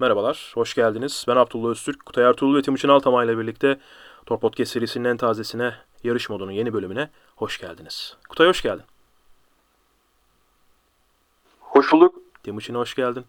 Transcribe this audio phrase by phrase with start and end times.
[0.00, 1.24] Merhabalar, hoş geldiniz.
[1.28, 2.06] Ben Abdullah Öztürk.
[2.06, 3.78] Kutay Ertuğrul ve Timuçin Altamay ile birlikte
[4.26, 5.74] Tor Podcast serisinin en tazesine,
[6.04, 8.16] yarış modunun yeni bölümüne hoş geldiniz.
[8.28, 8.84] Kutay hoş geldin.
[11.60, 12.14] Hoş bulduk.
[12.42, 13.24] Timuçin hoş geldin.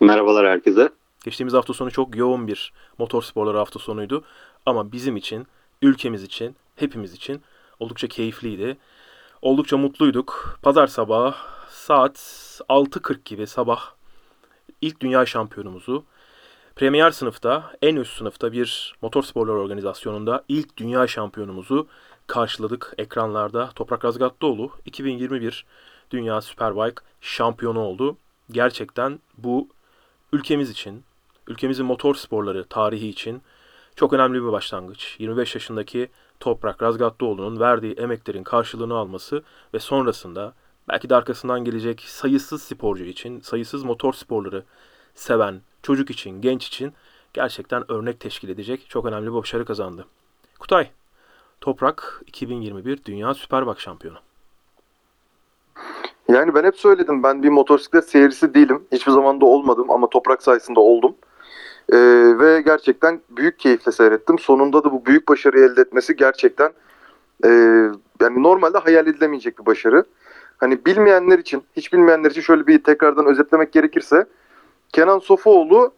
[0.00, 0.90] Merhabalar herkese.
[1.24, 4.24] Geçtiğimiz hafta sonu çok yoğun bir motorsporları hafta sonuydu.
[4.66, 5.46] Ama bizim için,
[5.82, 7.42] ülkemiz için, hepimiz için
[7.80, 8.76] oldukça keyifliydi.
[9.42, 10.58] Oldukça mutluyduk.
[10.62, 11.34] Pazar sabahı
[11.68, 12.16] saat
[12.68, 13.95] 6.40 gibi sabah
[14.80, 16.04] ilk dünya şampiyonumuzu
[16.76, 21.88] Premier sınıfta, en üst sınıfta bir motorsporlar organizasyonunda ilk dünya şampiyonumuzu
[22.26, 23.70] karşıladık ekranlarda.
[23.74, 25.66] Toprak Razgatlıoğlu 2021
[26.10, 28.16] Dünya Superbike şampiyonu oldu.
[28.50, 29.68] Gerçekten bu
[30.32, 31.04] ülkemiz için,
[31.46, 33.42] ülkemizin motor sporları tarihi için
[33.96, 35.16] çok önemli bir başlangıç.
[35.18, 36.08] 25 yaşındaki
[36.40, 39.42] Toprak Razgatlıoğlu'nun verdiği emeklerin karşılığını alması
[39.74, 40.54] ve sonrasında
[40.88, 44.64] belki de arkasından gelecek sayısız sporcu için, sayısız motor sporları
[45.14, 46.92] seven çocuk için, genç için
[47.32, 50.06] gerçekten örnek teşkil edecek çok önemli bir başarı kazandı.
[50.58, 50.90] Kutay,
[51.60, 54.18] Toprak 2021 Dünya Superbike şampiyonu.
[56.28, 58.84] Yani ben hep söyledim ben bir motosiklet seyircisi değilim.
[58.92, 61.14] Hiçbir zaman da olmadım ama toprak sayesinde oldum.
[61.92, 61.96] Ee,
[62.38, 64.38] ve gerçekten büyük keyifle seyrettim.
[64.38, 66.70] Sonunda da bu büyük başarıyı elde etmesi gerçekten
[67.44, 67.48] e,
[68.20, 70.04] yani normalde hayal edilemeyecek bir başarı.
[70.58, 74.26] Hani bilmeyenler için, hiç bilmeyenler için şöyle bir tekrardan özetlemek gerekirse
[74.92, 75.92] Kenan Sofuoğlu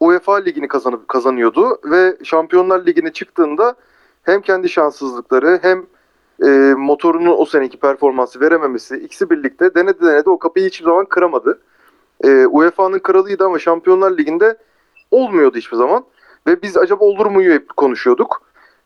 [0.00, 3.74] UEFA ligini kazanıp kazanıyordu ve Şampiyonlar Ligi'ne çıktığında
[4.22, 5.86] hem kendi şanssızlıkları hem
[6.44, 11.60] e, motorunun o seneki performansı verememesi ikisi birlikte denedi denedi o kapıyı hiçbir zaman kıramadı.
[12.24, 14.56] E, UEFA'nın kralıydı ama Şampiyonlar Ligi'nde
[15.10, 16.04] olmuyordu hiçbir zaman.
[16.46, 18.42] Ve biz acaba olur muyu hep konuşuyorduk.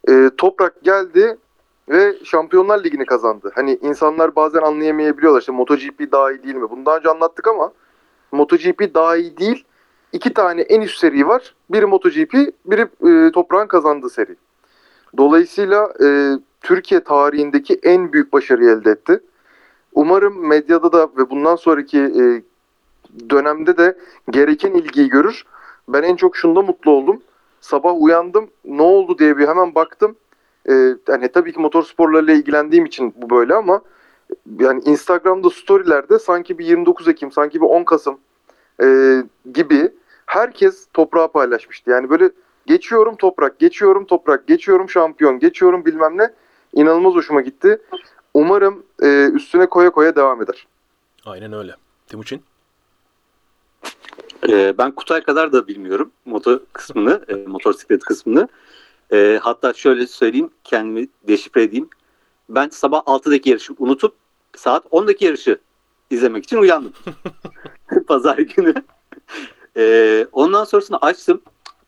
[0.09, 1.37] E, Toprak geldi
[1.88, 3.52] ve Şampiyonlar Ligi'ni kazandı.
[3.54, 6.70] Hani insanlar bazen anlayamayabiliyorlar işte MotoGP daha iyi değil mi?
[6.70, 7.72] Bunu daha önce anlattık ama
[8.32, 9.64] MotoGP daha iyi değil.
[10.12, 11.54] İki tane en üst seri var.
[11.70, 12.34] Biri MotoGP,
[12.66, 14.36] biri e, Toprağın kazandığı seri.
[15.16, 16.06] Dolayısıyla e,
[16.60, 19.20] Türkiye tarihindeki en büyük başarıyı elde etti.
[19.94, 22.42] Umarım medyada da ve bundan sonraki e,
[23.30, 23.98] dönemde de
[24.30, 25.44] gereken ilgiyi görür.
[25.88, 27.22] Ben en çok şunda mutlu oldum.
[27.60, 30.16] Sabah uyandım, ne oldu diye bir hemen baktım.
[30.69, 30.72] E,
[31.09, 33.81] yani tabii ki motorsporlarla ilgilendiğim için bu böyle ama
[34.60, 38.19] yani Instagram'da storylerde sanki bir 29 Ekim, sanki bir 10 Kasım
[38.82, 39.16] e,
[39.55, 39.91] gibi
[40.26, 41.91] herkes toprağı paylaşmıştı.
[41.91, 42.31] Yani böyle
[42.66, 46.31] geçiyorum toprak, geçiyorum toprak, geçiyorum şampiyon, geçiyorum bilmem ne.
[46.72, 47.81] İnanılmaz hoşuma gitti.
[48.34, 50.66] Umarım e, üstüne koya koya devam eder.
[51.26, 51.75] Aynen öyle.
[52.06, 52.43] Timuçin?
[54.49, 58.49] Ee, ben Kutay kadar da bilmiyorum motor kısmını, e, motosiklet kısmını.
[59.12, 61.89] E, hatta şöyle söyleyeyim, kendimi deşifre edeyim.
[62.49, 64.15] Ben sabah 6'daki yarışı unutup
[64.56, 65.59] saat 10'daki yarışı
[66.11, 66.93] izlemek için uyandım.
[68.06, 68.75] Pazar günü.
[69.77, 71.43] E, ondan sonrasında açtım.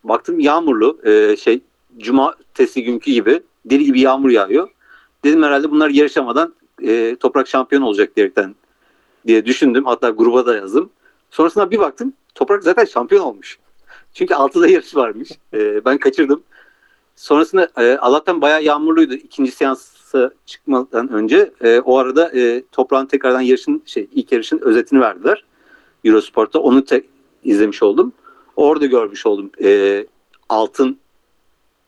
[0.04, 0.98] Baktım yağmurlu.
[1.04, 1.60] E, şey
[1.98, 4.68] cumartesi günkü gibi deli gibi yağmur yağıyor.
[5.24, 8.54] Dedim herhalde bunlar yarışamadan e, toprak şampiyon olacak diyerekten
[9.26, 9.84] diye düşündüm.
[9.84, 10.90] Hatta gruba da yazdım.
[11.30, 13.58] Sonrasında bir baktım toprak zaten şampiyon olmuş.
[14.14, 15.28] Çünkü 6'da yarış varmış.
[15.54, 16.42] E, ben kaçırdım.
[17.18, 19.14] Sonrasında e, Allah'tan bayağı yağmurluydu.
[19.14, 25.00] İkinci seansa çıkmadan önce e, o arada e, toprağın tekrardan yarışın şey ilk yarışın özetini
[25.00, 25.44] verdiler.
[26.04, 27.04] Eurosport'ta onu te-
[27.44, 28.12] izlemiş oldum.
[28.56, 30.06] Orada görmüş oldum e,
[30.48, 30.98] altın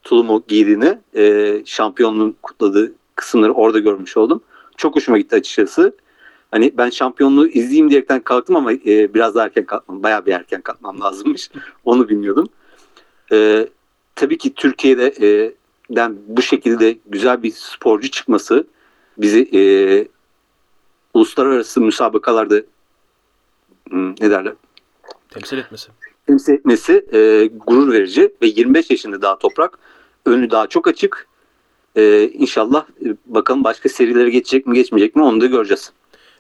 [0.03, 4.43] tulumu giydiğini, e, şampiyonluğun kutladığı kısımları orada görmüş oldum.
[4.77, 5.93] Çok hoşuma gitti açıkçası.
[6.51, 10.61] Hani ben şampiyonluğu izleyeyim diyerekten kalktım ama e, biraz daha erken kalkmam, bayağı bir erken
[10.61, 11.51] kalkmam lazımmış.
[11.85, 12.49] Onu bilmiyordum.
[13.33, 13.69] E,
[14.15, 15.53] tabii ki Türkiye'de e,
[15.91, 18.67] den bu şekilde güzel bir sporcu çıkması
[19.19, 19.63] bizi e,
[21.15, 22.63] uluslararası müsabakalarda
[23.93, 24.55] ne derler?
[25.31, 25.89] Temsil etmesi.
[26.27, 29.79] Temsil etmesi e, gurur verici ve 25 yaşında daha toprak.
[30.27, 31.27] Önü daha çok açık.
[31.97, 35.93] E, inşallah e, bakalım başka serilere geçecek mi geçmeyecek mi onu da göreceğiz.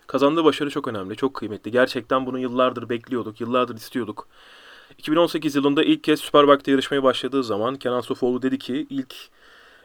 [0.06, 1.70] Kazandığı başarı çok önemli, çok kıymetli.
[1.70, 4.28] Gerçekten bunu yıllardır bekliyorduk, yıllardır istiyorduk.
[4.99, 9.15] 2018 yılında ilk kez Superbike'de yarışmaya başladığı zaman Kenan Sofuoğlu dedi ki ilk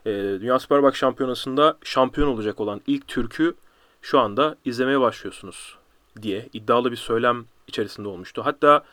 [0.05, 3.55] e, Dünya Superbike Şampiyonası'nda şampiyon olacak olan ilk Türk'ü
[4.01, 5.77] şu anda izlemeye başlıyorsunuz
[6.21, 8.41] diye iddialı bir söylem içerisinde olmuştu.
[8.45, 8.83] Hatta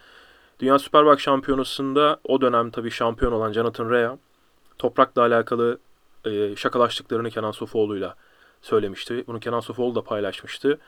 [0.61, 4.19] Dünya Superbike Şampiyonası'nda o dönem tabii şampiyon olan Jonathan Rea
[4.79, 5.79] toprakla alakalı
[6.25, 8.15] e, şakalaştıklarını Kenan Sofuoğlu'yla
[8.62, 9.25] söylemişti.
[9.26, 10.79] Bunu Kenan Sofuoğlu da paylaşmıştı.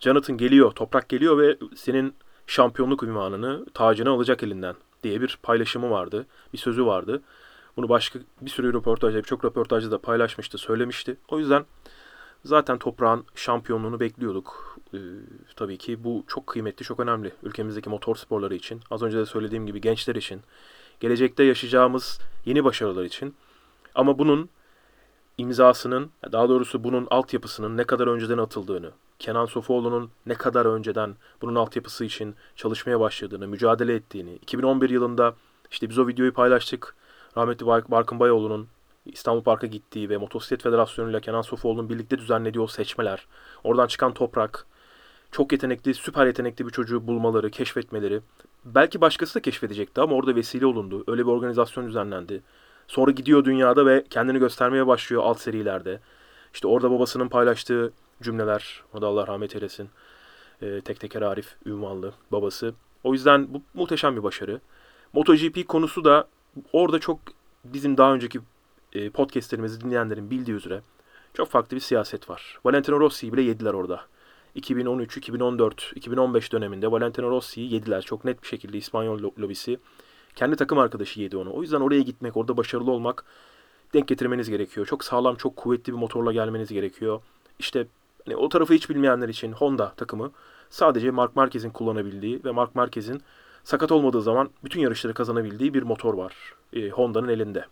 [0.00, 2.14] Jonathan geliyor, toprak geliyor ve senin
[2.46, 6.26] şampiyonluk ünvanını, tacını alacak elinden diye bir paylaşımı vardı.
[6.52, 7.22] Bir sözü vardı.
[7.76, 11.16] Bunu başka bir sürü röportajda, birçok röportajda da paylaşmıştı, söylemişti.
[11.28, 11.64] O yüzden
[12.44, 14.78] Zaten toprağın şampiyonluğunu bekliyorduk.
[14.94, 14.98] Ee,
[15.56, 18.80] tabii ki bu çok kıymetli, çok önemli ülkemizdeki motor sporları için.
[18.90, 20.40] Az önce de söylediğim gibi gençler için,
[21.00, 23.34] gelecekte yaşayacağımız yeni başarılar için.
[23.94, 24.48] Ama bunun
[25.38, 31.54] imzasının, daha doğrusu bunun altyapısının ne kadar önceden atıldığını, Kenan Sofuoğlu'nun ne kadar önceden bunun
[31.54, 35.34] altyapısı için çalışmaya başladığını, mücadele ettiğini, 2011 yılında
[35.70, 36.94] işte biz o videoyu paylaştık.
[37.36, 38.68] Rahmetli Bark- Barkın Bayoğlu'nun
[39.06, 43.26] İstanbul Park'a gittiği ve Motosiklet Federasyonu ile Kenan Sofuoğlu'nun birlikte düzenlediği o seçmeler,
[43.64, 44.66] oradan çıkan toprak,
[45.30, 48.20] çok yetenekli, süper yetenekli bir çocuğu bulmaları, keşfetmeleri.
[48.64, 51.04] Belki başkası da keşfedecekti ama orada vesile olundu.
[51.06, 52.42] Öyle bir organizasyon düzenlendi.
[52.88, 56.00] Sonra gidiyor dünyada ve kendini göstermeye başlıyor alt serilerde.
[56.54, 57.92] İşte orada babasının paylaştığı
[58.22, 59.88] cümleler, o da Allah rahmet eylesin.
[60.62, 62.74] Ee, tek teker Arif Ünvanlı babası.
[63.04, 64.60] O yüzden bu muhteşem bir başarı.
[65.12, 66.28] MotoGP konusu da
[66.72, 67.18] orada çok
[67.64, 68.40] bizim daha önceki
[68.92, 70.80] e, podcastlerimizi dinleyenlerin bildiği üzere
[71.34, 72.58] çok farklı bir siyaset var.
[72.64, 74.00] Valentino Rossi'yi bile yediler orada.
[74.54, 78.02] 2013, 2014, 2015 döneminde Valentino Rossi'yi yediler.
[78.02, 79.78] Çok net bir şekilde İspanyol lo- lobisi.
[80.36, 81.54] Kendi takım arkadaşı yedi onu.
[81.54, 83.24] O yüzden oraya gitmek, orada başarılı olmak
[83.94, 84.86] denk getirmeniz gerekiyor.
[84.86, 87.20] Çok sağlam, çok kuvvetli bir motorla gelmeniz gerekiyor.
[87.58, 87.86] İşte
[88.24, 90.30] hani o tarafı hiç bilmeyenler için Honda takımı
[90.70, 93.22] sadece Mark Marquez'in kullanabildiği ve Mark Marquez'in
[93.64, 97.64] sakat olmadığı zaman bütün yarışları kazanabildiği bir motor var e, Honda'nın elinde.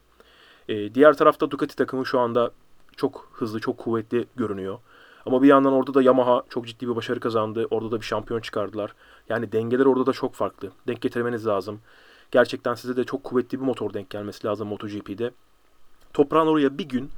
[0.68, 2.50] E, diğer tarafta Ducati takımı şu anda
[2.96, 4.78] çok hızlı, çok kuvvetli görünüyor.
[5.26, 7.66] Ama bir yandan orada da Yamaha çok ciddi bir başarı kazandı.
[7.70, 8.94] Orada da bir şampiyon çıkardılar.
[9.28, 10.70] Yani dengeler orada da çok farklı.
[10.86, 11.80] Denk getirmeniz lazım.
[12.32, 15.30] Gerçekten size de çok kuvvetli bir motor denk gelmesi lazım MotoGP'de.
[16.12, 17.10] Toprağın oraya bir gün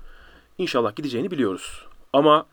[0.58, 1.87] inşallah gideceğini biliyoruz.
[2.12, 2.46] Ama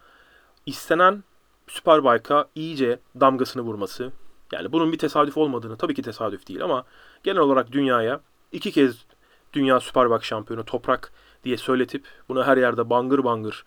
[0.66, 1.24] istenen
[1.68, 4.12] Superbike'a iyice damgasını vurması.
[4.52, 6.86] Yani bunun bir tesadüf olmadığını tabii ki tesadüf değil ama
[7.24, 8.22] genel olarak dünyaya
[8.52, 9.06] iki kez
[9.54, 11.12] dünya Superbike şampiyonu toprak
[11.44, 13.66] diye söyletip bunu her yerde bangır bangır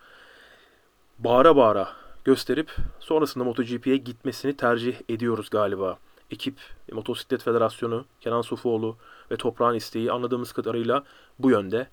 [1.19, 1.89] bağıra bağıra
[2.25, 5.97] gösterip sonrasında MotoGP'ye gitmesini tercih ediyoruz galiba.
[6.31, 6.59] Ekip,
[6.91, 8.97] Motosiklet Federasyonu, Kenan Sofuoğlu
[9.31, 11.03] ve Toprağın isteği anladığımız kadarıyla
[11.39, 11.87] bu yönde.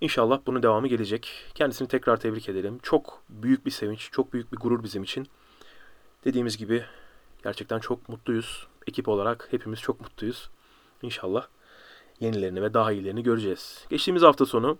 [0.00, 1.32] İnşallah bunun devamı gelecek.
[1.54, 2.78] Kendisini tekrar tebrik edelim.
[2.82, 5.28] Çok büyük bir sevinç, çok büyük bir gurur bizim için.
[6.24, 6.84] Dediğimiz gibi
[7.42, 8.66] gerçekten çok mutluyuz.
[8.86, 10.50] Ekip olarak hepimiz çok mutluyuz.
[11.02, 11.46] İnşallah
[12.20, 13.86] yenilerini ve daha iyilerini göreceğiz.
[13.90, 14.78] Geçtiğimiz hafta sonu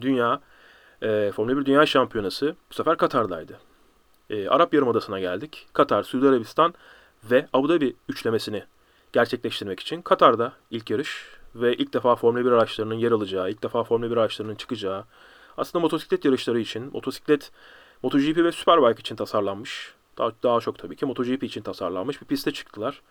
[0.00, 0.40] Dünya
[1.02, 3.58] e, Formula 1 Dünya Şampiyonası bu sefer Katar'daydı.
[4.30, 5.66] E, Arap Yarımadası'na geldik.
[5.72, 6.74] Katar, Suudi Arabistan
[7.30, 8.64] ve Abu Dhabi üçlemesini
[9.12, 13.84] gerçekleştirmek için Katar'da ilk yarış ve ilk defa Formula 1 araçlarının yer alacağı, ilk defa
[13.84, 15.04] Formula 1 araçlarının çıkacağı,
[15.56, 17.50] aslında motosiklet yarışları için, motosiklet,
[18.02, 22.52] MotoGP ve Superbike için tasarlanmış, daha, daha çok tabii ki MotoGP için tasarlanmış bir piste
[22.52, 23.02] çıktılar.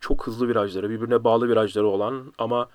[0.00, 2.68] Çok hızlı virajları, birbirine bağlı virajları olan ama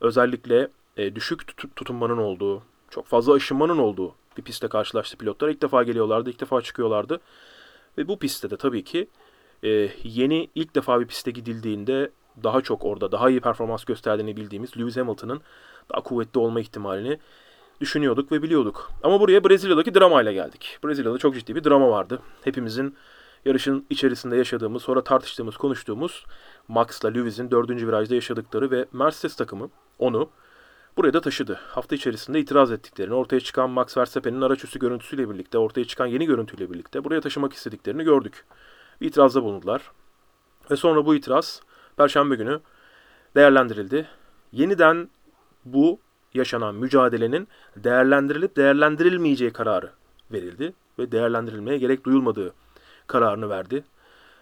[0.00, 5.48] özellikle e, düşük tut- tutunmanın olduğu, çok fazla aşınmanın olduğu bir pistte karşılaştı pilotlar.
[5.48, 7.20] İlk defa geliyorlardı, ilk defa çıkıyorlardı.
[7.98, 9.08] Ve bu pistte de tabii ki
[9.62, 12.10] e, yeni ilk defa bir piste gidildiğinde
[12.44, 15.40] daha çok orada daha iyi performans gösterdiğini bildiğimiz Lewis Hamilton'ın
[15.92, 17.18] daha kuvvetli olma ihtimalini
[17.80, 18.90] düşünüyorduk ve biliyorduk.
[19.02, 20.78] Ama buraya Brezilya'daki dramayla geldik.
[20.84, 22.22] Brezilya'da çok ciddi bir drama vardı.
[22.44, 22.96] Hepimizin
[23.44, 26.24] yarışın içerisinde yaşadığımız, sonra tartıştığımız, konuştuğumuz
[26.68, 30.30] Max'la Lewis'in dördüncü virajda yaşadıkları ve Mercedes takımı onu
[30.96, 31.60] buraya da taşıdı.
[31.68, 36.26] Hafta içerisinde itiraz ettiklerini, ortaya çıkan Max Verstappen'in araç üstü görüntüsüyle birlikte, ortaya çıkan yeni
[36.26, 38.44] görüntüyle birlikte buraya taşımak istediklerini gördük.
[39.00, 39.90] Bir itirazda bulundular.
[40.70, 41.60] Ve sonra bu itiraz
[41.96, 42.60] Perşembe günü
[43.36, 44.08] değerlendirildi.
[44.52, 45.10] Yeniden
[45.64, 46.00] bu
[46.34, 49.90] yaşanan mücadelenin değerlendirilip değerlendirilmeyeceği kararı
[50.32, 52.54] verildi ve değerlendirilmeye gerek duyulmadığı
[53.06, 53.84] kararını verdi.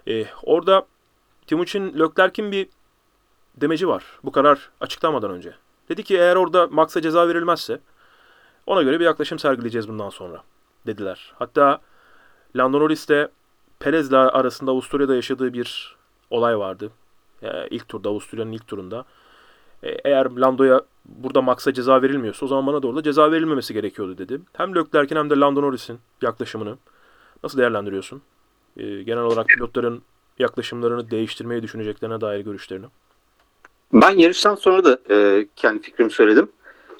[0.08, 0.86] Ee, orada
[1.46, 2.68] Timuçin Leclerc'in bir
[3.56, 5.54] demeci var bu karar açıklanmadan önce.
[5.88, 7.80] Dedi ki eğer orada Max'a ceza verilmezse
[8.66, 10.42] ona göre bir yaklaşım sergileyeceğiz bundan sonra
[10.86, 11.32] dediler.
[11.38, 11.80] Hatta
[12.56, 13.28] Lando Norris de
[13.80, 15.97] Perez'le arasında Avusturya'da yaşadığı bir
[16.30, 16.90] olay vardı.
[17.42, 19.04] Ee, ilk turda, Avusturya'nın ilk turunda.
[19.83, 24.40] Ee, eğer Lando'ya burada Max'a ceza verilmiyorsa o zaman bana da ceza verilmemesi gerekiyordu dedi.
[24.52, 26.76] Hem Leclerc'in hem de Lando Norris'in yaklaşımını
[27.45, 28.23] nasıl değerlendiriyorsun?
[28.76, 30.02] Ee, genel olarak pilotların
[30.38, 32.87] yaklaşımlarını değiştirmeyi düşüneceklerine dair görüşlerini.
[33.92, 36.49] Ben yarıştan sonra da e, kendi fikrimi söyledim.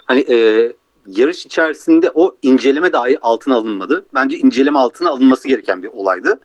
[0.04, 0.73] Hani e,
[1.06, 4.06] yarış içerisinde o inceleme dahi altına alınmadı.
[4.14, 6.40] Bence inceleme altına alınması gereken bir olaydı.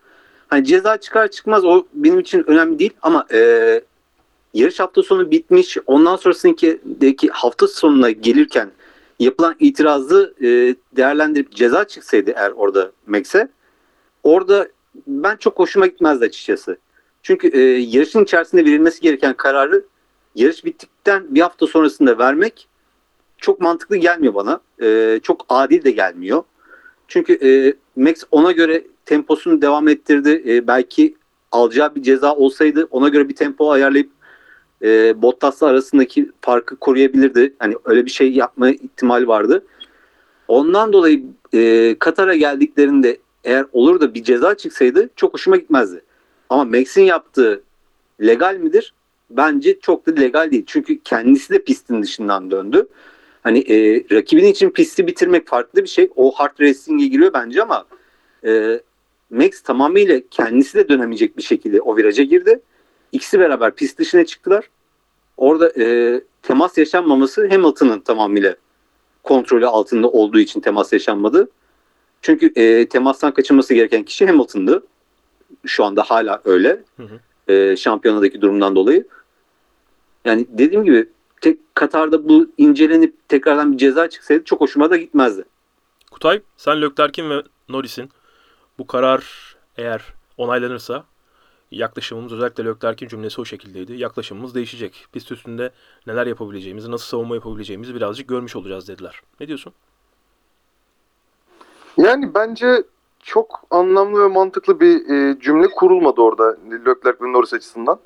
[0.52, 3.82] Hani ceza çıkar çıkmaz o benim için önemli değil ama e,
[4.54, 5.78] yarış hafta sonu bitmiş.
[5.86, 8.72] Ondan sonrasındaki hafta sonuna gelirken
[9.20, 13.48] yapılan itirazı e, değerlendirip ceza çıksaydı eğer orada Max'e
[14.24, 14.68] orada
[15.08, 16.78] ben çok hoşuma gitmezdi açıkçası.
[17.24, 19.86] Çünkü e, yarışın içerisinde verilmesi gereken kararı
[20.36, 22.68] yarış bittikten bir hafta sonrasında vermek
[23.38, 24.62] çok mantıklı gelmiyor bana.
[24.82, 26.44] E, çok adil de gelmiyor.
[27.08, 30.44] Çünkü e, Max ona göre temposunu devam ettirdi.
[30.48, 31.16] E, belki
[31.52, 34.10] alacağı bir ceza olsaydı ona göre bir tempo ayarlayıp
[34.82, 37.54] e, Bottas'la arasındaki farkı koruyabilirdi.
[37.60, 39.66] Hani öyle bir şey yapma ihtimali vardı.
[40.48, 46.02] Ondan dolayı e, Katar'a geldiklerinde eğer olur da bir ceza çıksaydı çok hoşuma gitmezdi.
[46.50, 47.64] Ama Max'in yaptığı
[48.22, 48.94] legal midir?
[49.30, 50.64] Bence çok da legal değil.
[50.68, 52.88] Çünkü kendisi de pistin dışından döndü.
[53.44, 56.10] Hani e, rakibin için pisti bitirmek farklı bir şey.
[56.16, 57.86] O hard racing'e giriyor bence ama
[58.46, 58.82] e,
[59.32, 62.60] Max tamamıyla kendisi de dönemeyecek bir şekilde o viraja girdi.
[63.12, 64.70] İkisi beraber pist dışına çıktılar.
[65.38, 68.56] Orada e, temas yaşanmaması Hamilton'ın tamamıyla
[69.24, 71.50] kontrolü altında olduğu için temas yaşanmadı.
[72.22, 74.84] Çünkü e, temastan kaçınması gereken kişi Hamilton'dı.
[75.66, 76.84] Şu anda hala öyle.
[76.98, 77.54] Hı hı.
[77.54, 79.08] E, şampiyonadaki durumdan dolayı.
[80.26, 81.10] Yani dediğim gibi
[81.42, 85.44] tek Katar'da bu incelenip tekrardan bir ceza çıksaydı çok hoşuma da gitmezdi.
[86.12, 88.10] Kutay, sen Leclerc'in ve Norris'in
[88.82, 91.04] bu karar eğer onaylanırsa
[91.72, 93.94] yaklaşımımız özellikle Leclerc'in cümlesi o şekildeydi.
[93.94, 95.08] Yaklaşımımız değişecek.
[95.14, 95.72] Pist üstünde
[96.08, 99.22] neler yapabileceğimizi, nasıl savunma yapabileceğimizi birazcık görmüş olacağız dediler.
[99.40, 99.74] Ne diyorsun?
[101.98, 102.84] Yani bence
[103.20, 108.00] çok anlamlı ve mantıklı bir e, cümle kurulmadı orada Leclerc ve Norris açısından.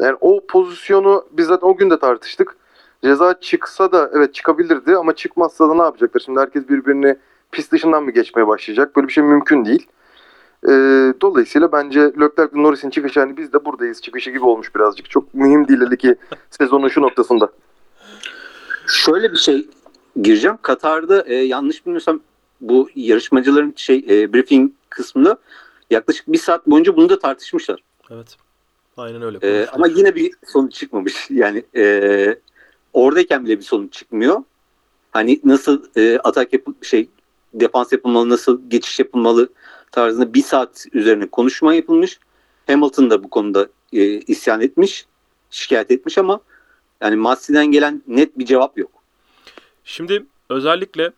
[0.00, 2.56] Yani o pozisyonu biz zaten o gün de tartıştık.
[3.04, 6.20] Ceza çıksa da evet çıkabilirdi ama çıkmazsa da ne yapacaklar?
[6.20, 7.16] Şimdi herkes birbirini
[7.52, 8.96] pist dışından mı geçmeye başlayacak?
[8.96, 9.86] Böyle bir şey mümkün değil.
[10.68, 10.72] E,
[11.20, 15.10] dolayısıyla bence Leclerc Norris'in çıkışı hani biz de buradayız çıkışı gibi olmuş birazcık.
[15.10, 16.16] Çok mühim değil hele ki
[16.50, 17.50] sezonun şu noktasında.
[18.86, 19.66] Şöyle bir şey
[20.22, 20.58] gireceğim.
[20.62, 22.20] Katar'da e, yanlış bilmiyorsam
[22.60, 25.38] bu yarışmacıların şey e, briefing kısmında
[25.90, 27.82] yaklaşık bir saat boyunca bunu da tartışmışlar.
[28.10, 28.36] Evet.
[28.96, 29.36] Aynen öyle.
[29.36, 29.68] E, konuştular.
[29.72, 31.30] ama yine bir sonuç çıkmamış.
[31.30, 32.36] Yani e,
[32.92, 34.42] oradayken bile bir sonuç çıkmıyor.
[35.10, 37.08] Hani nasıl e, atak yapı şey
[37.54, 39.48] defans yapılmalı, nasıl geçiş yapılmalı
[39.92, 42.18] tarzında bir saat üzerine konuşma yapılmış.
[42.66, 45.06] Hamilton da bu konuda e, isyan etmiş,
[45.50, 46.40] şikayet etmiş ama
[47.00, 48.90] yani Massi'den gelen net bir cevap yok.
[49.84, 51.12] Şimdi özellikle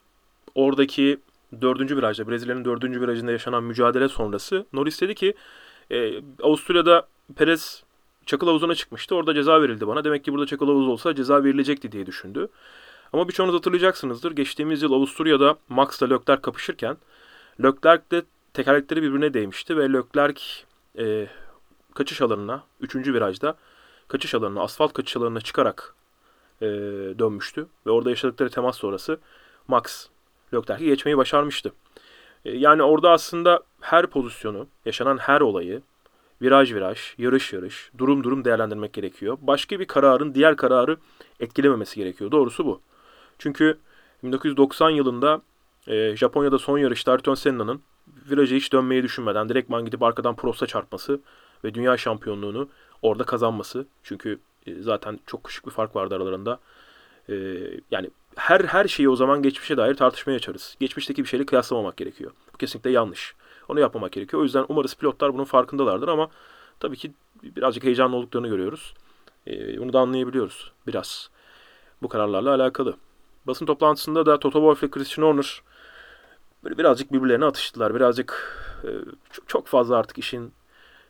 [0.54, 1.18] oradaki
[1.60, 5.34] dördüncü virajda, Brezilya'nın dördüncü virajında yaşanan mücadele sonrası Norris dedi ki
[5.90, 6.12] e,
[6.42, 7.82] Avusturya'da Perez
[8.26, 9.14] çakıl havuzuna çıkmıştı.
[9.14, 10.04] Orada ceza verildi bana.
[10.04, 12.48] Demek ki burada çakıl havuz olsa ceza verilecekti diye düşündü.
[13.12, 14.32] Ama birçoğunuz hatırlayacaksınızdır.
[14.32, 16.96] Geçtiğimiz yıl Avusturya'da Max'la Leclerc kapışırken
[17.62, 18.22] Leclerc de
[18.54, 20.42] tekerlekleri birbirine değmişti ve Leclerc
[20.98, 21.26] e,
[21.94, 23.56] kaçış alanına, üçüncü virajda
[24.08, 25.94] kaçış alanına, asfalt kaçış alanına çıkarak
[26.60, 26.66] e,
[27.18, 27.66] dönmüştü.
[27.86, 29.18] Ve orada yaşadıkları temas sonrası
[29.68, 30.06] Max
[30.54, 31.72] Leclerc'i geçmeyi başarmıştı.
[32.44, 35.82] E, yani orada aslında her pozisyonu, yaşanan her olayı
[36.42, 39.38] viraj viraj, yarış yarış, durum durum değerlendirmek gerekiyor.
[39.40, 40.96] Başka bir kararın diğer kararı
[41.40, 42.30] etkilememesi gerekiyor.
[42.30, 42.80] Doğrusu bu.
[43.38, 43.78] Çünkü
[44.22, 45.42] 1990 yılında
[45.86, 47.82] e, Japonya'da son yarışta Ayrton Senna'nın
[48.30, 51.20] viraja hiç dönmeyi düşünmeden direktman gidip arkadan Prost'a çarpması
[51.64, 52.68] ve dünya şampiyonluğunu
[53.02, 53.86] orada kazanması.
[54.02, 56.58] Çünkü e, zaten çok küçük bir fark vardı aralarında.
[57.28, 57.34] E,
[57.90, 60.76] yani her her şeyi o zaman geçmişe dair tartışmaya açarız.
[60.80, 62.30] Geçmişteki bir şeyle kıyaslamamak gerekiyor.
[62.54, 63.34] Bu kesinlikle yanlış.
[63.68, 64.40] Onu yapmamak gerekiyor.
[64.40, 66.28] O yüzden umarız pilotlar bunun farkındalardır ama
[66.80, 67.12] tabii ki
[67.42, 68.94] birazcık heyecanlı olduklarını görüyoruz.
[69.46, 71.30] E, bunu da anlayabiliyoruz biraz.
[72.02, 72.96] Bu kararlarla alakalı.
[73.46, 75.62] Basın toplantısında da Toto Wolff ile Christian Horner
[76.64, 77.94] böyle birazcık birbirlerine atıştılar.
[77.94, 78.88] Birazcık e,
[79.46, 80.52] çok, fazla artık işin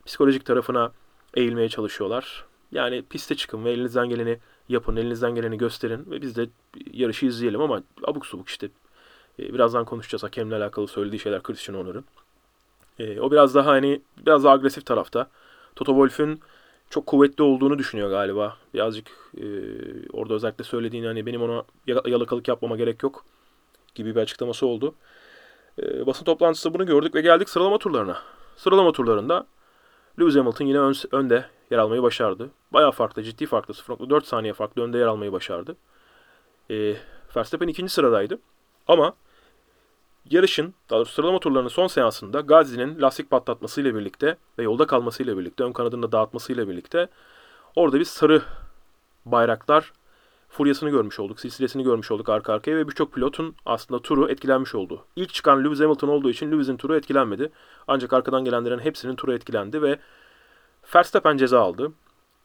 [0.07, 0.93] psikolojik tarafına
[1.35, 2.45] eğilmeye çalışıyorlar.
[2.73, 6.49] Yani piste çıkın ve elinizden geleni yapın, elinizden geleni gösterin ve biz de
[6.93, 8.69] yarışı izleyelim ama abuk subuk işte.
[9.39, 12.05] E, birazdan konuşacağız hakemle alakalı söylediği şeyler Christian Horner'ın.
[12.99, 15.31] E, o biraz daha hani biraz daha agresif tarafta.
[15.77, 16.41] Toto Wolff'ün
[16.91, 18.57] çok kuvvetli olduğunu düşünüyor galiba.
[18.75, 19.07] Birazcık
[19.37, 19.45] e,
[20.13, 23.25] orada özellikle söylediğini hani benim ona yal- yalakalık yapmama gerek yok
[23.95, 24.95] gibi bir açıklaması oldu.
[25.79, 28.19] E, basın toplantısında bunu gördük ve geldik sıralama turlarına.
[28.57, 29.47] Sıralama turlarında
[30.21, 32.51] Lewis Hamilton yine ön, önde yer almayı başardı.
[32.73, 33.75] Bayağı farklı, ciddi farklı.
[33.75, 35.77] 0.4 saniye farklı önde yer almayı başardı.
[36.71, 36.97] E,
[37.37, 38.39] Verstappen ikinci sıradaydı.
[38.89, 39.15] Ama
[40.31, 45.65] yarışın, daha doğrusu sıralama turlarının son seansında Gazi'nin lastik patlatmasıyla birlikte ve yolda kalmasıyla birlikte,
[45.65, 47.09] ön kanadını da dağıtmasıyla birlikte
[47.77, 48.43] orada bir sarı
[49.27, 49.93] bayraklar
[50.53, 55.05] furyasını görmüş olduk, silsilesini görmüş olduk arka arkaya ve birçok pilotun aslında turu etkilenmiş oldu.
[55.17, 57.53] İlk çıkan Lewis Hamilton olduğu için Lewis'in turu etkilenmedi.
[57.89, 59.99] Ancak arkadan gelenlerin hepsinin turu etkilendi ve
[60.95, 61.93] Verstappen ceza aldı.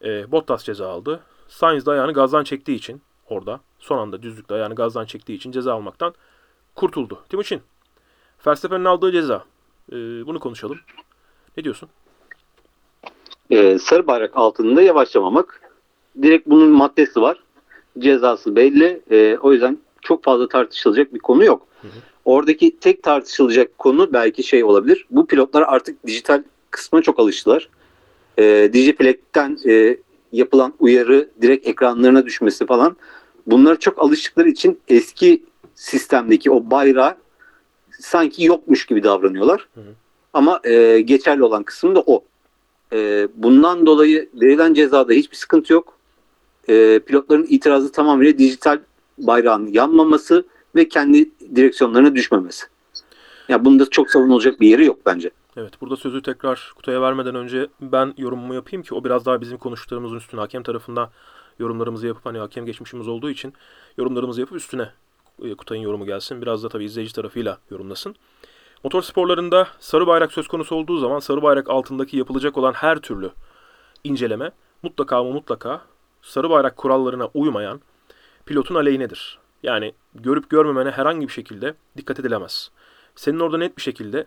[0.03, 1.19] E, Bottas ceza aldı.
[1.47, 5.73] Sainz de ayağını gazdan çektiği için orada son anda düzlükte ayağını gazdan çektiği için ceza
[5.73, 6.13] almaktan
[6.75, 7.19] kurtuldu.
[7.29, 7.61] Timuçin,
[8.47, 9.43] Verstappen'in aldığı ceza.
[9.91, 9.95] E,
[10.27, 10.77] bunu konuşalım.
[11.57, 11.89] Ne diyorsun?
[13.49, 15.61] Ee, sarı bayrak altında yavaşlamamak.
[16.21, 17.46] Direkt bunun maddesi var.
[17.99, 19.01] Cezası belli.
[19.11, 21.67] Ee, o yüzden çok fazla tartışılacak bir konu yok.
[21.81, 21.91] Hı hı.
[22.25, 25.05] Oradaki tek tartışılacak konu belki şey olabilir.
[25.11, 27.69] Bu pilotlar artık dijital kısmına çok alıştılar.
[28.39, 29.97] E, Digiplay'den e,
[30.31, 32.97] yapılan uyarı direkt ekranlarına düşmesi falan.
[33.47, 35.43] Bunlara çok alıştıkları için eski
[35.75, 37.15] sistemdeki o bayrağı
[37.99, 39.67] sanki yokmuş gibi davranıyorlar.
[39.73, 39.93] Hı hı.
[40.33, 42.23] Ama e, geçerli olan kısım da o.
[42.93, 45.96] E, bundan dolayı verilen cezada hiçbir sıkıntı yok.
[46.69, 48.79] E, pilotların itirazı tamamıyla dijital
[49.17, 50.45] bayrağın yanmaması
[50.75, 52.65] ve kendi direksiyonlarına düşmemesi.
[53.49, 55.31] Ya bunda çok savunulacak bir yeri yok bence.
[55.57, 59.57] Evet burada sözü tekrar Kutay'a vermeden önce ben yorumumu yapayım ki o biraz daha bizim
[59.57, 61.11] konuştuklarımızın üstüne hakem tarafında
[61.59, 63.53] yorumlarımızı yapıp hani hakem geçmişimiz olduğu için
[63.97, 64.89] yorumlarımızı yapıp üstüne
[65.43, 66.41] e, Kutay'ın yorumu gelsin.
[66.41, 68.15] Biraz da tabii izleyici tarafıyla yorumlasın.
[68.83, 73.31] Motor sporlarında sarı bayrak söz konusu olduğu zaman sarı bayrak altındaki yapılacak olan her türlü
[74.03, 74.51] inceleme
[74.83, 75.81] mutlaka ama mutlaka
[76.27, 77.81] sarı bayrak kurallarına uymayan
[78.45, 79.39] pilotun aleyhinedir.
[79.63, 82.71] Yani görüp görmemene herhangi bir şekilde dikkat edilemez.
[83.15, 84.25] Senin orada net bir şekilde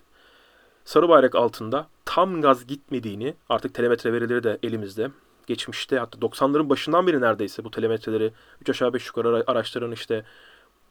[0.84, 5.10] sarı bayrak altında tam gaz gitmediğini artık telemetre verileri de elimizde.
[5.46, 10.24] Geçmişte hatta 90'ların başından beri neredeyse bu telemetreleri 3 aşağı 5 yukarı ara- araçların işte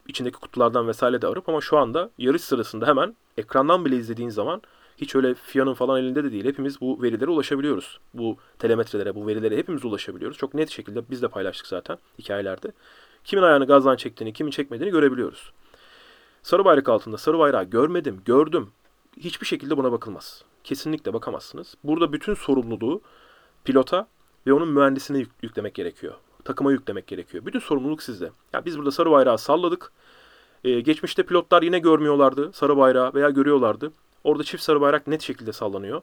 [0.08, 4.62] içindeki kutulardan vesaire de arıp ama şu anda yarış sırasında hemen ekrandan bile izlediğin zaman
[5.00, 6.44] hiç öyle FIA'nın falan elinde de değil.
[6.44, 8.00] Hepimiz bu verilere ulaşabiliyoruz.
[8.14, 10.38] Bu telemetrelere, bu verilere hepimiz ulaşabiliyoruz.
[10.38, 12.72] Çok net şekilde biz de paylaştık zaten hikayelerde.
[13.24, 15.52] Kimin ayağını gazdan çektiğini, kimin çekmediğini görebiliyoruz.
[16.42, 18.70] Sarı bayrak altında sarı bayrağı görmedim, gördüm.
[19.16, 20.44] Hiçbir şekilde buna bakılmaz.
[20.64, 21.74] Kesinlikle bakamazsınız.
[21.84, 23.00] Burada bütün sorumluluğu
[23.64, 24.08] pilota
[24.46, 26.14] ve onun mühendisine yük- yüklemek gerekiyor.
[26.44, 27.46] Takıma yüklemek gerekiyor.
[27.46, 28.30] Bütün sorumluluk sizde.
[28.52, 29.92] Ya biz burada sarı bayrağı salladık.
[30.64, 33.92] Ee, geçmişte pilotlar yine görmüyorlardı sarı bayrağı veya görüyorlardı.
[34.24, 36.02] Orada çift sarı bayrak net şekilde sallanıyor.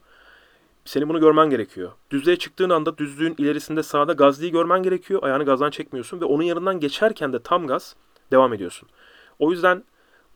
[0.86, 1.92] Senin bunu görmen gerekiyor.
[2.12, 5.24] Düzlüğe çıktığın anda düzlüğün ilerisinde sağda gazliği görmen gerekiyor.
[5.24, 7.96] Ayağını gazdan çekmiyorsun ve onun yanından geçerken de tam gaz
[8.32, 8.90] devam ediyorsun.
[9.40, 9.84] O yüzden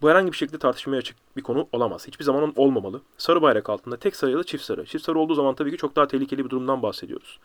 [0.01, 2.07] bu herhangi bir şekilde tartışmaya açık bir konu olamaz.
[2.07, 3.01] Hiçbir zaman olmamalı.
[3.17, 4.85] Sarı bayrak altında tek sarı ya da çift sarı.
[4.85, 7.39] Çift sarı olduğu zaman tabii ki çok daha tehlikeli bir durumdan bahsediyoruz.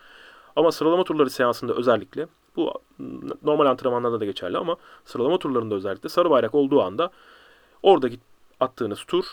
[0.56, 2.26] Ama sıralama turları seansında özellikle
[2.56, 2.72] bu
[3.42, 7.10] normal antrenmanlarda da geçerli ama sıralama turlarında özellikle sarı bayrak olduğu anda
[7.82, 8.18] oradaki
[8.60, 9.24] attığınız tur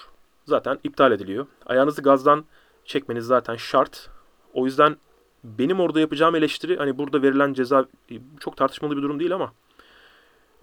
[0.45, 1.47] zaten iptal ediliyor.
[1.65, 2.45] Ayağınızı gazdan
[2.85, 4.09] çekmeniz zaten şart.
[4.53, 4.97] O yüzden
[5.43, 9.53] benim orada yapacağım eleştiri hani burada verilen ceza e, çok tartışmalı bir durum değil ama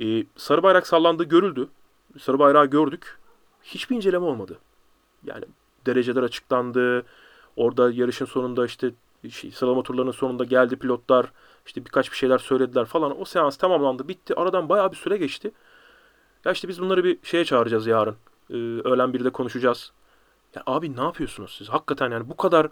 [0.01, 1.69] e, sarı bayrak sallandığı görüldü.
[2.19, 3.19] Sarı bayrağı gördük.
[3.63, 4.59] Hiçbir inceleme olmadı.
[5.25, 5.45] Yani
[5.87, 7.05] dereceler açıklandı.
[7.57, 8.91] Orada yarışın sonunda işte
[9.31, 11.33] şey, sıralama turlarının sonunda geldi pilotlar.
[11.67, 13.21] işte birkaç bir şeyler söylediler falan.
[13.21, 14.09] O seans tamamlandı.
[14.09, 14.35] Bitti.
[14.35, 15.51] Aradan bayağı bir süre geçti.
[16.45, 18.17] Ya işte biz bunları bir şeye çağıracağız yarın.
[18.51, 18.55] Ee,
[18.89, 19.93] öğlen bir de konuşacağız.
[20.55, 21.69] Ya abi ne yapıyorsunuz siz?
[21.69, 22.69] Hakikaten yani bu kadar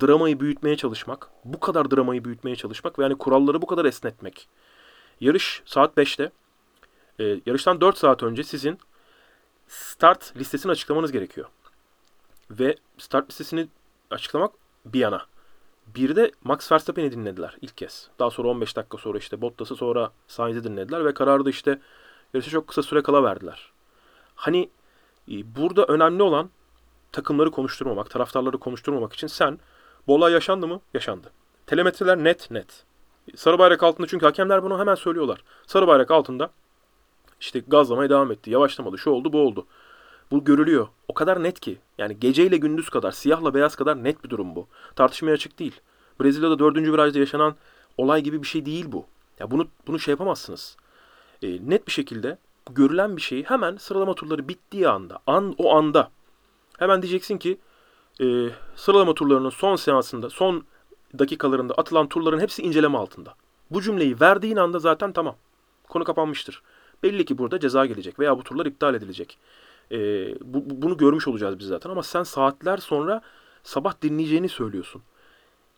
[0.00, 4.48] dramayı büyütmeye çalışmak, bu kadar dramayı büyütmeye çalışmak ve yani kuralları bu kadar esnetmek.
[5.20, 6.32] Yarış saat 5'te.
[7.20, 8.78] Ee, yarıştan 4 saat önce sizin
[9.68, 11.46] start listesini açıklamanız gerekiyor.
[12.50, 13.68] Ve start listesini
[14.10, 14.52] açıklamak
[14.84, 15.26] bir yana.
[15.86, 18.08] Bir de Max Verstappen'i dinlediler ilk kez.
[18.18, 21.80] Daha sonra 15 dakika sonra işte Bottas'ı sonra Sainz'i dinlediler ve kararı da işte
[22.34, 23.72] yarışa çok kısa süre kala verdiler.
[24.34, 24.70] Hani e,
[25.30, 26.50] burada önemli olan
[27.12, 29.58] takımları konuşturmamak, taraftarları konuşturmamak için sen
[30.06, 30.80] bu olay yaşandı mı?
[30.94, 31.30] Yaşandı.
[31.66, 32.84] Telemetreler net net.
[33.36, 35.42] Sarı bayrak altında çünkü hakemler bunu hemen söylüyorlar.
[35.66, 36.50] Sarı bayrak altında
[37.40, 38.50] işte gazlamaya devam etti.
[38.50, 38.98] Yavaşlamadı.
[38.98, 39.66] Şu oldu bu oldu.
[40.30, 40.88] Bu görülüyor.
[41.08, 41.78] O kadar net ki.
[41.98, 44.66] Yani geceyle gündüz kadar, siyahla beyaz kadar net bir durum bu.
[44.96, 45.80] Tartışmaya açık değil.
[46.20, 47.54] Brezilya'da dördüncü virajda yaşanan
[47.96, 49.06] olay gibi bir şey değil bu.
[49.38, 50.76] Ya bunu bunu şey yapamazsınız.
[51.42, 52.38] E, net bir şekilde
[52.74, 56.10] görülen bir şeyi hemen sıralama turları bittiği anda, an o anda
[56.78, 57.58] hemen diyeceksin ki
[58.20, 60.64] e, sıralama turlarının son seansında, son
[61.18, 63.34] dakikalarında atılan turların hepsi inceleme altında.
[63.70, 65.36] Bu cümleyi verdiğin anda zaten tamam.
[65.88, 66.62] Konu kapanmıştır.
[67.02, 69.38] Belli ki burada ceza gelecek veya bu turlar iptal edilecek.
[69.92, 69.98] E,
[70.40, 73.22] bu, bu- bunu görmüş olacağız biz zaten ama sen saatler sonra
[73.62, 75.02] sabah dinleyeceğini söylüyorsun.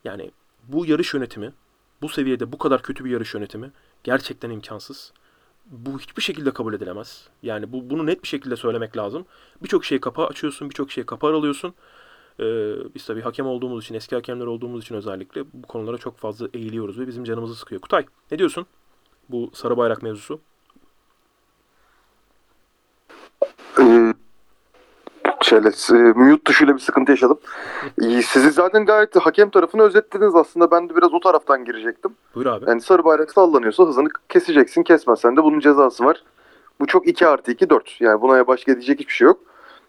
[0.04, 0.30] Yani
[0.68, 1.52] bu yarış yönetimi,
[2.02, 3.70] bu seviyede bu kadar kötü bir yarış yönetimi
[4.04, 5.12] gerçekten imkansız.
[5.66, 7.28] Bu hiçbir şekilde kabul edilemez.
[7.42, 9.26] Yani bu bunu net bir şekilde söylemek lazım.
[9.62, 11.74] Birçok şey kapağı açıyorsun, birçok şey kapağı aralıyorsun.
[12.40, 12.44] Ee,
[12.94, 16.98] biz tabii hakem olduğumuz için, eski hakemler olduğumuz için özellikle bu konulara çok fazla eğiliyoruz
[16.98, 17.80] ve bizim canımızı sıkıyor.
[17.80, 18.66] Kutay, ne diyorsun?
[19.28, 20.40] Bu sarı bayrak mevzusu.
[23.78, 24.14] Ee,
[25.52, 25.68] şöyle
[26.08, 27.38] e, mute tuşuyla bir sıkıntı yaşadım.
[28.00, 30.70] Sizi zaten gayet hakem tarafını özetlediniz aslında.
[30.70, 32.12] Ben de biraz o taraftan girecektim.
[32.34, 32.64] Buyur abi.
[32.68, 34.82] Yani sarı bayrak sallanıyorsa hızını keseceksin.
[34.82, 36.22] Kesmezsen de bunun cezası var.
[36.80, 38.00] Bu çok 2 artı 2 4.
[38.00, 39.40] Yani buna başka diyecek hiçbir şey yok.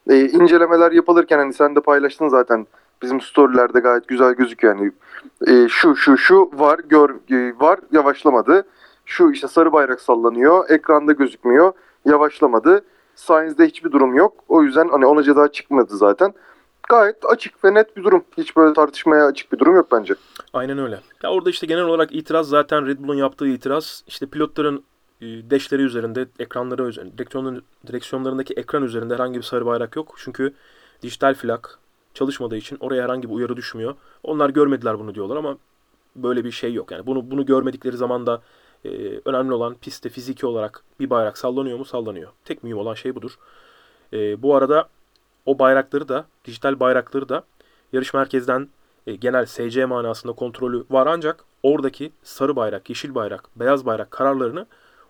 [0.09, 2.67] Ee, incelemeler yapılırken hani sen de paylaştın zaten
[3.01, 4.75] bizim storylerde gayet güzel gözüküyor.
[4.75, 4.91] Yani
[5.47, 8.65] e, şu şu şu var gör e, var yavaşlamadı.
[9.05, 10.69] Şu işte sarı bayrak sallanıyor.
[10.69, 11.73] Ekranda gözükmüyor.
[12.05, 12.83] Yavaşlamadı.
[13.15, 14.43] Sainz'de hiçbir durum yok.
[14.47, 16.33] O yüzden hani ona ceza çıkmadı zaten.
[16.89, 18.23] Gayet açık ve net bir durum.
[18.37, 20.15] Hiç böyle tartışmaya açık bir durum yok bence.
[20.53, 20.99] Aynen öyle.
[21.23, 24.83] Ya orada işte genel olarak itiraz zaten Red Bull'un yaptığı itiraz işte pilotların
[25.21, 30.15] e, deşleri üzerinde, ekranları üzerinde, direksiyonların, direksiyonlarındaki ekran üzerinde herhangi bir sarı bayrak yok.
[30.17, 30.53] Çünkü
[31.01, 31.79] dijital flak
[32.13, 33.95] çalışmadığı için oraya herhangi bir uyarı düşmüyor.
[34.23, 35.57] Onlar görmediler bunu diyorlar ama
[36.15, 36.91] böyle bir şey yok.
[36.91, 38.41] Yani bunu bunu görmedikleri zaman da
[38.85, 38.89] e,
[39.25, 41.85] önemli olan pistte fiziki olarak bir bayrak sallanıyor mu?
[41.85, 42.31] Sallanıyor.
[42.45, 43.37] Tek mühim olan şey budur.
[44.13, 44.89] E, bu arada
[45.45, 47.43] o bayrakları da, dijital bayrakları da
[47.93, 48.69] yarış merkezden
[49.07, 54.65] e, genel SC manasında kontrolü var ancak oradaki sarı bayrak, yeşil bayrak, beyaz bayrak kararlarını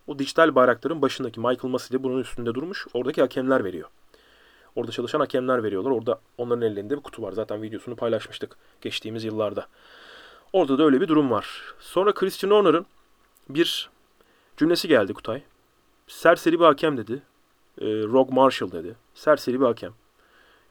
[0.08, 2.88] o dijital bayrakların başındaki Michael Massey bunun üstünde durmuş.
[2.94, 3.90] Oradaki hakemler veriyor.
[4.76, 5.92] Orada çalışan hakemler veriyorlar.
[5.92, 7.32] Orada onların ellerinde bir kutu var.
[7.32, 9.68] Zaten videosunu paylaşmıştık geçtiğimiz yıllarda.
[10.54, 11.62] Orada da öyle bir durum var.
[11.80, 12.86] Sonra Christian Horner'ın
[13.49, 13.89] bir
[14.58, 15.41] cümlesi geldi Kutay.
[16.08, 17.21] Serseri bir hakem dedi.
[17.82, 18.95] E, Rogue Marshall dedi.
[19.15, 19.93] Serseri bir hakem.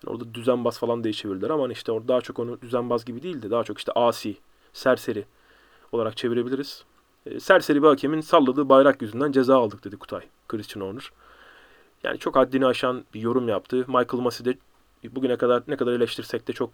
[0.05, 3.23] Yani orada düzenbaz falan diye çevirdiler ama hani işte orada daha çok onu düzenbaz gibi
[3.23, 4.37] değil de daha çok işte asi,
[4.73, 5.25] serseri
[5.93, 6.85] olarak çevirebiliriz.
[7.27, 10.23] E, serseri bir hakemin salladığı bayrak yüzünden ceza aldık dedi Kutay.
[10.49, 11.11] Christian Horner.
[12.03, 13.77] Yani çok haddini aşan bir yorum yaptı.
[13.77, 14.59] Michael Massey de
[15.15, 16.71] bugüne kadar ne kadar eleştirsek de çok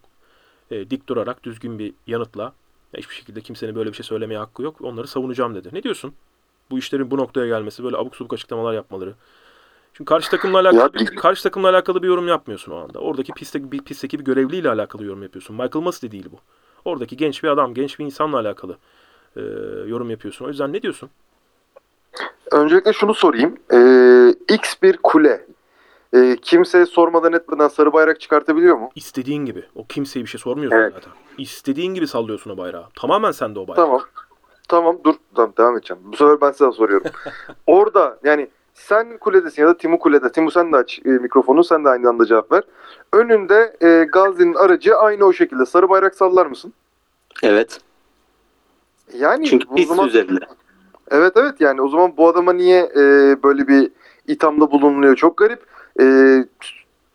[0.70, 2.52] e, dik durarak düzgün bir yanıtla
[2.92, 4.76] ya hiçbir şekilde kimsenin böyle bir şey söylemeye hakkı yok.
[4.80, 5.68] Onları savunacağım dedi.
[5.72, 6.14] Ne diyorsun?
[6.70, 9.14] Bu işlerin bu noktaya gelmesi, böyle abuk subuk açıklamalar yapmaları.
[9.94, 12.98] Çünkü karşı takımla alakalı bir, karşı takımla alakalı bir yorum yapmıyorsun o anda.
[12.98, 15.56] Oradaki pistteki bir pistteki bir görevliyle alakalı yorum yapıyorsun.
[15.56, 16.36] Michael Massey de değil bu.
[16.84, 18.76] Oradaki genç bir adam, genç bir insanla alakalı
[19.36, 19.40] e,
[19.86, 20.44] yorum yapıyorsun.
[20.44, 21.10] O yüzden ne diyorsun?
[22.52, 23.56] Öncelikle şunu sorayım.
[23.72, 25.46] Ee, X bir kule.
[26.14, 28.90] Ee, kimseye sormadan etmeden sarı bayrak çıkartabiliyor mu?
[28.94, 29.64] İstediğin gibi.
[29.74, 30.92] O kimseye bir şey sormuyorsun Evet.
[30.94, 31.12] zaten.
[31.38, 32.86] İstediğin gibi sallıyorsun o bayrağı.
[32.96, 33.76] Tamamen sende o bayrak.
[33.76, 34.00] Tamam.
[34.68, 35.14] Tamam dur.
[35.34, 36.02] Tamam, devam edeceğim.
[36.04, 37.10] Bu sefer ben size soruyorum.
[37.66, 40.32] Orada yani sen kuledesin ya da Timu kulede.
[40.32, 42.62] Timu sen de aç e, mikrofonu sen de aynı anda cevap ver.
[43.12, 46.72] Önünde e, Gazi'nin aracı aynı o şekilde sarı bayrak sallar mısın?
[47.42, 47.80] Evet.
[49.14, 50.40] Yani Çünkü o pist zaman üzerinde.
[51.10, 53.02] evet evet yani o zaman bu adama niye e,
[53.42, 53.90] böyle bir
[54.26, 55.66] ithamda bulunuyor çok garip.
[56.00, 56.04] E,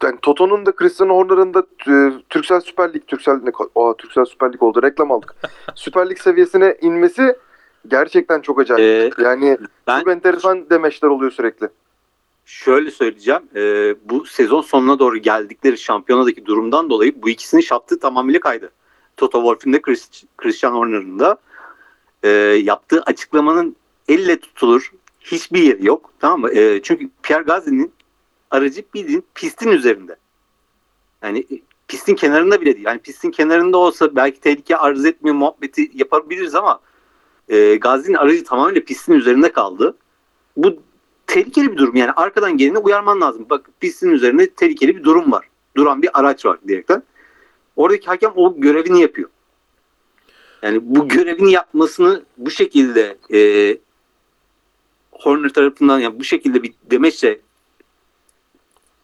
[0.03, 4.53] yani Toto'nun da Cristiano Horner'ın da e, Türksel Süper Lig Türksel ne Aa, Türksel Süper
[4.53, 5.35] Lig oldu reklam aldık.
[5.75, 7.35] Süper Lig seviyesine inmesi
[7.87, 9.19] gerçekten çok acayip.
[9.19, 11.69] Ee, yani ben çok enteresan demeçler oluyor sürekli.
[12.45, 13.41] şöyle söyleyeceğim.
[13.55, 18.71] Ee, bu sezon sonuna doğru geldikleri şampiyonadaki durumdan dolayı bu ikisinin şaptığı tamamıyla kaydı.
[19.17, 21.37] Toto Wolff'ün de Chris, Christian Horner'ın da
[22.23, 22.29] e,
[22.63, 23.75] yaptığı açıklamanın
[24.09, 26.11] elle tutulur hiçbir yeri yok.
[26.19, 26.51] Tamam mı?
[26.51, 27.93] E, çünkü Pierre Gasly'nin
[28.53, 30.15] aracı bildiğin pistin üzerinde.
[31.23, 32.85] Yani e, pistin kenarında bile değil.
[32.85, 36.79] Yani pistin kenarında olsa belki tehlike arz etmiyor muhabbeti yapabiliriz ama
[37.49, 39.97] e, Gasly'nin aracı tamamen pistin üzerinde kaldı.
[40.57, 40.79] Bu
[41.27, 41.95] tehlikeli bir durum.
[41.95, 43.45] Yani arkadan geleni uyarman lazım.
[43.49, 45.47] Bak pistin üzerinde tehlikeli bir durum var.
[45.77, 47.03] Duran bir araç var diyerekten.
[47.75, 49.29] Oradaki hakem o görevini yapıyor.
[50.61, 53.77] Yani bu görevini yapmasını bu şekilde e,
[55.11, 57.39] Horner tarafından yani bu şekilde bir demeçle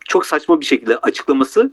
[0.10, 1.72] çok saçma bir şekilde açıklaması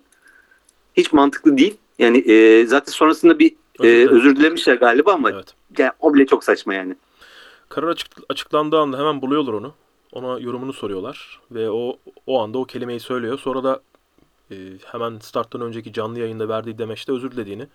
[0.97, 1.77] hiç mantıklı değil.
[1.99, 4.17] Yani e, zaten sonrasında bir Özür e, dilerim.
[4.17, 5.55] özür dilemişler galiba ama Evet.
[5.79, 6.97] yani o bile çok saçma yani.
[7.69, 9.75] Karar açık, açıklandığı anda hemen buluyorlar onu.
[10.13, 13.39] Ona yorumunu soruyorlar ve o o anda o kelimeyi söylüyor.
[13.39, 13.81] Sonra da
[14.51, 17.67] e, hemen starttan önceki canlı yayında verdiği demeçte özür dilediğini,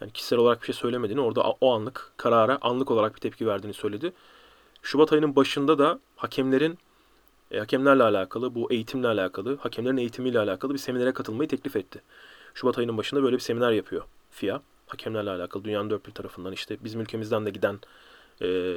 [0.00, 3.74] yani kişisel olarak bir şey söylemediğini, orada o anlık karara anlık olarak bir tepki verdiğini
[3.74, 4.12] söyledi.
[4.82, 6.78] Şubat ayının başında da hakemlerin
[7.50, 12.02] e, hakemlerle alakalı, bu eğitimle alakalı, hakemlerin eğitimiyle alakalı bir seminere katılmayı teklif etti.
[12.54, 14.62] Şubat ayının başında böyle bir seminer yapıyor FIA.
[14.86, 17.78] Hakemlerle alakalı dünyanın dört bir tarafından işte bizim ülkemizden de giden
[18.42, 18.76] e,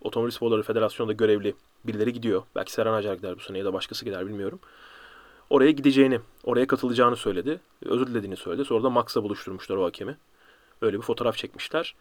[0.00, 1.54] Otomobil Sporları Federasyonu'nda görevli
[1.84, 2.42] birileri gidiyor.
[2.56, 4.60] Belki Serhan Acar gider bu sene ya da başkası gider bilmiyorum.
[5.50, 7.60] Oraya gideceğini, oraya katılacağını söyledi.
[7.84, 8.64] Özür dilediğini söyledi.
[8.64, 10.16] Sonra da Max'la buluşturmuşlar o hakemi.
[10.82, 11.94] Öyle bir fotoğraf çekmişler.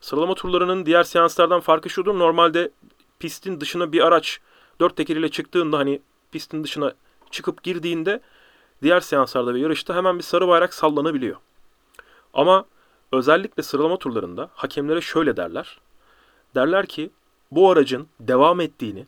[0.00, 2.18] Sıralama turlarının diğer seanslardan farkı şudur.
[2.18, 2.70] Normalde
[3.18, 4.40] pistin dışına bir araç
[4.80, 6.00] dört tekeriyle çıktığında hani
[6.32, 6.92] pistin dışına
[7.30, 8.20] çıkıp girdiğinde
[8.82, 11.36] diğer seanslarda ve yarışta hemen bir sarı bayrak sallanabiliyor.
[12.34, 12.64] Ama
[13.12, 15.80] özellikle sıralama turlarında hakemlere şöyle derler.
[16.54, 17.10] Derler ki
[17.50, 19.06] bu aracın devam ettiğini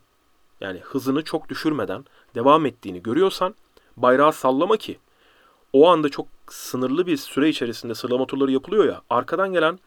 [0.61, 3.55] yani hızını çok düşürmeden devam ettiğini görüyorsan
[3.97, 4.99] bayrağı sallama ki
[5.73, 9.79] o anda çok sınırlı bir süre içerisinde sıralama turları yapılıyor ya arkadan gelen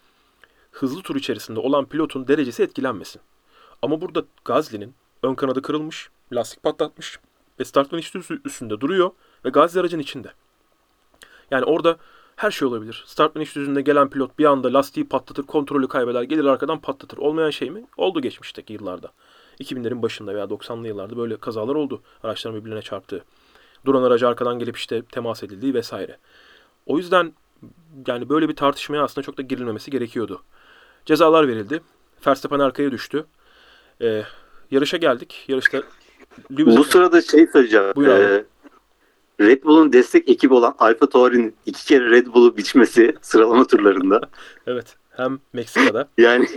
[0.70, 3.22] hızlı tur içerisinde olan pilotun derecesi etkilenmesin.
[3.82, 7.18] Ama burada Gazli'nin ön kanadı kırılmış, lastik patlatmış
[7.60, 9.10] ve startın üstü üstünde duruyor
[9.44, 10.32] ve Gazli aracın içinde.
[11.50, 11.98] Yani orada
[12.38, 13.04] Her şey olabilir.
[13.06, 17.18] Start finish düzünde gelen pilot bir anda lastiği patlatır, kontrolü kaybeder, gelir arkadan patlatır.
[17.18, 17.84] Olmayan şey mi?
[17.96, 19.12] Oldu geçmişteki yıllarda.
[19.60, 22.02] 2000'lerin başında veya 90'lı yıllarda böyle kazalar oldu.
[22.22, 23.24] Araçların birbirine çarptığı.
[23.84, 26.18] Duran aracı arkadan gelip işte temas edildiği vesaire.
[26.86, 27.32] O yüzden
[28.06, 30.42] yani böyle bir tartışmaya aslında çok da girilmemesi gerekiyordu.
[31.06, 31.80] Cezalar verildi.
[32.26, 33.26] Verstappen arkaya düştü.
[34.02, 34.22] Ee,
[34.70, 35.44] yarışa geldik.
[35.48, 35.82] Yarışta
[36.58, 37.86] Lewis Bu sırada şey söyleyeceğim.
[37.96, 38.22] Buyur abi.
[38.22, 38.44] Ee,
[39.40, 44.20] Red Bull'un destek ekibi olan Alfa Tauri'nin iki kere Red Bull'u biçmesi sıralama turlarında.
[44.66, 46.48] evet hem Meksika'da Yani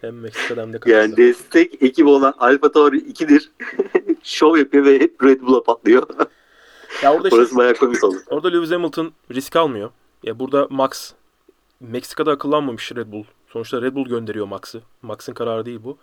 [0.00, 1.16] hem Meksika'da hem de yani Kanada'da.
[1.16, 3.50] destek ekibi olan Alfa Tauri 2'dir.
[4.22, 6.06] Şov yapıyor ve hep Red Bull'a patlıyor.
[7.02, 8.16] Ya orada şey- Orası bayağı komik oldu.
[8.26, 9.90] Orada Lewis Hamilton risk almıyor.
[10.22, 11.12] Ya burada Max
[11.80, 13.24] Meksika'da akıllanmamış Red Bull.
[13.48, 14.82] Sonuçta Red Bull gönderiyor Max'ı.
[15.02, 15.98] Max'ın kararı değil bu.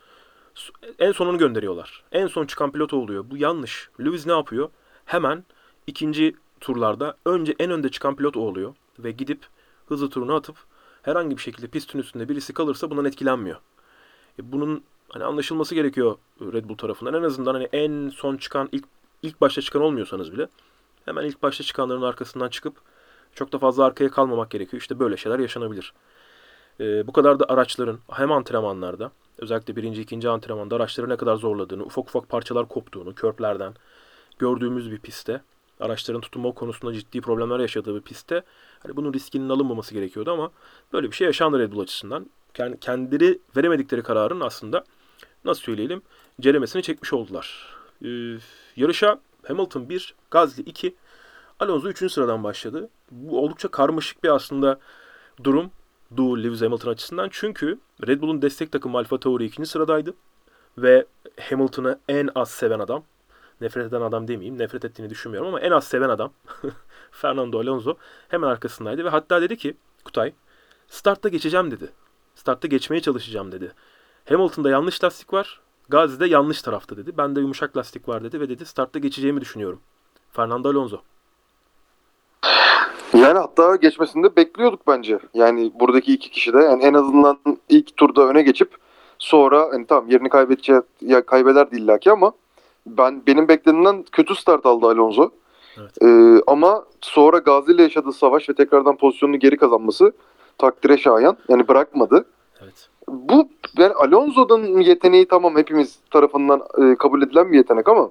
[1.00, 2.04] En sonunu gönderiyorlar.
[2.12, 3.26] En son çıkan pilot oluyor.
[3.30, 3.90] Bu yanlış.
[4.00, 4.70] Lewis ne yapıyor?
[5.06, 5.44] Hemen
[5.88, 8.76] ikinci turlarda önce en önde çıkan pilot o oluyor.
[9.00, 9.46] Ve gidip
[9.88, 10.56] hızlı turunu atıp
[11.02, 13.58] herhangi bir şekilde pistin üstünde birisi kalırsa bundan etkilenmiyor.
[14.40, 17.14] E bunun hani anlaşılması gerekiyor Red Bull tarafından.
[17.14, 18.86] En azından hani en son çıkan ilk
[19.24, 20.48] ilk başta çıkan olmuyorsanız bile
[21.06, 22.76] hemen ilk başta çıkanların arkasından çıkıp
[23.34, 24.82] çok da fazla arkaya kalmamak gerekiyor.
[24.82, 25.94] İşte böyle şeyler yaşanabilir.
[26.80, 31.84] Ee, bu kadar da araçların hem antrenmanlarda özellikle birinci, ikinci antrenmanda araçları ne kadar zorladığını,
[31.84, 33.74] ufak ufak parçalar koptuğunu, körplerden
[34.40, 35.42] gördüğümüz bir pistte,
[35.80, 38.44] araçların tutunma konusunda ciddi problemler yaşadığı bir pistte
[38.80, 40.52] hani bunun riskinin alınmaması gerekiyordu ama
[40.94, 42.30] böyle bir şey yaşandı Red Bull açısından.
[42.54, 44.84] Kend- Kendileri veremedikleri kararın aslında
[45.46, 46.02] nasıl söyleyelim
[46.42, 47.76] ceremesini çekmiş oldular.
[48.06, 48.08] Ee,
[48.76, 50.96] yarışa Hamilton 1, Gasly 2,
[51.60, 52.12] Alonso 3.
[52.12, 52.90] sıradan başladı.
[53.12, 54.80] Bu oldukça karmaşık bir aslında
[55.44, 55.72] durum
[56.18, 57.30] du Lewis Hamilton açısından.
[57.32, 59.66] Çünkü Red Bull'un destek takımı Alfa Tauri 2.
[59.66, 60.14] sıradaydı.
[60.78, 61.06] Ve
[61.40, 63.04] Hamilton'ı en az seven adam,
[63.62, 66.32] nefret eden adam demeyeyim, nefret ettiğini düşünmüyorum ama en az seven adam
[67.12, 69.06] Fernando Alonso hemen arkasındaydı.
[69.06, 70.34] Ve hatta dedi ki Kutay,
[70.88, 71.90] startta geçeceğim dedi.
[72.36, 73.72] Startta geçmeye çalışacağım dedi.
[74.30, 77.18] Hamilton'da yanlış lastik var, Gazi'de yanlış tarafta dedi.
[77.18, 79.80] Bende yumuşak lastik var dedi ve dedi startta geçeceğimi düşünüyorum.
[80.32, 81.02] Fernando Alonso.
[83.28, 85.20] Yani hatta geçmesini de bekliyorduk bence.
[85.34, 87.38] Yani buradaki iki kişi de yani en azından
[87.70, 88.76] ilk turda öne geçip
[89.20, 92.32] sonra hani tamam yerini kaybedecek ya kaybederdi illaki ama
[92.86, 95.30] ben benim beklediğimden kötü start aldı Alonso.
[95.78, 95.92] Evet.
[96.02, 100.12] Ee, ama sonra Gazi ile yaşadığı savaş ve tekrardan pozisyonunu geri kazanması
[100.58, 101.38] takdire şayan.
[101.50, 102.26] Yani bırakmadı.
[102.64, 102.90] Evet.
[103.08, 108.10] Bu yani Alonso'nun yeteneği tamam hepimiz tarafından e, kabul edilen bir yetenek ama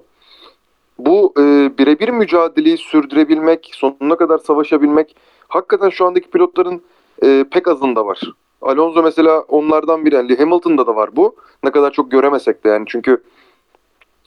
[0.99, 5.15] bu e, birebir mücadeleyi sürdürebilmek, sonuna kadar savaşabilmek
[5.47, 6.81] hakikaten şu andaki pilotların
[7.23, 8.21] e, pek azında var.
[8.61, 10.15] Alonso mesela onlardan biri.
[10.15, 11.35] Yani Hamilton'da da var bu.
[11.63, 13.23] Ne kadar çok göremesek de yani çünkü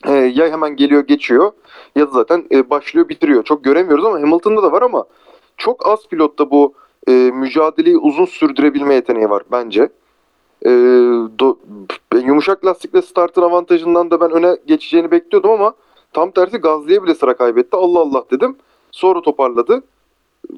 [0.07, 1.53] e, ya hemen geliyor geçiyor
[1.97, 3.43] ya da zaten e, başlıyor bitiriyor.
[3.45, 5.05] Çok göremiyoruz ama Hamilton'da da var ama
[5.57, 6.75] çok az pilotta bu
[7.09, 9.89] e, mücadeleyi uzun sürdürebilme yeteneği var bence.
[10.63, 10.69] E,
[11.39, 11.57] do-
[12.27, 15.75] yumuşak lastikle startın avantajından da ben öne geçeceğini bekliyordum ama
[16.13, 17.77] tam tersi Gazli'ye bile sıra kaybetti.
[17.77, 18.57] Allah Allah dedim.
[18.91, 19.83] Sonra toparladı.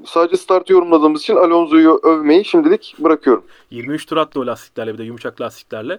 [0.04, 3.44] Sadece startı yorumladığımız için Alonso'yu övmeyi şimdilik bırakıyorum.
[3.70, 5.98] 23 tur attı o lastiklerle bir de yumuşak lastiklerle.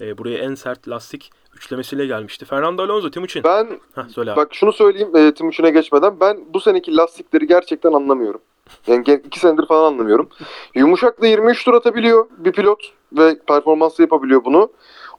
[0.00, 2.44] Ee, buraya en sert lastik üçlemesiyle gelmişti.
[2.44, 3.44] Fernando Alonso, Timuçin.
[3.44, 4.36] Ben Heh, söyle abi.
[4.36, 6.20] bak şunu söyleyeyim e, Timuçin'e geçmeden.
[6.20, 8.40] Ben bu seneki lastikleri gerçekten anlamıyorum.
[8.86, 10.28] Yani iki senedir falan anlamıyorum.
[10.74, 14.70] Yumuşakla 23 tur atabiliyor bir pilot ve performanslı yapabiliyor bunu.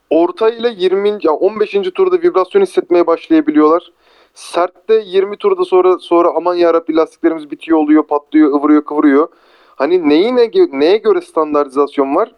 [0.10, 1.18] Orta ile 20.
[1.22, 1.72] ya 15.
[1.96, 3.92] turda vibrasyon hissetmeye başlayabiliyorlar.
[4.34, 9.28] Sertte 20 turda sonra sonra aman yarabbi lastiklerimiz bitiyor oluyor, patlıyor, ıvırıyor, kıvırıyor.
[9.76, 12.32] Hani neyi ne, neye göre standartizasyon var?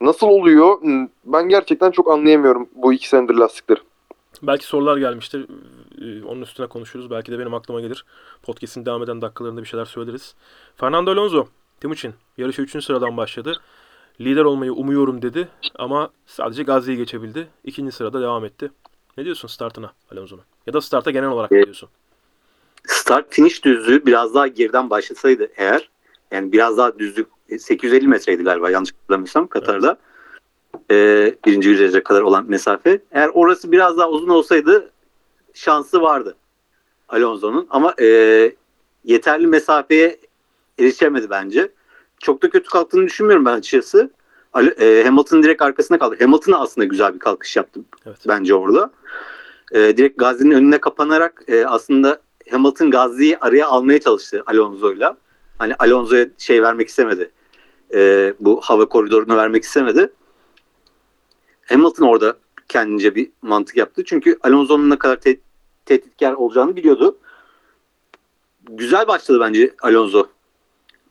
[0.00, 0.80] Nasıl oluyor?
[0.80, 3.80] Hmm, Ben gerçekten çok anlayamıyorum bu iki senedir lastikleri.
[4.42, 5.46] Belki sorular gelmiştir.
[6.02, 7.10] Ee, Onun üstüne konuşuruz.
[7.10, 8.04] Belki de benim aklıma gelir.
[8.42, 10.34] Podcast'in devam eden dakikalarında bir şeyler söyleriz.
[10.76, 11.46] Fernando Alonso,
[11.80, 12.14] Timuçin.
[12.38, 12.84] Yarışa 3.
[12.84, 13.60] sıradan başladı.
[14.20, 17.48] Lider olmayı umuyorum dedi ama sadece Gazi'yi geçebildi.
[17.64, 18.70] İkinci sırada devam etti.
[19.18, 20.42] Ne diyorsun startına Alonso'nun?
[20.66, 21.66] Ya da starta genel olarak ne Evet.
[21.66, 21.88] diyorsun?
[22.86, 25.88] Start finish düzlüğü biraz daha geriden başlasaydı eğer
[26.32, 29.96] yani biraz daha düzlük e, 850 metreydi galiba yanlış hatırlamıyorsam Katar'da.
[30.90, 33.00] Ee, birinci viraja kadar olan mesafe.
[33.12, 34.90] Eğer orası biraz daha uzun olsaydı
[35.54, 36.36] şansı vardı
[37.08, 38.06] Alonso'nun ama e,
[39.04, 40.18] yeterli mesafeye
[40.78, 41.72] erişemedi bence.
[42.24, 44.10] Çok da kötü kalktığını düşünmüyorum ben açıkçası.
[44.80, 46.16] E, Hamilton direkt arkasına kaldı.
[46.20, 48.18] Hamilton'a aslında güzel bir kalkış yaptım Evet.
[48.28, 48.90] bence orada.
[49.72, 55.16] E, direkt Gazi'nin önüne kapanarak e, aslında Hamilton Gazi'yi araya almaya çalıştı Alonso'yla.
[55.58, 57.30] Hani Alonso'ya şey vermek istemedi.
[57.94, 60.12] E, bu hava koridorunu vermek istemedi.
[61.66, 62.36] Hamilton orada
[62.68, 64.04] kendince bir mantık yaptı.
[64.04, 65.40] Çünkü Alonso'nun ne kadar te-
[65.86, 67.18] tehditkar olacağını biliyordu.
[68.70, 70.26] Güzel başladı bence Alonso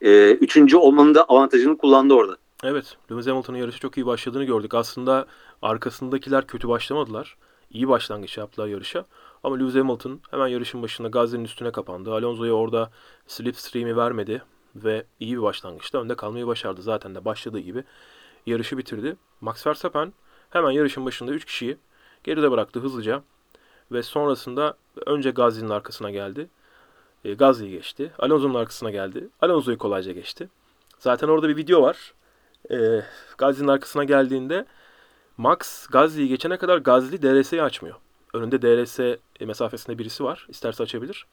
[0.04, 2.38] e, üçüncü olmanın da avantajını kullandı orada.
[2.64, 4.74] Evet, Lewis Hamilton'ın yarışı çok iyi başladığını gördük.
[4.74, 5.26] Aslında
[5.62, 7.38] arkasındakiler kötü başlamadılar.
[7.72, 9.06] İyi başlangıç yaptılar yarışa.
[9.44, 12.14] Ama Lewis Hamilton hemen yarışın başında Gasly'nin üstüne kapandı.
[12.14, 12.92] Alonso'ya orada
[13.28, 14.42] slipstream'i vermedi
[14.76, 16.82] ve iyi bir başlangıçta önde kalmayı başardı.
[16.82, 17.84] Zaten de başladığı gibi
[18.46, 19.16] yarışı bitirdi.
[19.42, 20.14] Max Verstappen
[20.50, 21.78] hemen yarışın başında 3 kişiyi
[22.24, 23.24] geride bıraktı hızlıca
[23.92, 26.50] ve sonrasında önce Gasly'nin arkasına geldi.
[27.26, 28.12] E, Gasly'yi geçti.
[28.20, 29.28] Alonso'nun arkasına geldi.
[29.42, 30.50] Alonso'yu kolayca geçti.
[31.00, 32.14] Zaten orada bir video var.
[32.72, 33.02] E,
[33.38, 34.66] Gasly'nin arkasına geldiğinde
[35.38, 37.96] Max Gasly'yi geçene kadar Gasly DRS'yi açmıyor.
[38.34, 40.46] Önünde DRS mesafesinde birisi var.
[40.50, 41.26] İsterse açabilir.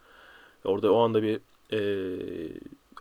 [0.64, 1.40] Orada o anda bir
[1.72, 1.80] e,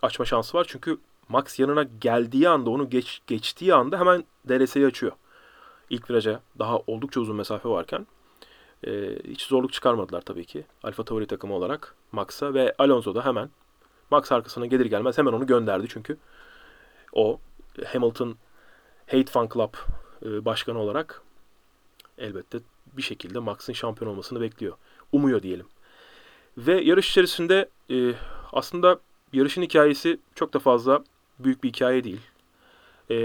[0.02, 0.66] açma şansı var.
[0.68, 0.98] Çünkü
[1.28, 5.12] Max yanına geldiği anda onu geç, geçtiği anda hemen DRS'yi açıyor.
[5.90, 8.06] İlk viraja daha oldukça uzun mesafe varken
[8.86, 10.64] e, hiç zorluk çıkarmadılar tabii ki.
[10.82, 13.50] Alfa Tauri takımı olarak Max'a ve Alonso da hemen
[14.10, 16.16] Max arkasına gelir gelmez hemen onu gönderdi çünkü
[17.12, 17.40] o
[17.86, 18.36] Hamilton
[19.06, 19.74] Hate Fan Club
[20.22, 21.22] e, başkanı olarak
[22.18, 22.58] elbette
[22.92, 24.76] bir şekilde Max'ın şampiyon olmasını bekliyor.
[25.12, 25.66] Umuyor diyelim.
[26.58, 28.14] Ve yarış içerisinde e,
[28.52, 29.00] aslında
[29.32, 31.04] yarışın hikayesi çok da fazla
[31.38, 32.20] büyük bir hikaye değil.
[33.10, 33.16] E,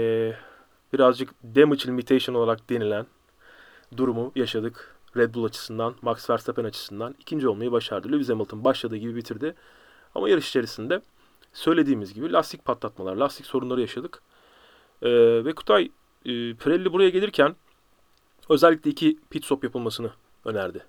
[0.92, 3.06] birazcık damage limitation olarak denilen
[3.96, 4.95] durumu yaşadık.
[5.16, 8.12] Red Bull açısından, Max Verstappen açısından ikinci olmayı başardı.
[8.12, 9.54] Lewis Hamilton başladığı gibi bitirdi.
[10.14, 11.02] Ama yarış içerisinde
[11.52, 14.22] söylediğimiz gibi lastik patlatmalar, lastik sorunları yaşadık.
[15.02, 15.84] Ee, ve Kutay
[16.24, 17.56] e, Pirelli buraya gelirken
[18.48, 20.10] özellikle iki pit stop yapılmasını
[20.44, 20.84] önerdi.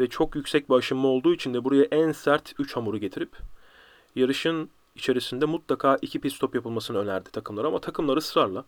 [0.00, 3.36] Ve çok yüksek bir aşınma olduğu için de buraya en sert 3 hamuru getirip
[4.16, 8.64] yarışın içerisinde mutlaka iki pit stop yapılmasını önerdi takımlar ama takımlar ısrarla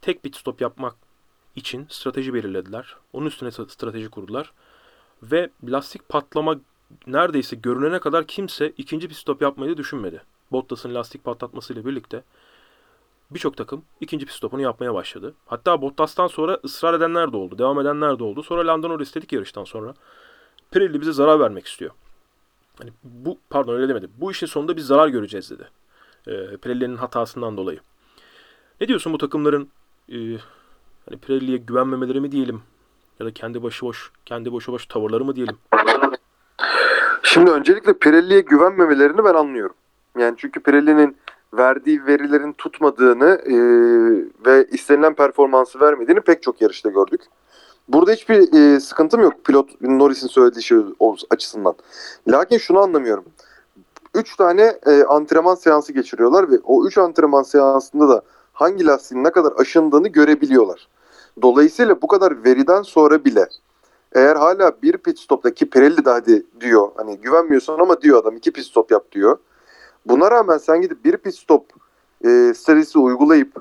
[0.00, 1.09] tek pit stop yapmak
[1.56, 2.96] için strateji belirlediler.
[3.12, 4.52] Onun üstüne strateji kurdular.
[5.22, 6.56] Ve lastik patlama
[7.06, 10.22] neredeyse görünene kadar kimse ikinci pit stop yapmayı düşünmedi.
[10.52, 12.22] Bottas'ın lastik patlatmasıyla birlikte
[13.30, 15.34] birçok takım ikinci pit stopunu yapmaya başladı.
[15.46, 18.42] Hatta Bottas'tan sonra ısrar edenler de oldu, devam edenler de oldu.
[18.42, 19.94] Sonra Lando Norris dedik yarıştan sonra.
[20.70, 21.90] Pirelli bize zarar vermek istiyor.
[22.78, 24.08] Hani bu pardon öyle demedi.
[24.16, 25.68] Bu işin sonunda biz zarar göreceğiz dedi.
[26.26, 27.80] E, Pirelli'nin hatasından dolayı.
[28.80, 29.70] Ne diyorsun bu takımların
[30.12, 30.18] e,
[31.10, 32.62] hani Pirelli'ye güvenmemeleri mi diyelim
[33.20, 35.56] ya da kendi başıboş kendi boşu boş tavırları mı diyelim?
[37.22, 39.74] Şimdi öncelikle Pirelli'ye güvenmemelerini ben anlıyorum.
[40.18, 41.16] Yani çünkü Pirelli'nin
[41.54, 43.54] verdiği verilerin tutmadığını e,
[44.46, 47.20] ve istenilen performansı vermediğini pek çok yarışta gördük.
[47.88, 50.78] Burada hiçbir e, sıkıntım yok pilot Norris'in söylediği şey
[51.30, 51.74] açısından.
[52.28, 53.24] Lakin şunu anlamıyorum.
[54.14, 59.30] 3 tane e, antrenman seansı geçiriyorlar ve o 3 antrenman seansında da hangi lastiğin ne
[59.30, 60.88] kadar aşındığını görebiliyorlar.
[61.42, 63.48] Dolayısıyla bu kadar veriden sonra bile
[64.12, 68.50] eğer hala bir pit stoptaki Pirelli de hadi diyor hani güvenmiyorsun ama diyor adam iki
[68.50, 69.38] pit stop yap diyor.
[70.06, 71.66] Buna rağmen sen gidip bir pit stop
[72.24, 73.52] e, stratejisi uygulayıp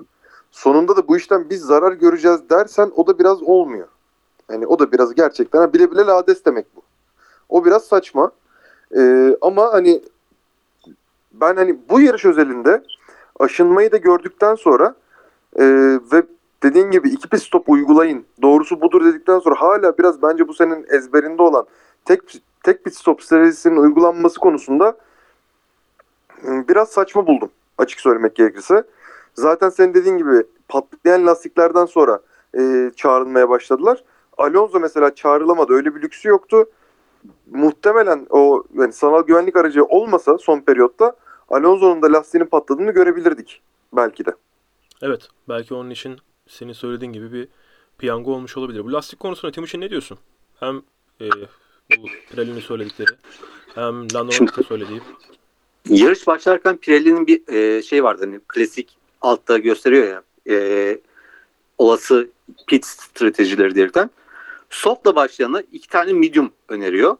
[0.52, 3.88] sonunda da bu işten biz zarar göreceğiz dersen o da biraz olmuyor.
[4.52, 6.82] Yani o da biraz gerçekten bile bile lades demek bu.
[7.50, 8.32] O biraz saçma.
[8.98, 10.02] E, ama hani
[11.32, 12.84] ben hani bu yarış özelinde
[13.40, 14.96] aşınmayı da gördükten sonra
[15.56, 15.66] e,
[16.14, 16.24] ve
[16.64, 18.26] dediğin gibi iki pit stop uygulayın.
[18.42, 21.66] Doğrusu budur dedikten sonra hala biraz bence bu senin ezberinde olan
[22.06, 22.22] tek
[22.64, 24.98] tek pit stop stratejisinin uygulanması konusunda
[26.44, 28.84] biraz saçma buldum açık söylemek gerekirse.
[29.34, 32.20] Zaten senin dediğin gibi patlayan lastiklerden sonra
[32.58, 34.04] e, çağrılmaya başladılar.
[34.38, 35.74] Alonso mesela çağrılamadı.
[35.74, 36.66] Öyle bir lüksü yoktu.
[37.52, 41.16] Muhtemelen o yani sanal güvenlik aracı olmasa son periyotta
[41.50, 43.62] Alonso'nun da lastiğinin patladığını görebilirdik
[43.94, 44.32] belki de.
[45.02, 45.28] Evet.
[45.50, 46.18] Belki onun için
[46.50, 47.48] senin söylediğin gibi bir
[47.98, 48.86] piyango olmuş olabilir.
[48.86, 50.18] Bu lastik konusunda Timuçin ne diyorsun?
[50.60, 50.82] Hem
[51.22, 51.30] e,
[51.98, 53.10] bu Pirelli'nin söyledikleri
[53.76, 55.02] hem Lando Norris'in söylediği.
[55.90, 60.24] Yarış başlarken Pirelli'nin bir e, şey vardı hani klasik altta gösteriyor ya
[60.56, 61.00] e,
[61.78, 62.30] olası
[62.68, 64.10] pit stratejileri diyerekten.
[64.70, 67.18] Soft'la başlayana iki tane medium öneriyor.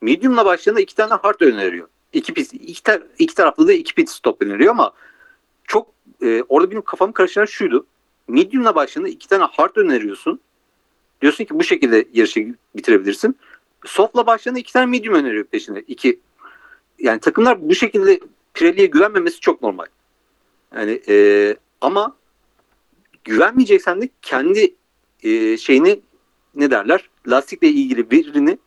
[0.00, 1.88] Medium'la başlayana iki tane hard öneriyor.
[2.12, 4.92] İki, pit, iki, tar- iki taraflı da iki pit stop öneriyor ama
[5.64, 5.88] çok
[6.22, 7.86] e, orada benim kafamı karıştıran şuydu.
[8.28, 10.40] Medium'la başlayana iki tane hard öneriyorsun.
[11.22, 13.36] Diyorsun ki bu şekilde yarışı bitirebilirsin.
[13.84, 15.84] Soft'la başlayana iki tane medium öneriyor peşine.
[15.88, 16.20] İki
[16.98, 18.20] yani takımlar bu şekilde
[18.54, 19.86] Pirelli'ye güvenmemesi çok normal.
[20.74, 22.16] Yani e, ama
[23.24, 24.74] güvenmeyeceksen de kendi
[25.22, 26.00] e, şeyini
[26.54, 28.58] ne derler lastikle ilgili birini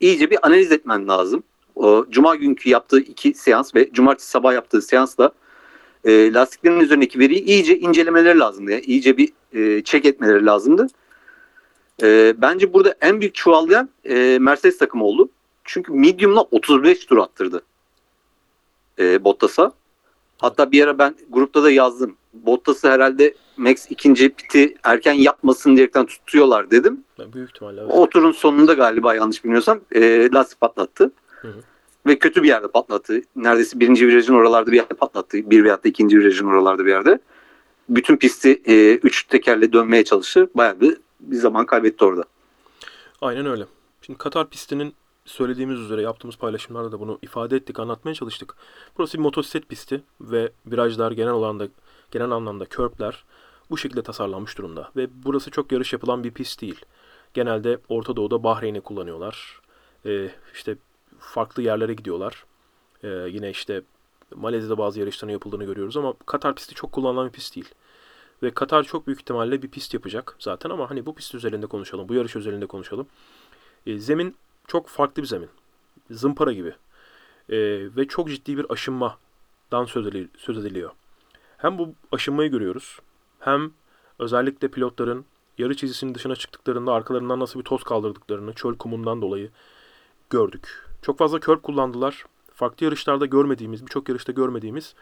[0.00, 1.42] iyice bir analiz etmen lazım.
[1.76, 5.32] O Cuma günkü yaptığı iki seans ve Cumartesi sabah yaptığı seansla
[6.08, 8.70] e, lastiklerin üzerindeki veriyi iyice incelemeleri lazımdı.
[8.70, 10.86] Yani iyice bir e, check etmeleri lazımdı.
[12.02, 15.28] E, bence burada en büyük çuvallayan e, Mercedes takımı oldu.
[15.64, 17.62] Çünkü medium'la 35 tur attırdı
[18.98, 19.72] e, Bottas'a.
[20.38, 22.16] Hatta bir ara ben grupta da yazdım.
[22.32, 27.04] Bottas'ı herhalde Max ikinci piti erken yapmasın diyerekten tutuyorlar dedim.
[27.32, 27.92] Büyük ihtimalle evet.
[27.94, 31.12] O turun sonunda galiba yanlış bilmiyorsam e, lastik patlattı.
[31.40, 31.60] Hı hı.
[32.06, 33.22] Ve kötü bir yerde patlattı.
[33.36, 35.50] Neredeyse birinci virajın oralarda bir yerde patlattı.
[35.50, 37.18] Bir veyahut da ikinci virajın oralarda bir yerde.
[37.88, 40.50] Bütün pisti e, üç tekerle dönmeye çalıştı.
[40.54, 42.24] Bayağı bir, bir zaman kaybetti orada.
[43.20, 43.66] Aynen öyle.
[44.02, 44.94] Şimdi Katar pistinin
[45.24, 48.54] söylediğimiz üzere yaptığımız paylaşımlarda da bunu ifade ettik, anlatmaya çalıştık.
[48.98, 51.68] Burası bir motosiklet pisti ve virajlar genel alanda
[52.10, 53.24] genel anlamda körbler
[53.70, 56.84] bu şekilde tasarlanmış durumda ve burası çok yarış yapılan bir pist değil.
[57.34, 59.60] Genelde Orta Doğu'da Bahreyn'i kullanıyorlar.
[60.06, 60.76] Ee, işte
[61.18, 62.44] farklı yerlere gidiyorlar.
[63.02, 63.82] Ee, yine işte
[64.34, 67.68] Malezya'da bazı yarışların yapıldığını görüyoruz ama Katar pisti çok kullanılan bir pist değil.
[68.42, 72.08] Ve Katar çok büyük ihtimalle bir pist yapacak zaten ama hani bu pist üzerinde konuşalım,
[72.08, 73.06] bu yarış üzerinde konuşalım.
[73.86, 75.50] E, zemin çok farklı bir zemin.
[76.10, 76.74] Zımpara gibi.
[77.48, 77.56] E,
[77.96, 79.84] ve çok ciddi bir aşınmadan
[80.38, 80.90] söz ediliyor.
[81.56, 82.98] Hem bu aşınmayı görüyoruz,
[83.40, 83.70] hem
[84.18, 85.24] özellikle pilotların
[85.58, 89.50] yarı çizgisinin dışına çıktıklarında arkalarından nasıl bir toz kaldırdıklarını çöl kumundan dolayı
[90.30, 90.87] gördük.
[91.08, 92.24] Çok fazla körb kullandılar.
[92.54, 94.94] Farklı yarışlarda görmediğimiz, birçok yarışta görmediğimiz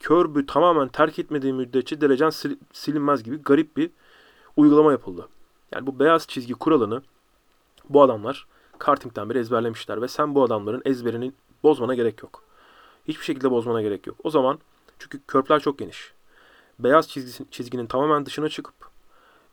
[0.00, 3.90] körbü tamamen terk etmediği müddetçe derecen sil- silinmez gibi garip bir
[4.56, 5.28] uygulama yapıldı.
[5.72, 7.02] Yani bu beyaz çizgi kuralını
[7.88, 8.46] bu adamlar
[8.78, 11.32] kartingden beri ezberlemişler ve sen bu adamların ezberini
[11.62, 12.42] bozmana gerek yok.
[13.08, 14.16] Hiçbir şekilde bozmana gerek yok.
[14.24, 14.58] O zaman
[14.98, 16.12] çünkü körpler çok geniş.
[16.78, 18.74] Beyaz çizgisi, çizginin tamamen dışına çıkıp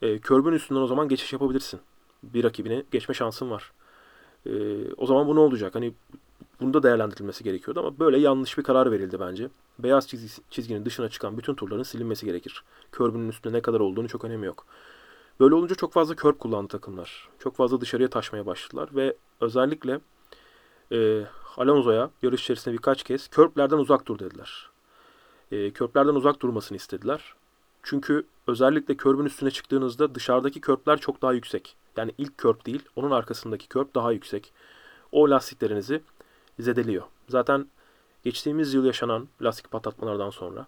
[0.01, 1.79] e, körbün üstünden o zaman geçiş yapabilirsin.
[2.23, 3.71] Bir rakibine geçme şansın var.
[4.45, 4.51] E,
[4.97, 5.75] o zaman bu ne olacak?
[5.75, 5.93] Hani
[6.61, 9.49] bunu da değerlendirilmesi gerekiyordu ama böyle yanlış bir karar verildi bence.
[9.79, 12.63] Beyaz çizgi, çizginin dışına çıkan bütün turların silinmesi gerekir.
[12.91, 14.65] Körbünün üstünde ne kadar olduğunu çok önemi yok.
[15.39, 17.29] Böyle olunca çok fazla körp kullandı takımlar.
[17.39, 19.99] Çok fazla dışarıya taşmaya başladılar ve özellikle
[20.91, 21.25] e,
[21.57, 24.69] Alonso'ya yarış içerisinde birkaç kez körplerden uzak dur dediler.
[25.51, 27.35] E, körplerden uzak durmasını istediler.
[27.83, 31.75] Çünkü özellikle körbün üstüne çıktığınızda dışarıdaki körpler çok daha yüksek.
[31.97, 34.53] Yani ilk körp değil, onun arkasındaki körp daha yüksek.
[35.11, 36.01] O lastiklerinizi
[36.59, 37.03] zedeliyor.
[37.29, 37.67] Zaten
[38.23, 40.67] geçtiğimiz yıl yaşanan lastik patlatmalardan sonra,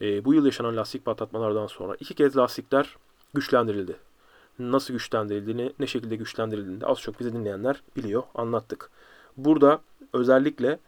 [0.00, 2.96] e, bu yıl yaşanan lastik patlatmalardan sonra iki kez lastikler
[3.34, 3.96] güçlendirildi.
[4.58, 8.90] Nasıl güçlendirildiğini, ne şekilde güçlendirildiğini de az çok bizi dinleyenler biliyor, anlattık.
[9.36, 9.80] Burada
[10.12, 10.78] özellikle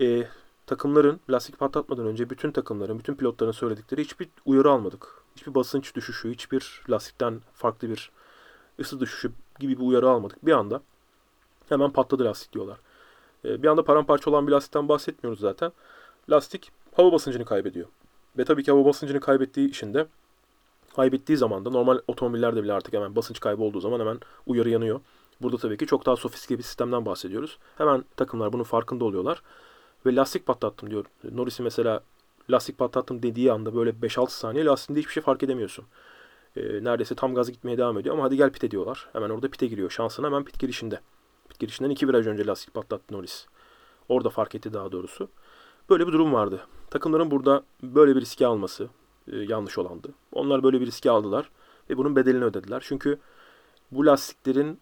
[0.00, 0.26] e,
[0.66, 5.22] takımların lastik patlatmadan önce bütün takımların, bütün pilotların söyledikleri hiçbir uyarı almadık.
[5.36, 8.10] Hiçbir basınç düşüşü, hiçbir lastikten farklı bir
[8.80, 10.46] ısı düşüşü gibi bir uyarı almadık.
[10.46, 10.82] Bir anda
[11.68, 12.78] hemen patladı lastik diyorlar.
[13.44, 15.72] E, bir anda paramparça olan bir lastikten bahsetmiyoruz zaten.
[16.30, 17.88] Lastik hava basıncını kaybediyor.
[18.38, 20.06] Ve tabii ki hava basıncını kaybettiği için de
[20.96, 25.00] kaybettiği zaman da normal otomobillerde bile artık hemen basınç kaybı olduğu zaman hemen uyarı yanıyor.
[25.42, 27.58] Burada tabii ki çok daha sofistike bir sistemden bahsediyoruz.
[27.78, 29.42] Hemen takımlar bunun farkında oluyorlar.
[30.06, 31.04] Ve lastik patlattım diyor.
[31.32, 32.02] Norris'i mesela
[32.50, 35.84] lastik patlattım dediği anda böyle 5-6 saniye lastiğinde hiçbir şey fark edemiyorsun.
[36.56, 39.08] Ee, neredeyse tam gaz gitmeye devam ediyor ama hadi gel pite diyorlar.
[39.12, 39.90] Hemen orada pite giriyor.
[39.90, 41.00] Şansına hemen pit girişinde.
[41.48, 43.46] Pit girişinden iki viraj önce lastik patlattı Norris.
[44.08, 45.28] Orada fark etti daha doğrusu.
[45.90, 46.60] Böyle bir durum vardı.
[46.90, 48.88] Takımların burada böyle bir riski alması
[49.32, 50.08] e, yanlış olandı.
[50.32, 51.50] Onlar böyle bir riski aldılar
[51.90, 52.82] ve bunun bedelini ödediler.
[52.86, 53.18] Çünkü
[53.90, 54.80] bu lastiklerin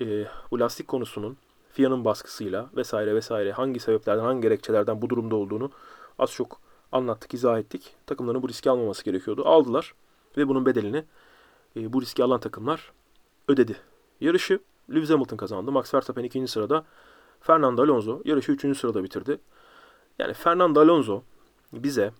[0.00, 1.36] e, bu lastik konusunun
[1.78, 5.70] FIA'nın baskısıyla vesaire vesaire hangi sebeplerden hangi gerekçelerden bu durumda olduğunu
[6.18, 6.60] az çok
[6.92, 7.94] anlattık, izah ettik.
[8.06, 9.42] Takımların bu riski almaması gerekiyordu.
[9.44, 9.94] Aldılar
[10.36, 11.04] ve bunun bedelini
[11.76, 12.92] e, bu riski alan takımlar
[13.48, 13.76] ödedi.
[14.20, 14.60] Yarışı
[14.90, 15.72] Lewis Hamilton kazandı.
[15.72, 16.84] Max Verstappen ikinci sırada.
[17.40, 19.38] Fernando Alonso yarışı üçüncü sırada bitirdi.
[20.18, 21.22] Yani Fernando Alonso
[21.72, 22.12] bize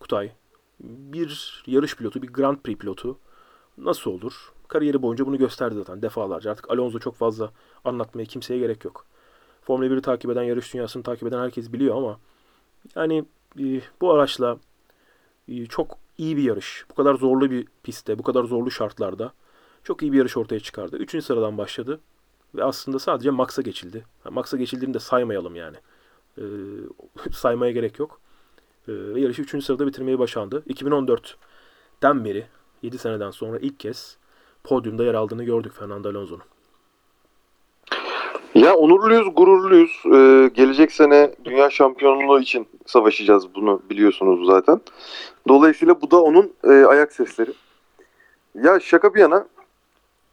[0.00, 0.32] Kutay
[0.80, 3.18] bir yarış pilotu, bir Grand Prix pilotu
[3.78, 4.52] nasıl olur?
[4.74, 6.50] Kariyeri boyunca bunu gösterdi zaten defalarca.
[6.50, 7.50] Artık Alonso çok fazla
[7.84, 9.06] anlatmaya kimseye gerek yok.
[9.62, 12.18] Formula 1'i takip eden, yarış dünyasını takip eden herkes biliyor ama
[12.96, 13.24] yani
[13.58, 14.58] e, bu araçla
[15.48, 16.84] e, çok iyi bir yarış.
[16.90, 19.32] Bu kadar zorlu bir pistte, bu kadar zorlu şartlarda
[19.84, 20.96] çok iyi bir yarış ortaya çıkardı.
[20.96, 22.00] Üçüncü sıradan başladı
[22.54, 24.04] ve aslında sadece Max'a geçildi.
[24.30, 25.76] Max'a geçildiğini de saymayalım yani.
[26.38, 26.42] E,
[27.32, 28.20] saymaya gerek yok.
[28.88, 29.64] E, yarışı 3.
[29.64, 30.62] sırada bitirmeyi başardı.
[30.68, 32.46] 2014'ten beri
[32.82, 34.18] 7 seneden sonra ilk kez
[34.64, 36.42] podyumda yer aldığını gördük Fernando Alonso'nun.
[38.54, 40.02] Ya onurluyuz, gururluyuz.
[40.06, 44.80] Ee, gelecek sene dünya şampiyonluğu için savaşacağız bunu biliyorsunuz zaten.
[45.48, 47.50] Dolayısıyla bu da onun e, ayak sesleri.
[48.54, 49.46] Ya şaka bir yana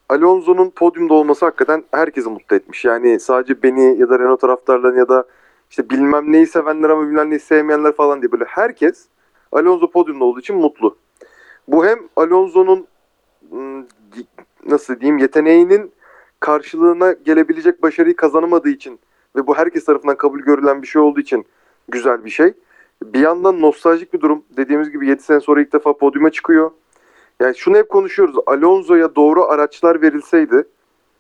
[0.10, 2.86] Alonso'nun podyumda olması hakikaten herkesi mutlu etmiş.
[2.86, 5.26] Yani sadece beni ya da Renault taraftarlarını ya da
[5.70, 9.06] işte bilmem neyi sevenler ama bilmem neyi sevmeyenler falan diye böyle herkes
[9.52, 10.98] Alonso podyumda olduğu için mutlu.
[11.68, 12.88] Bu hem Alonso'nun
[13.52, 13.88] ım,
[14.66, 15.92] nasıl diyeyim yeteneğinin
[16.40, 19.00] karşılığına gelebilecek başarıyı kazanamadığı için
[19.36, 21.46] ve bu herkes tarafından kabul görülen bir şey olduğu için
[21.88, 22.54] güzel bir şey.
[23.04, 24.44] Bir yandan nostaljik bir durum.
[24.58, 26.72] Dediğimiz gibi 7 sene sonra ilk defa podyuma çıkıyor.
[27.40, 28.36] Yani şunu hep konuşuyoruz.
[28.46, 30.64] Alonso'ya doğru araçlar verilseydi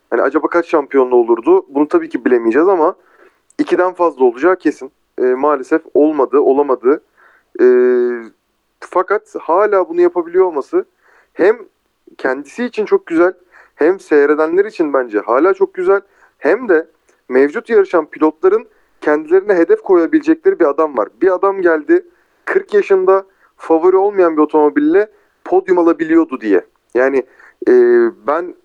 [0.09, 1.65] hani acaba kaç şampiyonlu olurdu?
[1.69, 2.95] Bunu tabii ki bilemeyeceğiz ama
[3.59, 4.91] ikiden fazla olacağı kesin.
[5.17, 7.03] Ee, maalesef olmadı, olamadı.
[7.61, 7.65] Ee,
[8.79, 10.85] fakat hala bunu yapabiliyor olması
[11.33, 11.57] hem
[12.17, 13.33] kendisi için çok güzel
[13.75, 16.01] hem seyredenler için bence hala çok güzel
[16.37, 16.87] hem de
[17.29, 18.67] mevcut yarışan pilotların
[19.01, 21.09] kendilerine hedef koyabilecekleri bir adam var.
[21.21, 22.05] Bir adam geldi
[22.45, 23.25] 40 yaşında
[23.57, 25.11] favori olmayan bir otomobille
[25.43, 26.65] podyum alabiliyordu diye.
[26.93, 27.23] Yani
[27.67, 27.73] e,
[28.27, 28.55] ben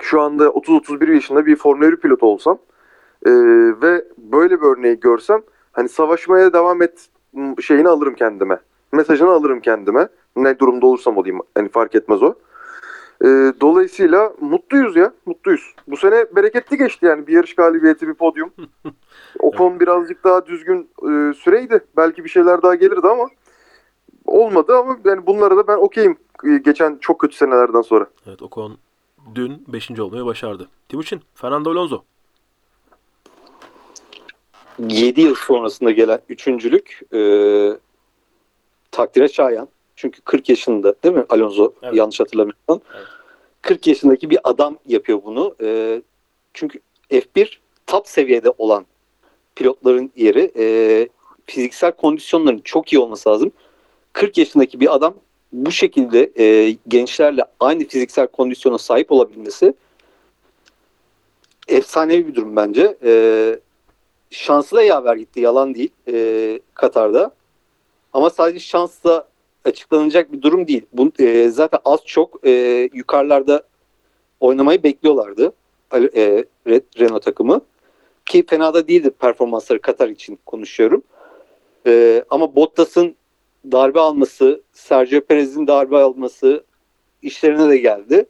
[0.00, 2.58] şu anda 30-31 yaşında bir Formula 1 pilotu olsam
[3.26, 3.30] e,
[3.82, 5.42] ve böyle bir örneği görsem
[5.72, 7.08] hani savaşmaya devam et
[7.60, 8.58] şeyini alırım kendime.
[8.92, 10.08] Mesajını alırım kendime.
[10.36, 11.40] Ne durumda olursam olayım.
[11.54, 12.34] Hani fark etmez o.
[13.24, 13.26] E,
[13.60, 15.12] dolayısıyla mutluyuz ya.
[15.26, 15.74] Mutluyuz.
[15.88, 17.26] Bu sene bereketli geçti yani.
[17.26, 18.52] Bir yarış galibiyeti, bir podyum.
[19.38, 21.80] Ocon birazcık daha düzgün e, süreydi.
[21.96, 23.28] Belki bir şeyler daha gelirdi ama
[24.26, 28.06] olmadı ama yani bunlara da ben okeyim e, geçen çok kötü senelerden sonra.
[28.26, 28.78] Evet Ocon
[29.34, 29.90] dün 5.
[30.00, 30.68] olmayı başardı.
[30.88, 32.02] Timuçin, Fernando Alonso.
[34.78, 37.20] 7 yıl sonrasında gelen üçüncülük e,
[38.90, 39.68] takdire şayan.
[40.02, 41.94] Çünkü 40 yaşında değil mi Alonso Evet.
[41.94, 42.80] yanlış hatırlamıyorsam.
[42.96, 43.06] Evet.
[43.62, 45.54] 40 yaşındaki bir adam yapıyor bunu.
[45.62, 46.02] E,
[46.54, 46.80] çünkü
[47.10, 47.48] F1
[47.86, 48.86] top seviyede olan
[49.54, 51.08] pilotların yeri e,
[51.46, 53.52] fiziksel kondisyonların çok iyi olması lazım.
[54.12, 55.14] 40 yaşındaki bir adam
[55.52, 59.74] bu şekilde e, gençlerle aynı fiziksel kondisyona sahip olabilmesi
[61.68, 62.96] efsanevi bir durum bence.
[63.04, 63.12] E,
[64.30, 67.30] şansı da yaver gitti yalan değil e, Katar'da.
[68.12, 69.31] Ama sadece şansla
[69.64, 70.86] açıklanacak bir durum değil.
[70.92, 72.50] Bu, e, zaten az çok e,
[72.92, 73.62] yukarılarda
[74.40, 75.52] oynamayı bekliyorlardı
[75.94, 76.44] e,
[76.98, 77.60] Renault takımı.
[78.26, 81.02] Ki fena da değildi performansları Katar için konuşuyorum.
[81.86, 83.16] E, ama Bottas'ın
[83.72, 86.64] darbe alması, Sergio Perez'in darbe alması
[87.22, 88.26] işlerine de geldi.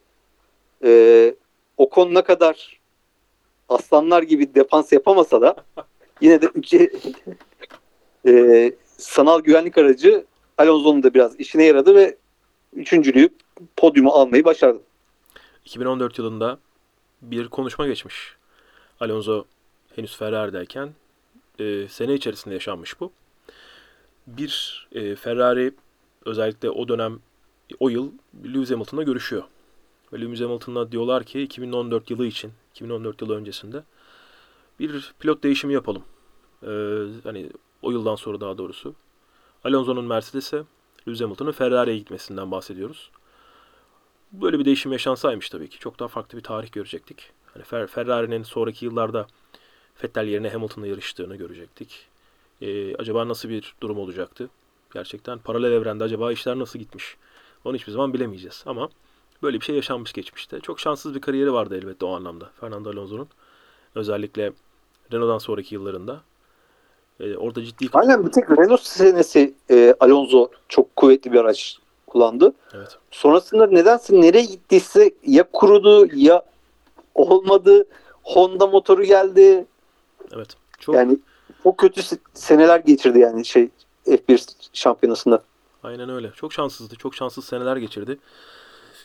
[0.85, 1.35] E,
[1.77, 2.81] Ocon ne kadar
[3.69, 5.57] aslanlar gibi defans yapamasa da
[6.21, 6.51] yine de
[8.27, 10.25] e, sanal güvenlik aracı
[10.59, 12.17] Alonso'nun da biraz işine yaradı ve
[12.73, 13.29] üçüncülüğü
[13.77, 14.81] podyumu almayı başardı.
[15.65, 16.59] 2014 yılında
[17.23, 18.37] bir konuşma geçmiş.
[19.01, 19.45] Alonso
[19.97, 20.91] henüz Ferrari'deyken
[21.59, 23.13] e, sene içerisinde yaşanmış bu.
[24.27, 25.73] Bir e, Ferrari
[26.25, 27.19] özellikle o dönem
[27.81, 28.13] o yıl
[28.45, 29.43] Lewis Hamilton'la görüşüyor.
[30.13, 33.83] Ve Lewis Hamilton'la diyorlar ki 2014 yılı için 2014 yılı öncesinde
[34.81, 36.03] bir pilot değişimi yapalım.
[36.63, 36.71] E,
[37.25, 37.51] hani
[37.83, 38.95] o yıldan sonra daha doğrusu.
[39.65, 40.65] Alonso'nun Mercedes'e,
[41.09, 43.11] Lewis Hamilton'ın Ferrari'ye gitmesinden bahsediyoruz.
[44.33, 45.79] Böyle bir değişim yaşansaymış tabii ki.
[45.79, 47.31] Çok daha farklı bir tarih görecektik.
[47.55, 49.27] Hani Fer- Ferrari'nin sonraki yıllarda
[50.05, 52.07] Vettel yerine Hamilton'la yarıştığını görecektik.
[52.61, 54.49] Ee, acaba nasıl bir durum olacaktı?
[54.95, 57.17] Gerçekten paralel evrende acaba işler nasıl gitmiş?
[57.65, 58.63] Onu hiçbir zaman bilemeyeceğiz.
[58.67, 58.89] Ama
[59.43, 60.61] böyle bir şey yaşanmış geçmişte.
[60.61, 62.51] Çok şanssız bir kariyeri vardı elbette o anlamda.
[62.61, 63.29] Fernando Alonso'nun.
[63.95, 64.53] Özellikle
[65.13, 66.23] Renault'dan sonraki yıllarında.
[67.21, 67.89] Ee, orada ciddi...
[67.93, 72.53] Aynen bir tek Renault senesi e, Alonso çok kuvvetli bir araç kullandı.
[72.75, 72.99] Evet.
[73.11, 76.43] Sonrasında nedense nereye gittiyse ya kurudu ya
[77.15, 77.87] olmadı.
[78.23, 79.67] Honda motoru geldi.
[80.35, 80.49] Evet.
[80.79, 81.19] Çok Yani
[81.63, 83.69] çok kötü se- seneler geçirdi yani şey
[84.07, 85.43] F1 şampiyonasında.
[85.83, 86.31] Aynen öyle.
[86.37, 86.97] Çok şanssızdı.
[86.97, 88.19] Çok şanssız seneler geçirdi.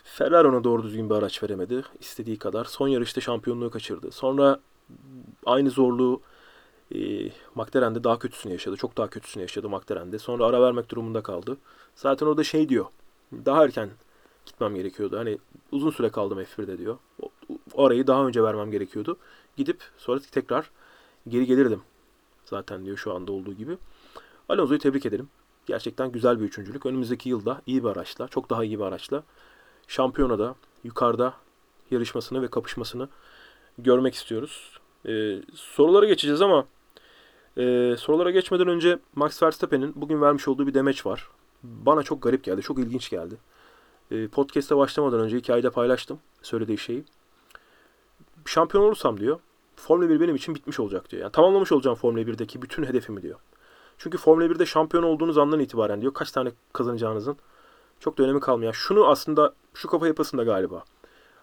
[0.03, 1.84] Ferrari ona doğru düzgün bir araç veremedi.
[1.99, 2.66] istediği kadar.
[2.66, 4.12] Son yarışta şampiyonluğu kaçırdı.
[4.12, 4.60] Sonra
[5.45, 6.22] aynı zorluğu
[6.95, 8.75] e, McLaren'de daha kötüsünü yaşadı.
[8.75, 10.19] Çok daha kötüsünü yaşadı McLaren'de.
[10.19, 11.57] Sonra ara vermek durumunda kaldı.
[11.95, 12.85] Zaten orada şey diyor.
[13.33, 13.89] Daha erken
[14.45, 15.17] gitmem gerekiyordu.
[15.17, 15.38] Hani
[15.71, 16.97] uzun süre kaldım F1'de diyor.
[17.21, 17.29] O,
[17.73, 19.17] o daha önce vermem gerekiyordu.
[19.57, 20.71] Gidip sonra tekrar
[21.27, 21.81] geri gelirdim.
[22.45, 23.77] Zaten diyor şu anda olduğu gibi.
[24.49, 25.29] Alonso'yu tebrik ederim.
[25.65, 26.85] Gerçekten güzel bir üçüncülük.
[26.85, 29.23] Önümüzdeki yılda iyi bir araçla, çok daha iyi bir araçla
[29.88, 31.33] şampiyonada, yukarıda
[31.91, 33.09] yarışmasını ve kapışmasını
[33.77, 34.79] görmek istiyoruz.
[35.07, 36.65] Ee, sorulara geçeceğiz ama
[37.58, 41.30] e, sorulara geçmeden önce Max Verstappen'in bugün vermiş olduğu bir demeç var.
[41.64, 43.38] Bana çok garip geldi, çok ilginç geldi.
[44.12, 47.03] Ee, podcast'e başlamadan önce hikayede paylaştım söylediği şeyi.
[48.45, 49.39] Şampiyon olursam diyor,
[49.76, 51.22] Formula 1 benim için bitmiş olacak diyor.
[51.22, 53.39] Yani tamamlamış olacağım Formula 1'deki bütün hedefimi diyor.
[53.97, 57.38] Çünkü Formula 1'de şampiyon olduğunuz andan itibaren diyor kaç tane kazanacağınızın
[57.99, 58.74] çok da önemi kalmıyor.
[58.74, 60.84] Yani şunu aslında şu kafa yapısında galiba.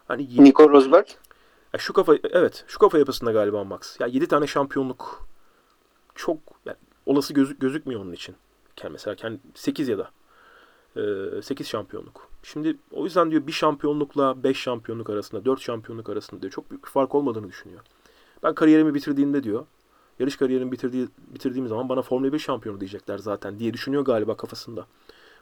[0.08, 1.06] Hani Nico Rosberg
[1.72, 4.00] ya şu kafa evet şu kafa yapısında galiba Max.
[4.00, 5.26] Ya 7 tane şampiyonluk
[6.14, 8.36] çok yani olası gözü- gözükmüyor onun için.
[8.82, 10.10] Yani mesela kendi 8 ya da
[11.42, 12.28] 8 şampiyonluk.
[12.42, 16.84] Şimdi o yüzden diyor bir şampiyonlukla 5 şampiyonluk arasında, 4 şampiyonluk arasında diyor çok büyük
[16.84, 17.80] bir fark olmadığını düşünüyor.
[18.42, 19.66] Ben kariyerimi bitirdiğimde diyor
[20.18, 24.86] yarış kariyerini bitirdiği, bitirdiğim zaman bana Formula 1 şampiyonu diyecekler zaten diye düşünüyor galiba kafasında.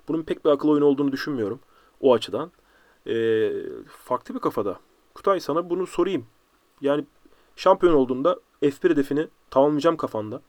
[0.09, 1.61] Bunun pek bir akıl oyunu olduğunu düşünmüyorum
[2.01, 2.53] o açıdan.
[3.07, 3.53] Ee,
[3.89, 4.79] farklı bir kafada.
[5.15, 6.27] Kutay sana bunu sorayım.
[6.81, 7.05] Yani
[7.57, 10.43] şampiyon olduğunda F1 hedefini tamamlayacağım kafanda.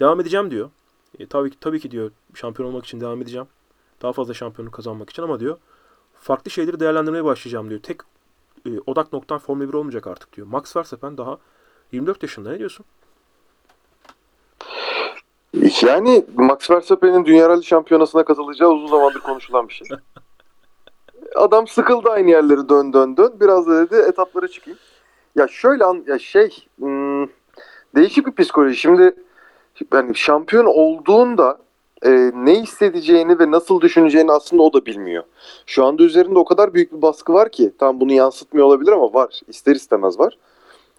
[0.00, 0.70] Devam edeceğim diyor.
[1.18, 3.46] E, tabii ki tabii ki diyor şampiyon olmak için devam edeceğim.
[4.02, 5.58] Daha fazla şampiyonluk kazanmak için ama diyor
[6.20, 7.80] farklı şeyleri değerlendirmeye başlayacağım diyor.
[7.82, 8.00] Tek
[8.66, 10.46] e, odak noktan Formula 1 olmayacak artık diyor.
[10.46, 11.38] Max Verstappen daha
[11.92, 12.86] 24 yaşında ne diyorsun?
[15.82, 19.88] Yani Max Verstappen'in Dünya Rally Şampiyonası'na katılacağı uzun zamandır konuşulan bir şey.
[21.36, 23.36] Adam sıkıldı aynı yerleri dön dön dön.
[23.40, 24.78] Biraz da dedi etaplara çıkayım.
[25.36, 27.26] Ya şöyle an ya şey hmm,
[27.94, 28.76] değişik bir psikoloji.
[28.76, 29.14] Şimdi
[29.92, 31.58] yani şampiyon olduğunda
[32.04, 35.24] e, ne hissedeceğini ve nasıl düşüneceğini aslında o da bilmiyor.
[35.66, 39.14] Şu anda üzerinde o kadar büyük bir baskı var ki tam bunu yansıtmıyor olabilir ama
[39.14, 39.40] var.
[39.48, 40.38] İster istemez var.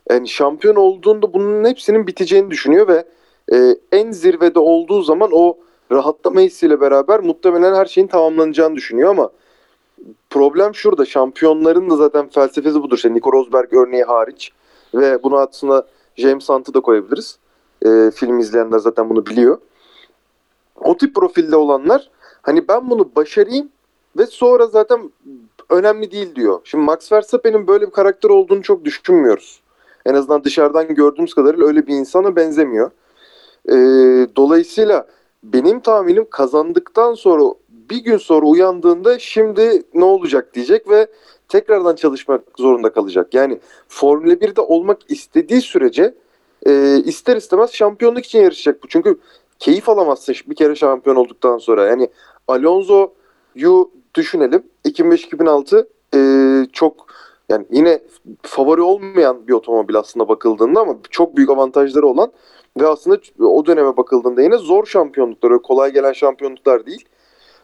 [0.09, 3.05] Yani şampiyon olduğunda bunun hepsinin biteceğini düşünüyor ve
[3.53, 5.57] e, en zirvede olduğu zaman o
[5.91, 9.29] rahatlama hissiyle beraber muhtemelen her şeyin tamamlanacağını düşünüyor ama
[10.29, 11.05] problem şurada.
[11.05, 12.95] Şampiyonların da zaten felsefesi budur.
[12.95, 14.51] İşte Nico Rosberg örneği hariç
[14.93, 17.37] ve bunu aslında James Hunt'ı da koyabiliriz.
[17.85, 19.57] E, film izleyenler zaten bunu biliyor.
[20.75, 22.09] O tip profilde olanlar
[22.41, 23.69] hani ben bunu başarayım
[24.17, 25.11] ve sonra zaten
[25.69, 26.59] önemli değil diyor.
[26.63, 29.61] Şimdi Max Verstappen'in böyle bir karakter olduğunu çok düşünmüyoruz.
[30.05, 32.91] En azından dışarıdan gördüğümüz kadarıyla öyle bir insana benzemiyor.
[33.69, 33.75] Ee,
[34.35, 35.07] dolayısıyla
[35.43, 41.07] benim tahminim kazandıktan sonra bir gün sonra uyandığında şimdi ne olacak diyecek ve
[41.47, 43.33] tekrardan çalışmak zorunda kalacak.
[43.33, 46.13] Yani Formula 1'de olmak istediği sürece
[46.67, 48.87] e, ister istemez şampiyonluk için yarışacak bu.
[48.87, 49.19] Çünkü
[49.59, 51.85] keyif alamazsın bir kere şampiyon olduktan sonra.
[51.85, 52.09] Yani
[52.47, 54.63] Alonso'yu düşünelim.
[54.85, 56.19] 2005-2006 e,
[56.73, 57.05] çok
[57.49, 57.99] yani yine
[58.41, 62.31] favori olmayan bir otomobil aslında bakıldığında ama çok büyük avantajları olan
[62.79, 65.51] ve aslında o döneme bakıldığında yine zor şampiyonluklar.
[65.51, 67.05] Öyle kolay gelen şampiyonluklar değil.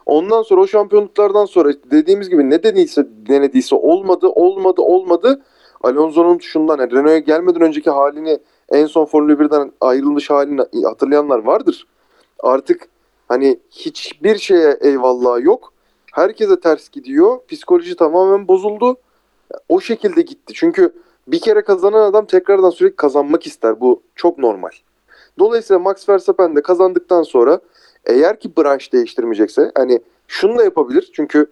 [0.05, 5.41] Ondan sonra o şampiyonluklardan sonra dediğimiz gibi ne denediyse, denediyse olmadı, olmadı, olmadı.
[5.83, 8.39] Alonso'nun şundan yani Renault'a gelmeden önceki halini
[8.71, 11.87] en son Formula 1'den ayrılmış halini hatırlayanlar vardır.
[12.39, 12.87] Artık
[13.27, 15.73] hani hiçbir şeye eyvallah yok.
[16.11, 17.39] Herkese ters gidiyor.
[17.47, 18.97] Psikoloji tamamen bozuldu.
[19.69, 20.53] O şekilde gitti.
[20.53, 20.93] Çünkü
[21.27, 23.79] bir kere kazanan adam tekrardan sürekli kazanmak ister.
[23.79, 24.69] Bu çok normal.
[25.39, 27.59] Dolayısıyla Max Verstappen de kazandıktan sonra
[28.05, 31.11] eğer ki branş değiştirmeyecekse hani şunu da yapabilir.
[31.13, 31.51] Çünkü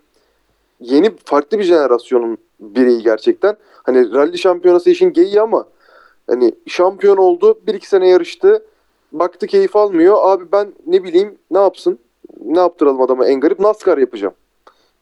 [0.79, 3.57] yeni farklı bir jenerasyonun bireyi gerçekten.
[3.83, 5.65] Hani rally şampiyonası işin geyiği ama
[6.33, 7.59] hani şampiyon oldu.
[7.67, 8.65] Bir iki sene yarıştı.
[9.11, 10.17] Baktı keyif almıyor.
[10.21, 11.99] Abi ben ne bileyim ne yapsın?
[12.45, 13.59] Ne yaptıralım adama en garip?
[13.59, 14.33] NASCAR yapacağım.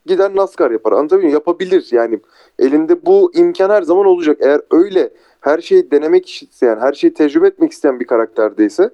[0.06, 0.92] Gider NASCAR yapar.
[0.92, 1.34] Anlatabiliyor muyum?
[1.34, 2.20] Yapabilir yani.
[2.60, 4.38] Elinde bu imkan her zaman olacak.
[4.42, 5.10] Eğer öyle
[5.42, 8.90] her şeyi denemek isteyen, her şeyi tecrübe etmek isteyen bir karakterdeyse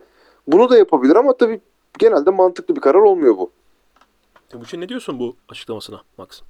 [0.47, 1.61] bunu da yapabilir ama tabii
[1.99, 3.51] genelde mantıklı bir karar olmuyor bu.
[4.49, 6.41] Timuçin ne diyorsun bu açıklamasına Max?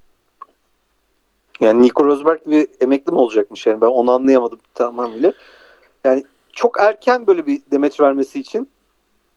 [1.60, 5.32] Yani Nico Rosberg bir emekli mi olacakmış yani ben onu anlayamadım tamamıyla.
[6.08, 8.70] Yani çok erken böyle bir demeç vermesi için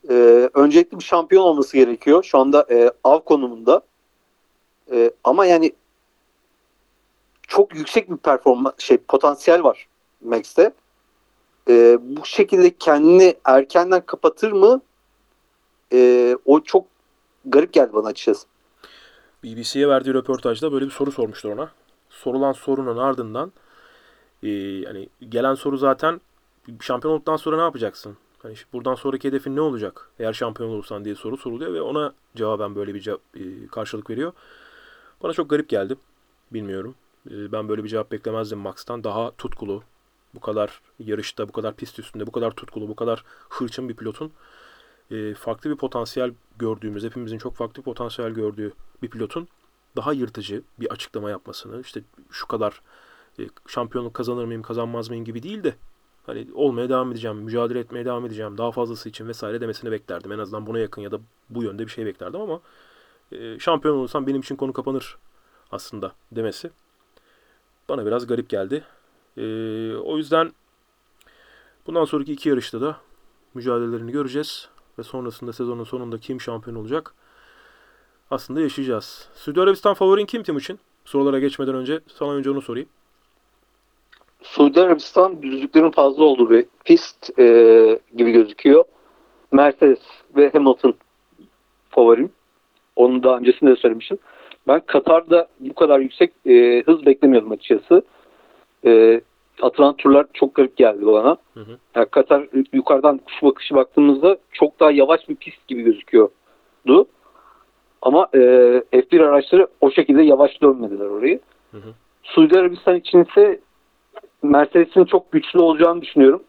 [0.10, 0.14] e,
[0.54, 2.24] öncelikli bir şampiyon olması gerekiyor.
[2.24, 3.82] Şu anda e, av konumunda.
[4.92, 5.74] E, ama yani
[7.48, 9.88] çok yüksek bir performans şey potansiyel var
[10.22, 10.74] Max'te.
[11.70, 14.82] E, bu şekilde kendini erkenden kapatır mı?
[15.94, 16.86] E, o çok
[17.46, 18.48] garip geldi bana açıkçası.
[19.44, 21.72] BBC'ye verdiği röportajda böyle bir soru sormuşlar ona.
[22.10, 23.52] Sorulan sorunun ardından
[24.44, 26.22] e, yani gelen soru zaten
[26.80, 28.18] şampiyon olduktan sonra ne yapacaksın?
[28.44, 30.10] Hani işte buradan sonraki hedefin ne olacak?
[30.20, 34.34] Eğer şampiyon olursan diye soru soruluyor ve ona cevaben böyle bir cevap, e, karşılık veriyor.
[35.24, 35.96] Bana çok garip geldi.
[36.54, 36.96] Bilmiyorum.
[37.32, 39.04] E, ben böyle bir cevap beklemezdim Max'tan.
[39.04, 39.84] Daha tutkulu,
[40.36, 44.32] bu kadar yarışta, bu kadar pist üstünde, bu kadar tutkulu, bu kadar hırçın bir pilotun
[45.12, 49.48] e, farklı bir potansiyel gördüğümüz, hepimizin çok farklı bir potansiyel gördüğü bir pilotun
[49.96, 52.82] daha yırtıcı bir açıklama yapmasını, işte şu kadar
[53.40, 55.76] e, şampiyonluk kazanır mıyım, kazanmaz mıyım gibi değil de
[56.26, 60.32] hani olmaya devam edeceğim, mücadele etmeye devam edeceğim, daha fazlası için vesaire demesini beklerdim.
[60.32, 61.20] En azından buna yakın ya da
[61.50, 62.62] bu yönde bir şey beklerdim ama
[63.32, 65.18] e, şampiyon olursam benim için konu kapanır
[65.72, 66.72] aslında demesi
[67.90, 68.84] bana biraz garip geldi.
[69.38, 69.44] E,
[69.96, 70.52] o yüzden
[71.88, 72.98] bundan sonraki iki yarışta da
[73.54, 74.70] mücadelelerini göreceğiz
[75.00, 77.14] ve sonrasında sezonun sonunda kim şampiyon olacak
[78.32, 79.30] aslında yaşayacağız.
[79.36, 80.80] Suudi Arabistan favorin kim Timuçin?
[81.06, 82.90] Sorulara geçmeden önce sana önce onu sorayım.
[84.42, 88.84] Suudi Arabistan düzlüklerin fazla olduğu bir pist e, gibi gözüküyor.
[89.52, 90.00] Mercedes
[90.36, 90.94] ve Hamilton
[91.90, 92.32] favorim.
[92.96, 94.18] Onu daha öncesinde de söylemiştim.
[94.68, 98.04] Ben Katar'da bu kadar yüksek e, hız beklemiyordum açıkçası.
[98.86, 99.22] E,
[99.62, 101.38] atılan turlar çok garip geldi bana.
[101.54, 101.78] Hı hı.
[101.96, 107.06] Yani Katar yukarıdan kuş bakışı baktığımızda çok daha yavaş bir pist gibi gözüküyordu.
[108.02, 108.38] Ama e,
[108.94, 111.40] F1 araçları o şekilde yavaş dönmediler orayı.
[111.72, 111.94] Hı hı.
[112.24, 113.60] Suudi Arabistan için ise
[114.44, 116.44] Mercedes'in çok güçlü olacağını düşünüyorum.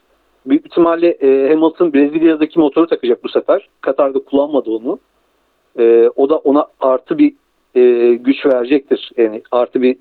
[0.47, 3.68] Büyük ihtimalle e, Hamilton Brezilya'daki motoru takacak bu sefer.
[3.80, 4.99] Katar'da kullanmadı onu.
[5.78, 7.34] E, o da ona artı bir
[7.74, 9.12] e, güç verecektir.
[9.16, 9.97] Yani artı bir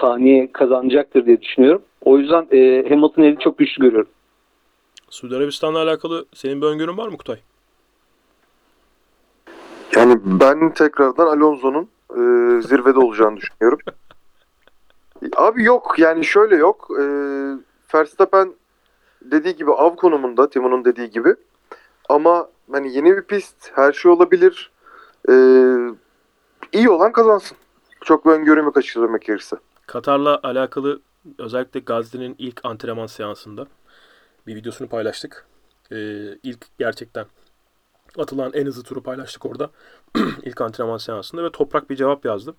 [0.00, 1.82] saniye kazanacaktır diye düşünüyorum.
[2.04, 4.10] O yüzden e, Hamilton eli çok güçlü görüyorum.
[5.10, 7.38] Suudi Arabistan'la alakalı senin bir öngörün var mı Kutay?
[9.96, 13.78] Yani ben tekrardan Alonso'nun e, zirvede olacağını düşünüyorum.
[15.36, 16.88] Abi yok yani şöyle yok.
[16.98, 17.04] E,
[17.94, 18.54] Verstappen
[19.22, 21.34] dediği gibi av konumunda Timon'un dediği gibi.
[22.08, 24.70] Ama hani yeni bir pist her şey olabilir.
[25.28, 25.34] E,
[26.72, 27.56] iyi olan kazansın.
[28.04, 29.56] Çok bir öngörüm yok açıkçası söylemek gerekirse.
[29.86, 31.00] Katar'la alakalı
[31.38, 33.66] özellikle Gazli'nin ilk antrenman seansında
[34.46, 35.46] bir videosunu paylaştık.
[35.92, 37.26] Ee, ilk gerçekten
[38.18, 39.70] atılan en hızlı turu paylaştık orada.
[40.42, 42.54] ilk antrenman seansında ve Toprak bir cevap yazdı.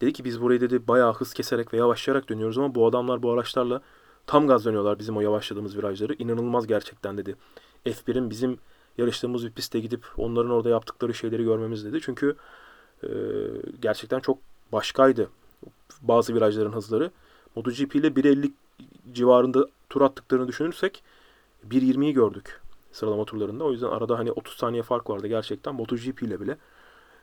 [0.00, 3.32] Dedi ki biz burayı dedi bayağı hız keserek ve yavaşlayarak dönüyoruz ama bu adamlar bu
[3.32, 3.80] araçlarla
[4.26, 6.14] tam gaz dönüyorlar bizim o yavaşladığımız virajları.
[6.14, 7.36] İnanılmaz gerçekten dedi.
[7.86, 8.58] F1'in bizim
[8.98, 12.00] yarıştığımız bir piste gidip onların orada yaptıkları şeyleri görmemiz dedi.
[12.02, 12.36] Çünkü
[13.02, 13.08] e,
[13.82, 14.38] gerçekten çok
[14.72, 15.28] başkaydı
[16.02, 17.10] bazı virajların hızları.
[17.56, 18.52] MotoGP ile 1.50
[19.12, 21.02] civarında tur attıklarını düşünürsek
[21.68, 22.60] 1.20'yi gördük
[22.92, 23.64] sıralama turlarında.
[23.64, 25.74] O yüzden arada hani 30 saniye fark vardı gerçekten.
[25.74, 26.56] MotoGP ile bile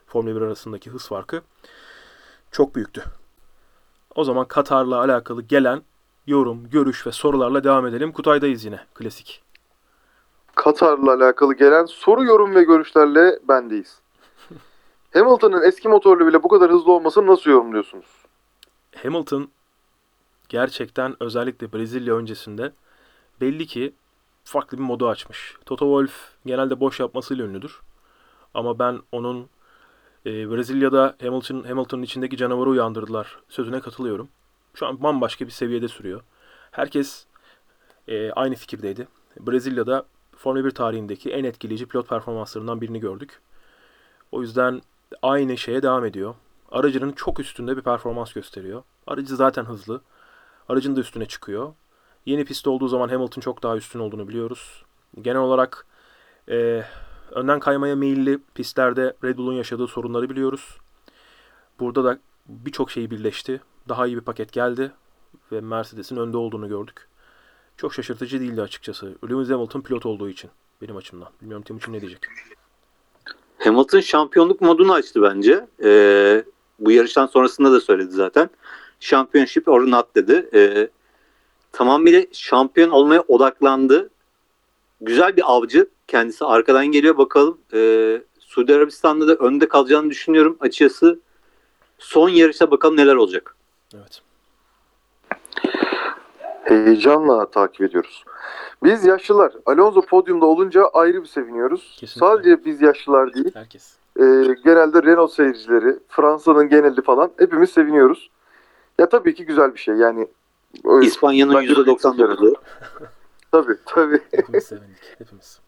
[0.08, 1.42] Formula 1 arasındaki hız farkı
[2.52, 3.04] çok büyüktü.
[4.16, 5.82] O zaman Katar'la alakalı gelen
[6.28, 8.12] yorum, görüş ve sorularla devam edelim.
[8.12, 8.80] Kutay'dayız yine.
[8.94, 9.44] Klasik.
[10.56, 14.00] Katar'la alakalı gelen soru, yorum ve görüşlerle bendeyiz.
[15.14, 18.06] Hamilton'ın eski motorlu bile bu kadar hızlı olmasını nasıl yorumluyorsunuz?
[19.04, 19.50] Hamilton
[20.50, 22.72] gerçekten özellikle Brezilya öncesinde
[23.42, 23.94] belli ki
[24.44, 25.56] farklı bir modu açmış.
[25.66, 27.82] Toto Wolff genelde boş yapmasıyla ünlüdür.
[28.54, 29.50] Ama ben onun
[30.28, 34.30] e, Brezilya'da Hamilton Hamilton'ın içindeki canavarı uyandırdılar sözüne katılıyorum.
[34.74, 36.22] Şu an bambaşka bir seviyede sürüyor.
[36.72, 37.26] Herkes
[38.08, 39.08] e, aynı fikirdeydi.
[39.40, 40.06] Brezilya'da
[40.38, 43.42] Formula 1 tarihindeki en etkileyici pilot performanslarından birini gördük.
[44.32, 44.82] O yüzden
[45.22, 46.36] aynı şeye devam ediyor.
[46.72, 48.84] Aracının çok üstünde bir performans gösteriyor.
[49.08, 50.02] Aracı zaten hızlı.
[50.70, 51.74] Aracın da üstüne çıkıyor.
[52.26, 54.84] Yeni pist olduğu zaman Hamilton çok daha üstün olduğunu biliyoruz.
[55.22, 55.86] Genel olarak
[56.50, 56.84] e,
[57.32, 60.78] önden kaymaya meyilli pistlerde Red Bull'un yaşadığı sorunları biliyoruz.
[61.80, 63.62] Burada da birçok şey birleşti.
[63.90, 64.92] Daha iyi bir paket geldi
[65.52, 67.08] ve Mercedes'in önde olduğunu gördük.
[67.78, 69.16] Çok şaşırtıcı değildi açıkçası.
[69.30, 70.50] Lewis Hamilton pilot olduğu için
[70.82, 71.30] benim açımdan.
[71.42, 72.20] Bilmiyorum Timuçin ne diyecek?
[73.58, 75.68] Hamilton şampiyonluk modunu açtı bence.
[75.84, 76.44] Ee,
[76.80, 78.50] bu yarıştan sonrasında da söyledi zaten.
[79.00, 80.50] Championship or not dedi.
[80.54, 80.90] Ee,
[81.72, 84.10] tamamıyla şampiyon olmaya odaklandı.
[85.02, 85.90] Güzel bir avcı.
[86.08, 87.58] Kendisi arkadan geliyor bakalım.
[87.74, 91.20] Ee, Suudi Arabistan'da da önde kalacağını düşünüyorum açıkçası.
[92.00, 93.56] Son yarışta bakalım neler olacak.
[93.96, 94.22] Evet.
[96.64, 98.24] Heyecanla takip ediyoruz.
[98.84, 101.98] Biz yaşlılar Alonso podyumda olunca ayrı bir seviniyoruz.
[102.00, 102.20] Kesinlikle.
[102.20, 103.94] Sadece biz yaşlılar değil, Herkes.
[104.20, 104.24] e,
[104.66, 108.30] genelde Renault seyircileri, Fransa'nın geneli falan hepimiz seviniyoruz.
[109.00, 110.28] Ya tabii ki güzel bir şey yani.
[111.02, 112.54] İspanya'nın Bence %99'u.
[113.52, 114.22] Tabii tabii.
[114.32, 115.04] Hepimiz sevindik.
[115.18, 115.60] Hepimiz.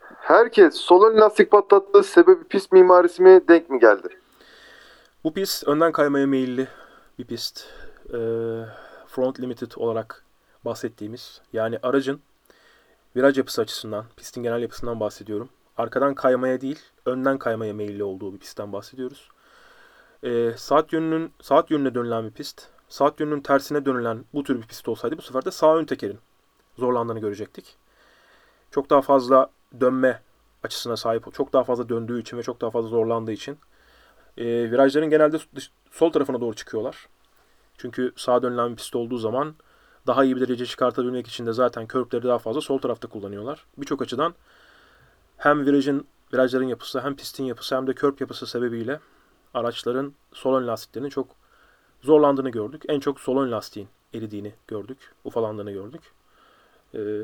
[0.00, 4.08] Herkes sol ön lastik patlattığı sebebi pist mimarisi mi denk mi geldi?
[5.24, 6.68] Bu pist önden kaymaya meyilli
[7.18, 7.66] bir pist.
[8.08, 8.16] Ee,
[9.06, 10.24] front limited olarak
[10.64, 12.20] bahsettiğimiz yani aracın
[13.16, 15.48] viraj yapısı açısından, pistin genel yapısından bahsediyorum.
[15.76, 19.28] Arkadan kaymaya değil, önden kaymaya meyilli olduğu bir pistten bahsediyoruz.
[20.24, 22.68] Ee, saat yönünün saat yönüne dönülen bir pist.
[22.88, 26.18] Saat yönünün tersine dönülen bu tür bir pist olsaydı bu sefer de sağ ön tekerin
[26.78, 27.76] zorlandığını görecektik.
[28.70, 29.50] Çok daha fazla
[29.80, 30.22] dönme
[30.62, 33.58] açısına sahip, çok daha fazla döndüğü için ve çok daha fazla zorlandığı için
[34.36, 35.38] e, virajların genelde
[35.90, 37.08] sol tarafına doğru çıkıyorlar.
[37.78, 39.54] Çünkü sağa dönülen bir pist olduğu zaman
[40.06, 43.64] daha iyi bir derece çıkartabilmek için de zaten körpleri daha fazla sol tarafta kullanıyorlar.
[43.78, 44.34] Birçok açıdan
[45.36, 49.00] hem virajın virajların yapısı hem pistin yapısı hem de körp yapısı sebebiyle
[49.54, 51.28] araçların sol ön lastiklerinin çok
[52.02, 52.82] zorlandığını gördük.
[52.88, 54.98] En çok sol ön lastiğin eridiğini gördük.
[55.24, 56.02] Ufalandığını gördük.
[56.94, 57.22] Ee,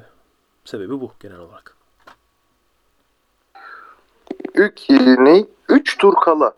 [0.64, 1.76] sebebi bu genel olarak.
[4.54, 5.46] İlk e, ne?
[5.68, 6.54] 3 tur kala.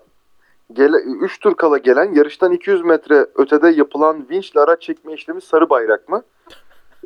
[0.73, 5.71] Gele, 3 tur kala gelen yarıştan 200 metre ötede yapılan vinçle araç çekme işlemi sarı
[5.71, 6.23] bayrak mı?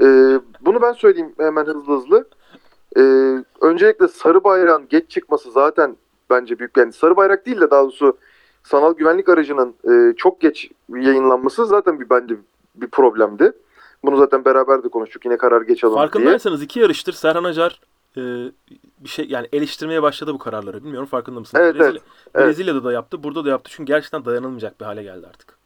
[0.01, 2.29] Ee, bunu ben söyleyeyim hemen hızlı hızlı.
[2.97, 3.01] Ee,
[3.61, 5.97] öncelikle sarı bayrağın geç çıkması zaten
[6.31, 6.77] bence büyük.
[6.77, 8.19] Yani sarı bayrak değil de daha doğrusu
[8.65, 12.37] sanal güvenlik aracının e, çok geç yayınlanması zaten bir bence
[12.75, 13.53] bir problemdi.
[14.05, 15.25] Bunu zaten beraber de konuştuk.
[15.25, 16.07] Yine karar geç alındı diye.
[16.07, 17.81] Farkındaysanız iki yarıştır Serhan Acar
[18.17, 18.21] e,
[18.99, 20.85] bir şey yani eleştirmeye başladı bu kararları.
[20.85, 21.63] Bilmiyorum farkında mısınız?
[21.65, 22.01] Evet, Brezilya-
[22.35, 22.47] evet.
[22.47, 23.71] Brezilya'da da yaptı, burada da yaptı.
[23.75, 25.57] Çünkü gerçekten dayanılmayacak bir hale geldi artık.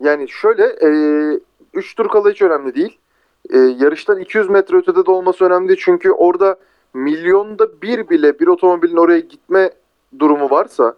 [0.00, 0.64] Yani şöyle
[1.74, 2.98] 3 tur kala hiç önemli değil.
[3.50, 5.80] E, yarıştan 200 metre ötede de olması önemli değil.
[5.82, 6.56] Çünkü orada
[6.94, 9.70] milyonda bir bile bir otomobilin oraya gitme
[10.18, 10.96] durumu varsa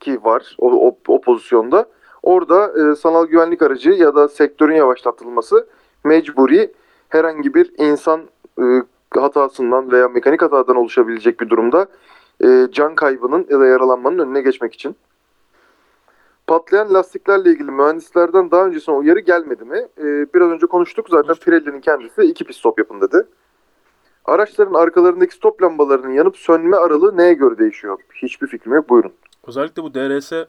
[0.00, 1.86] ki var o, o, o pozisyonda
[2.26, 5.66] orada e, sanal güvenlik aracı ya da sektörün yavaşlatılması
[6.04, 6.72] mecburi
[7.08, 8.20] herhangi bir insan
[8.58, 8.64] e,
[9.20, 11.86] hatasından veya mekanik hatadan oluşabilecek bir durumda
[12.44, 14.96] e, can kaybının ya da yaralanmanın önüne geçmek için.
[16.46, 19.88] Patlayan lastiklerle ilgili mühendislerden daha öncesine uyarı gelmedi mi?
[19.98, 21.34] Ee, biraz önce konuştuk zaten.
[21.34, 23.26] Pirelli'nin kendisi iki pit stop yapın dedi.
[24.24, 27.98] Araçların arkalarındaki stop lambalarının yanıp sönme aralığı neye göre değişiyor?
[28.14, 28.88] Hiçbir fikrim yok.
[28.88, 29.12] Buyurun.
[29.46, 30.46] Özellikle bu DRS e,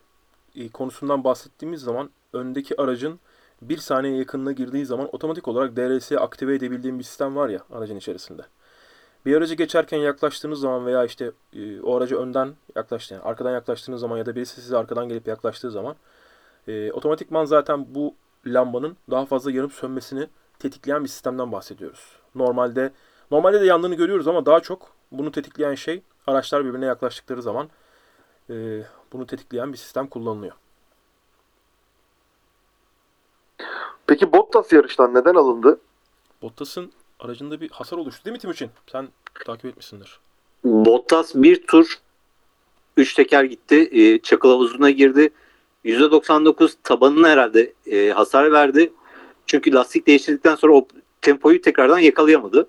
[0.73, 3.19] konusundan bahsettiğimiz zaman öndeki aracın
[3.61, 7.95] bir saniye yakınına girdiği zaman otomatik olarak DRS'yi aktive edebildiğim bir sistem var ya aracın
[7.95, 8.41] içerisinde.
[9.25, 14.01] Bir aracı geçerken yaklaştığınız zaman veya işte e, o aracı önden yaklaştığınız, yani arkadan yaklaştığınız
[14.01, 15.95] zaman ya da birisi size arkadan gelip yaklaştığı zaman
[16.67, 20.27] e, otomatikman zaten bu lambanın daha fazla yanıp sönmesini
[20.59, 22.15] tetikleyen bir sistemden bahsediyoruz.
[22.35, 22.91] Normalde
[23.31, 27.69] normalde de yandığını görüyoruz ama daha çok bunu tetikleyen şey araçlar birbirine yaklaştıkları zaman
[28.49, 28.83] e,
[29.13, 30.53] bunu tetikleyen bir sistem kullanılıyor.
[34.07, 35.79] Peki Bottas yarıştan neden alındı?
[36.41, 38.69] Bottas'ın aracında bir hasar oluştu değil mi Timuçin?
[38.91, 39.07] Sen
[39.45, 40.19] takip etmişsindir.
[40.63, 41.99] Bottas bir tur
[42.97, 43.89] 3 teker gitti.
[43.91, 45.29] E, çakıl havuzuna girdi.
[45.85, 48.93] %99 tabanına herhalde e, hasar verdi.
[49.45, 50.87] Çünkü lastik değiştirdikten sonra o
[51.21, 52.67] tempoyu tekrardan yakalayamadı.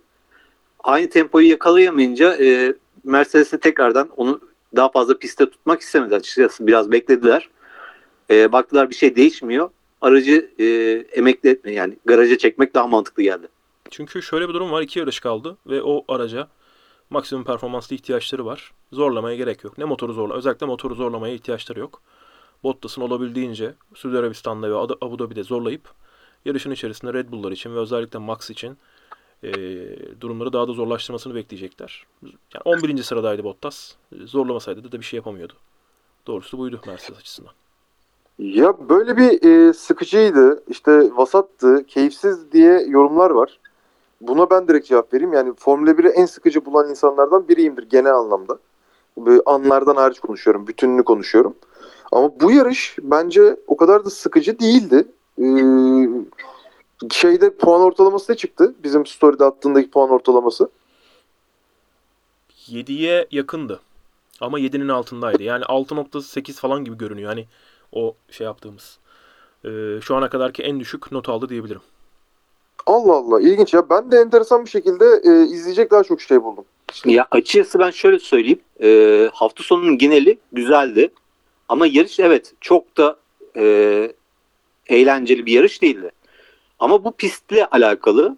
[0.85, 2.75] Aynı tempoyu yakalayamayınca e,
[3.05, 4.41] Mercedes'e tekrardan onu
[4.77, 6.67] daha fazla pistte tutmak istemedi açıkçası.
[6.67, 7.49] Biraz beklediler.
[8.31, 9.71] E, baktılar bir şey değişmiyor.
[10.01, 10.65] Aracı e,
[11.13, 13.49] emekli etme yani garaja çekmek daha mantıklı geldi.
[13.91, 14.83] Çünkü şöyle bir durum var.
[14.83, 16.49] iki yarış kaldı ve o araca
[17.11, 18.73] maksimum performanslı ihtiyaçları var.
[18.93, 19.79] Zorlamaya gerek yok.
[19.79, 22.03] Ne motoru zorla, özellikle motoru zorlamaya ihtiyaçları yok.
[22.63, 25.89] Bottas'ın olabildiğince Suudi Arabistan'da ve Abu- Dhabi'de zorlayıp
[26.45, 28.79] yarışın içerisinde Red Bull'lar için ve özellikle Max için
[29.43, 32.07] eee, durumları daha da zorlaştırmasını bekleyecekler.
[32.23, 33.03] Yani 11.
[33.03, 33.95] sıradaydı Bottas.
[34.25, 35.53] Zorlamasaydı da, da bir şey yapamıyordu.
[36.27, 37.53] Doğrusu buydu Mercedes açısından.
[38.39, 43.59] Ya böyle bir e, sıkıcıydı, işte vasattı, keyifsiz diye yorumlar var.
[44.21, 45.33] Buna ben direkt cevap vereyim.
[45.33, 48.59] Yani Formula 1'i en sıkıcı bulan insanlardan biriyimdir genel anlamda.
[49.19, 51.55] Böyle anlardan hariç konuşuyorum, bütününü konuşuyorum.
[52.13, 55.07] Ama bu yarış bence o kadar da sıkıcı değildi.
[55.39, 55.45] Ee,
[57.13, 58.75] şeyde puan ortalaması ne çıktı?
[58.85, 60.71] Bizim story'de attığındaki puan ortalaması.
[62.69, 63.81] 7'ye yakındı.
[64.41, 65.43] Ama 7'nin altındaydı.
[65.43, 67.29] Yani 6.8 falan gibi görünüyor.
[67.29, 67.47] Hani
[67.93, 68.99] o şey yaptığımız.
[69.65, 69.69] Ee,
[70.03, 71.81] şu ana kadarki en düşük not aldı diyebilirim.
[72.87, 73.91] Allah Allah ilginç ya.
[73.91, 76.65] Ben de enteresan bir şekilde e, izleyecek daha çok şey buldum.
[77.05, 78.61] Ya açıkçası ben şöyle söyleyeyim.
[78.83, 81.11] Ee, hafta sonunun geneli güzeldi.
[81.69, 83.17] Ama yarış evet çok da
[83.57, 84.13] e,
[84.87, 86.11] eğlenceli bir yarış değildi.
[86.79, 88.37] Ama bu pistle alakalı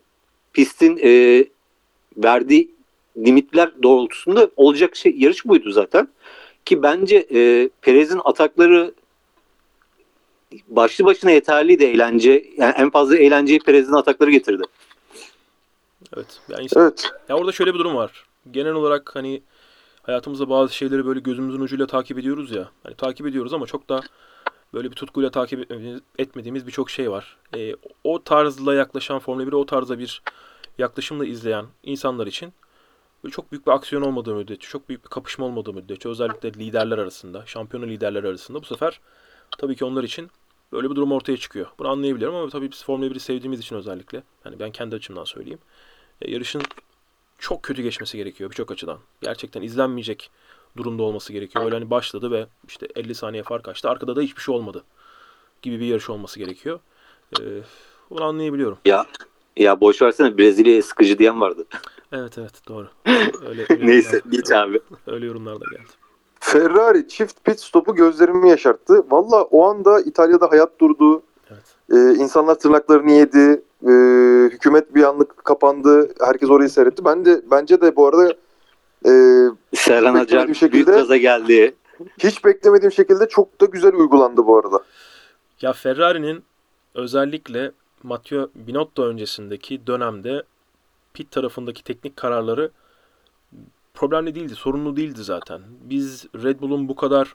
[0.53, 1.45] pistin e,
[2.17, 2.71] verdiği
[3.17, 6.09] limitler doğrultusunda olacak şey yarış buydu zaten.
[6.65, 8.95] Ki bence e, Perez'in atakları
[10.69, 12.45] başlı başına yeterliydi eğlence.
[12.57, 14.63] Yani en fazla eğlenceyi Perez'in atakları getirdi.
[16.17, 16.41] Evet.
[16.49, 17.11] Yani insan- Evet.
[17.29, 18.25] Ya orada şöyle bir durum var.
[18.51, 19.43] Genel olarak hani
[20.03, 22.71] hayatımızda bazı şeyleri böyle gözümüzün ucuyla takip ediyoruz ya.
[22.83, 24.01] Hani takip ediyoruz ama çok da
[24.75, 25.73] böyle bir tutkuyla takip
[26.19, 27.37] etmediğimiz, birçok şey var.
[27.57, 30.23] Ee, o tarzla yaklaşan Formula 1'i o tarzda bir
[30.79, 32.53] yaklaşımla izleyen insanlar için
[33.25, 36.99] böyle çok büyük bir aksiyon olmadığı müddetçe, çok büyük bir kapışma olmadığı müddetçe özellikle liderler
[36.99, 39.01] arasında, şampiyonu liderler arasında bu sefer
[39.59, 40.31] tabii ki onlar için
[40.73, 41.67] böyle bir durum ortaya çıkıyor.
[41.79, 45.59] Bunu anlayabiliyorum ama tabii biz Formula 1'i sevdiğimiz için özellikle, yani ben kendi açımdan söyleyeyim.
[46.23, 46.63] E, yarışın
[47.39, 48.99] çok kötü geçmesi gerekiyor birçok açıdan.
[49.23, 50.31] Gerçekten izlenmeyecek
[50.77, 51.65] durumda olması gerekiyor.
[51.65, 53.91] Öyle hani başladı ve işte 50 saniye fark açtı.
[53.91, 54.85] Arkada da hiçbir şey olmadı
[55.63, 56.81] gibi bir yarış olması gerekiyor.
[57.41, 57.45] Ee,
[58.11, 58.79] bunu anlayabiliyorum.
[58.85, 59.07] Ya
[59.57, 61.65] ya boş versene Brezilya'ya sıkıcı diyen vardı.
[62.13, 62.89] Evet evet doğru.
[63.49, 64.81] Öyle, öyle Neyse geç abi.
[65.07, 65.91] Öyle yorumlar da geldi.
[66.41, 69.05] Ferrari çift pit stopu gözlerimi yaşarttı.
[69.11, 71.23] Valla o anda İtalya'da hayat durdu.
[71.51, 71.77] Evet.
[71.93, 73.63] Ee, insanlar tırnaklarını yedi.
[73.83, 76.13] Ee, hükümet bir anlık kapandı.
[76.21, 77.05] Herkes orayı seyretti.
[77.05, 78.35] Ben de bence de bu arada
[79.07, 79.11] e,
[79.77, 81.75] Serhan Acar büyük şekilde- gaza geldi.
[82.19, 84.81] hiç beklemediğim şekilde çok da güzel uygulandı bu arada.
[85.61, 86.43] Ya Ferrari'nin
[86.95, 87.73] özellikle
[88.03, 90.43] Matteo Binotto öncesindeki dönemde
[91.15, 92.71] pit tarafındaki teknik kararları
[93.95, 95.61] problemli değildi, sorunlu değildi zaten.
[95.85, 97.35] Biz Red Bull'un bu kadar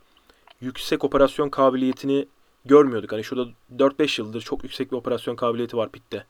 [0.61, 2.27] yüksek operasyon kabiliyetini
[2.65, 3.11] görmüyorduk.
[3.11, 6.25] Hani şurada 4-5 yıldır çok yüksek bir operasyon kabiliyeti var pitte.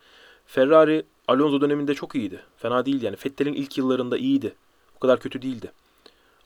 [0.45, 2.41] Ferrari Alonso döneminde çok iyiydi.
[2.57, 3.17] Fena değildi yani.
[3.25, 4.55] Vettel'in ilk yıllarında iyiydi.
[4.95, 5.71] O kadar kötü değildi.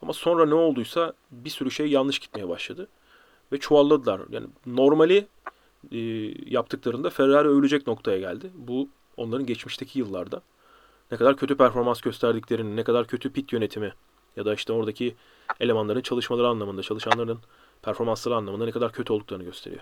[0.02, 2.88] Ama sonra ne olduysa bir sürü şey yanlış gitmeye başladı.
[3.52, 4.22] Ve çuvalladılar.
[4.30, 5.28] Yani normali
[5.92, 5.98] e,
[6.46, 8.52] yaptıklarında Ferrari ölecek noktaya geldi.
[8.56, 10.42] Bu onların geçmişteki yıllarda
[11.12, 13.94] ne kadar kötü performans gösterdiklerini, ne kadar kötü pit yönetimi
[14.36, 15.16] ya da işte oradaki
[15.60, 17.40] elemanların çalışmaları anlamında, çalışanların
[17.82, 19.82] performansları anlamında ne kadar kötü olduklarını gösteriyor.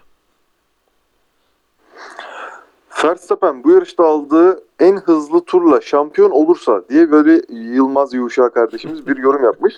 [3.03, 9.17] Verstappen bu yarışta aldığı en hızlı turla şampiyon olursa diye böyle Yılmaz Yuşa kardeşimiz bir
[9.17, 9.73] yorum yapmış.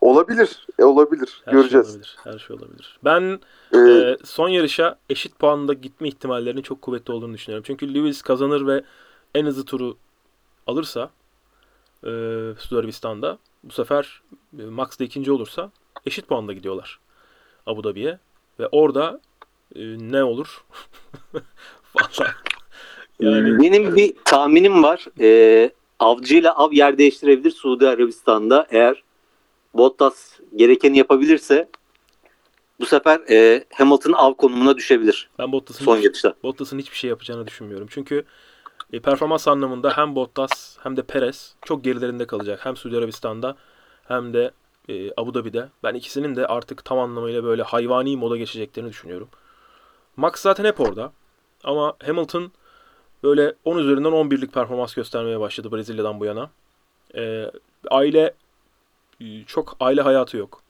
[0.00, 0.66] Olabilir.
[0.78, 1.42] E, olabilir.
[1.44, 1.86] Her Göreceğiz.
[1.86, 2.16] şey olabilir.
[2.24, 2.98] Her şey olabilir.
[3.04, 3.40] Ben
[3.72, 7.64] Ee, e, son yarışa eşit puanda gitme ihtimallerinin çok kuvvetli olduğunu düşünüyorum.
[7.66, 8.82] Çünkü Lewis kazanır ve
[9.34, 9.96] en hızlı turu
[10.66, 11.10] alırsa
[12.04, 12.10] e,
[12.58, 14.22] Suudi Arabistan'da bu sefer
[14.58, 15.70] e, Max da ikinci olursa
[16.06, 17.00] eşit puanda gidiyorlar
[17.66, 18.18] Abu Dhabi'ye
[18.60, 19.20] ve orada
[19.74, 20.64] e, ne olur?
[23.20, 25.06] Yani Benim bir tahminim var.
[25.20, 28.66] Ee, avcıyla av yer değiştirebilir Suudi Arabistan'da.
[28.70, 29.02] Eğer
[29.74, 31.68] Bottas gerekeni yapabilirse
[32.80, 36.34] bu sefer e, Hamilton av konumuna düşebilir ben Bottas'ın son yarışta.
[36.42, 37.86] Bottas'ın hiçbir şey yapacağını düşünmüyorum.
[37.90, 38.24] Çünkü
[38.92, 42.60] e, performans anlamında hem Bottas hem de Perez çok gerilerinde kalacak.
[42.62, 43.56] Hem Suudi Arabistan'da
[44.08, 44.50] hem de
[44.88, 45.68] e, Abu Dhabi'de.
[45.82, 49.28] Ben ikisinin de artık tam anlamıyla böyle hayvani moda geçeceklerini düşünüyorum.
[50.16, 51.12] Max zaten hep orada.
[51.64, 52.52] Ama Hamilton
[53.22, 56.50] böyle 10 üzerinden 11'lik performans göstermeye başladı Brezilya'dan bu yana.
[57.14, 57.50] E,
[57.90, 58.34] aile
[59.46, 60.62] çok aile hayatı yok.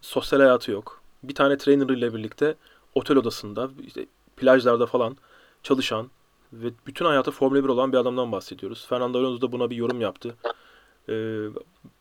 [0.00, 1.02] Sosyal hayatı yok.
[1.22, 2.54] Bir tane trainer ile birlikte
[2.94, 4.06] otel odasında, işte
[4.36, 5.16] plajlarda falan
[5.62, 6.10] çalışan
[6.52, 8.86] ve bütün hayatı Formula 1 olan bir adamdan bahsediyoruz.
[8.88, 10.34] Fernando Alonso da buna bir yorum yaptı.
[11.08, 11.46] Ee,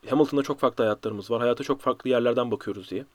[0.09, 1.41] Hamilton'da çok farklı hayatlarımız var.
[1.41, 3.05] Hayata çok farklı yerlerden bakıyoruz diye.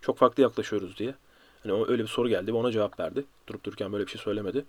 [0.00, 1.14] Çok farklı yaklaşıyoruz diye.
[1.62, 3.24] Hani o- öyle bir soru geldi ve ona cevap verdi.
[3.48, 4.64] Durup dururken böyle bir şey söylemedi.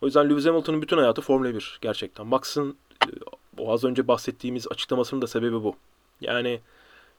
[0.00, 2.26] O yüzden Lewis Hamilton'ın bütün hayatı Formula 1 gerçekten.
[2.26, 3.10] Max'ın e,
[3.58, 5.76] o az önce bahsettiğimiz açıklamasının da sebebi bu.
[6.20, 6.60] Yani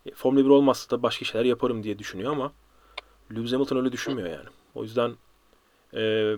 [0.06, 2.52] e, Formula 1 olmazsa da başka şeyler yaparım diye düşünüyor ama
[3.36, 4.50] Lewis Hamilton öyle düşünmüyor yani.
[4.76, 5.12] O yüzden
[5.96, 6.34] e,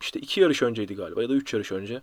[0.00, 2.02] işte iki yarış önceydi galiba ya da üç yarış önce.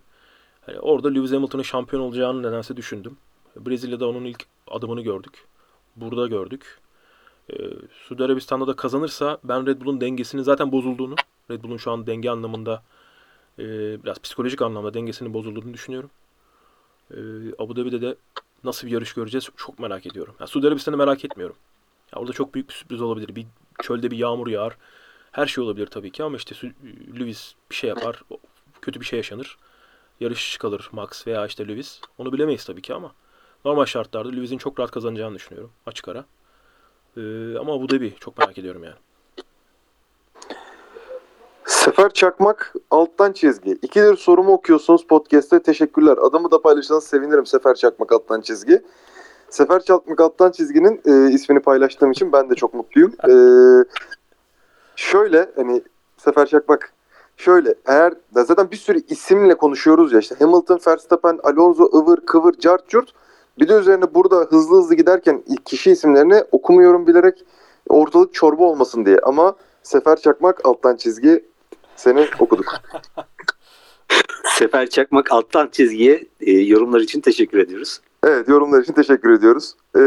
[0.66, 3.16] Hani orada Lewis Hamilton'ın şampiyon olacağını nedense düşündüm.
[3.56, 5.44] Brezilya'da onun ilk adımını gördük.
[5.96, 6.78] Burada gördük.
[7.52, 7.54] Ee,
[7.92, 11.14] Suudi Arabistan'da da kazanırsa ben Red Bull'un dengesinin zaten bozulduğunu,
[11.50, 12.82] Red Bull'un şu an denge anlamında
[13.58, 13.64] e,
[14.04, 16.10] biraz psikolojik anlamda dengesinin bozulduğunu düşünüyorum.
[17.10, 17.16] Ee,
[17.58, 18.16] Abu Dhabi'de de
[18.64, 20.34] nasıl bir yarış göreceğiz çok merak ediyorum.
[20.40, 21.56] Yani Suudi Arabistan'ı merak etmiyorum.
[22.14, 23.36] Ya orada çok büyük bir sürpriz olabilir.
[23.36, 23.46] Bir
[23.82, 24.76] çölde bir yağmur yağar.
[25.32, 26.66] Her şey olabilir tabii ki ama işte Su-
[27.18, 28.22] Lewis bir şey yapar.
[28.82, 29.56] Kötü bir şey yaşanır.
[30.20, 32.00] Yarış kalır Max veya işte Lewis.
[32.18, 33.12] Onu bilemeyiz tabii ki ama
[33.64, 35.70] normal şartlarda Lewis'in çok rahat kazanacağını düşünüyorum.
[35.86, 36.24] Açık ara.
[37.16, 38.96] Ee, ama Abu Dhabi çok merak ediyorum yani.
[41.64, 43.78] Sefer Çakmak alttan çizgi.
[43.82, 45.62] İkidir sorumu okuyorsunuz podcast'te.
[45.62, 46.18] Teşekkürler.
[46.22, 48.82] Adımı da paylaşırsanız sevinirim Sefer Çakmak alttan çizgi.
[49.50, 53.12] Sefer Çakmak alttan çizginin e, ismini paylaştığım için ben de çok mutluyum.
[53.28, 53.32] E,
[54.96, 55.82] şöyle hani
[56.16, 56.92] Sefer Çakmak
[57.36, 62.88] şöyle eğer zaten bir sürü isimle konuşuyoruz ya işte Hamilton, Verstappen, Alonso, ıvır kıvır, cart
[62.88, 63.12] curt.
[63.58, 67.44] Bir de üzerine burada hızlı hızlı giderken kişi isimlerini okumuyorum bilerek
[67.88, 69.18] ortalık çorba olmasın diye.
[69.18, 71.44] Ama Sefer Çakmak alttan çizgi
[71.96, 72.74] seni okuduk.
[74.58, 78.00] Sefer Çakmak alttan çizgiye e, yorumlar için teşekkür ediyoruz.
[78.24, 79.74] Evet yorumlar için teşekkür ediyoruz.
[79.96, 80.00] Ee,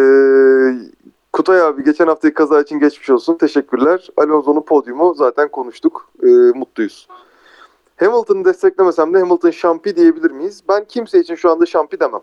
[1.33, 3.37] Kutay abi geçen haftaki kaza için geçmiş olsun.
[3.37, 4.09] Teşekkürler.
[4.17, 6.11] Alonso'nun podyumu zaten konuştuk.
[6.23, 7.07] Ee, mutluyuz.
[7.97, 10.63] Hamilton'ı desteklemesem de Hamilton şampi diyebilir miyiz?
[10.69, 12.21] Ben kimse için şu anda şampi demem.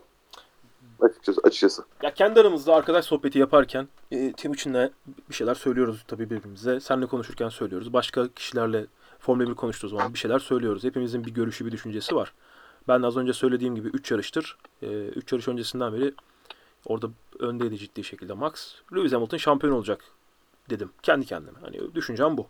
[1.01, 1.41] Açıkçası.
[1.45, 1.85] açıkçası.
[2.03, 4.91] Ya kendi aramızda arkadaş sohbeti yaparken e, Timuçin'le
[5.31, 6.81] bir şeyler söylüyoruz tabii birbirimize.
[6.81, 7.93] Seninle konuşurken söylüyoruz.
[7.93, 8.87] Başka kişilerle
[9.19, 10.85] Formula 1 konuştuğu zaman bir şeyler söylüyoruz.
[10.85, 12.33] Hepimizin bir görüşü, bir düşüncesi var.
[12.89, 14.57] Ben de az önce söylediğim gibi 3 yarıştır.
[14.83, 16.15] 3 yarış öncesinden beri
[16.87, 18.75] orada öndeydi ciddi şekilde Max.
[18.97, 20.05] Lewis Hamilton şampiyon olacak
[20.71, 20.91] dedim.
[21.03, 21.59] Kendi kendime.
[21.61, 22.47] Hani düşüncem bu.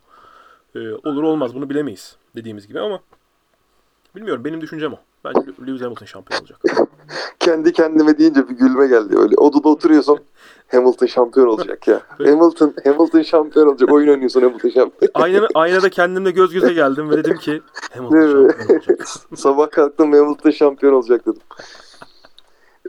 [0.74, 3.00] E, olur olmaz bunu bilemeyiz dediğimiz gibi ama
[4.16, 4.98] bilmiyorum benim düşüncem o.
[5.26, 6.60] Bence Lewis Hamilton şampiyon olacak.
[7.40, 9.36] Kendi kendime deyince bir gülme geldi öyle.
[9.36, 10.18] Odada oturuyorsun.
[10.72, 12.00] Hamilton şampiyon olacak ya.
[12.18, 13.92] Hamilton Hamilton şampiyon olacak.
[13.92, 15.10] Oyun oynuyorsun Hamilton şampiyon.
[15.14, 17.62] Ayna, aynada kendimle göz göze geldim ve dedim ki
[17.94, 18.52] Hamilton Değil mi?
[18.52, 19.08] şampiyon olacak.
[19.36, 21.42] Sabah kalktım Hamilton şampiyon olacak dedim.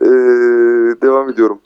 [0.01, 0.05] Ee,
[1.01, 1.59] devam ediyorum.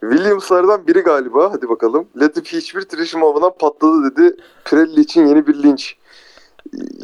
[0.00, 1.52] Williams'lardan biri galiba.
[1.52, 2.08] Hadi bakalım.
[2.16, 4.36] Latifi hiçbir titreşim olmadan patladı dedi.
[4.64, 5.96] Pirelli için yeni bir linç.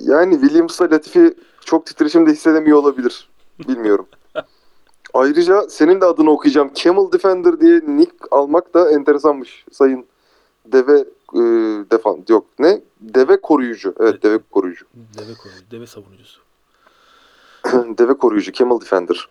[0.00, 1.34] Yani Williams'la Latifi
[1.64, 3.30] çok titreşimde hissedemiyor olabilir.
[3.68, 4.06] Bilmiyorum.
[5.14, 6.70] Ayrıca senin de adını okuyacağım.
[6.74, 9.64] Camel Defender diye nick almak da enteresanmış.
[9.72, 10.06] Sayın
[10.66, 10.98] Deve
[11.34, 11.40] e,
[11.90, 12.80] defan yok ne?
[13.00, 13.94] Deve koruyucu.
[14.00, 14.86] Evet deve koruyucu.
[14.94, 16.40] Deve koruyucu, deve savunucusu.
[17.98, 19.28] Deve koruyucu Camel Defender.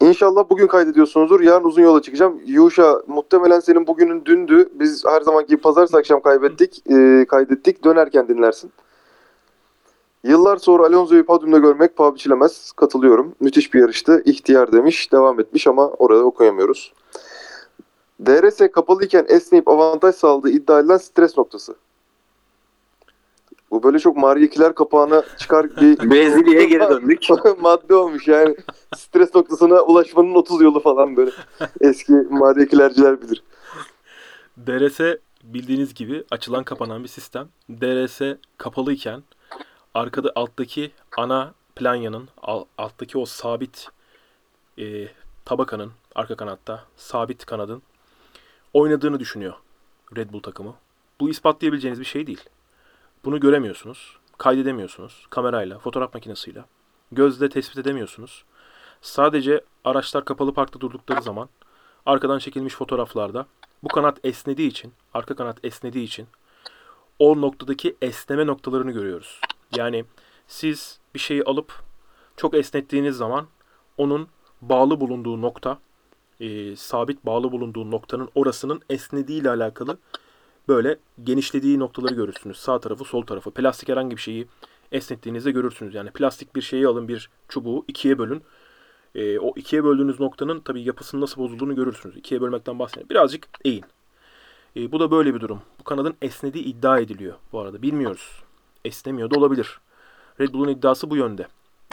[0.00, 1.40] İnşallah bugün kaydediyorsunuzdur.
[1.40, 2.40] Yarın uzun yola çıkacağım.
[2.46, 4.68] Yuşa muhtemelen senin bugünün dündü.
[4.74, 6.82] Biz her zamanki pazartesi akşam kaybettik.
[6.90, 7.84] e, kaydettik.
[7.84, 8.72] Dönerken dinlersin.
[10.28, 12.72] Yıllar sonra Alonso'yu podyumda görmek paha biçilemez.
[12.72, 13.34] Katılıyorum.
[13.40, 14.22] Müthiş bir yarıştı.
[14.24, 15.12] İhtiyar demiş.
[15.12, 16.92] Devam etmiş ama orada okuyamıyoruz.
[18.26, 21.74] DRS kapalıyken esneyip avantaj sağladığı iddia edilen stres noktası.
[23.70, 27.22] Bu böyle çok mariyekiler kapağına çıkar bir Brezilya'ya geri döndük.
[27.60, 28.56] madde olmuş yani.
[28.96, 31.30] Stres noktasına ulaşmanın 30 yolu falan böyle.
[31.80, 33.42] Eski mariyekilerciler bilir.
[34.66, 35.00] DRS
[35.44, 37.48] bildiğiniz gibi açılan kapanan bir sistem.
[37.70, 38.20] DRS
[38.58, 39.22] kapalıyken
[39.94, 43.88] arkada alttaki ana planyanın al- alttaki o sabit
[44.78, 45.08] e,
[45.44, 47.82] tabakanın arka kanatta sabit kanadın
[48.72, 49.54] oynadığını düşünüyor
[50.16, 50.74] Red Bull takımı.
[51.20, 52.44] Bu ispatlayabileceğiniz bir şey değil.
[53.24, 54.16] Bunu göremiyorsunuz.
[54.38, 55.26] Kaydedemiyorsunuz.
[55.30, 56.64] Kamerayla, fotoğraf makinesiyle.
[57.12, 58.44] Gözle tespit edemiyorsunuz.
[59.00, 61.48] Sadece araçlar kapalı parkta durdukları zaman
[62.06, 63.46] arkadan çekilmiş fotoğraflarda
[63.82, 66.26] bu kanat esnediği için, arka kanat esnediği için
[67.18, 69.40] o noktadaki esneme noktalarını görüyoruz.
[69.76, 70.04] Yani
[70.46, 71.72] siz bir şeyi alıp
[72.36, 73.46] çok esnettiğiniz zaman
[73.96, 74.28] onun
[74.62, 75.78] bağlı bulunduğu nokta,
[76.40, 79.98] e, sabit bağlı bulunduğu noktanın orasının esnediği ile alakalı
[80.68, 82.56] böyle genişlediği noktaları görürsünüz.
[82.56, 83.50] Sağ tarafı, sol tarafı.
[83.50, 84.46] Plastik herhangi bir şeyi
[84.92, 85.94] esnettiğinizde görürsünüz.
[85.94, 88.42] Yani plastik bir şeyi alın, bir çubuğu ikiye bölün.
[89.14, 92.16] E, o ikiye böldüğünüz noktanın tabii yapısının nasıl bozulduğunu görürsünüz.
[92.16, 93.10] İkiye bölmekten bahsediyorum.
[93.10, 93.84] Birazcık eğin.
[94.76, 95.62] E, bu da böyle bir durum.
[95.80, 97.82] Bu kanadın esnediği iddia ediliyor bu arada.
[97.82, 98.47] Bilmiyoruz.
[98.88, 99.80] Esnemiyor da olabilir.
[100.40, 101.46] Red Bull'un iddiası bu yönde.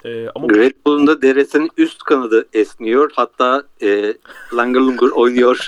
[0.06, 3.12] E, ama Red Bull'un da DRS'nin üst kanadı esniyor.
[3.16, 4.14] Hatta e,
[4.54, 5.68] langır lungur oynuyor.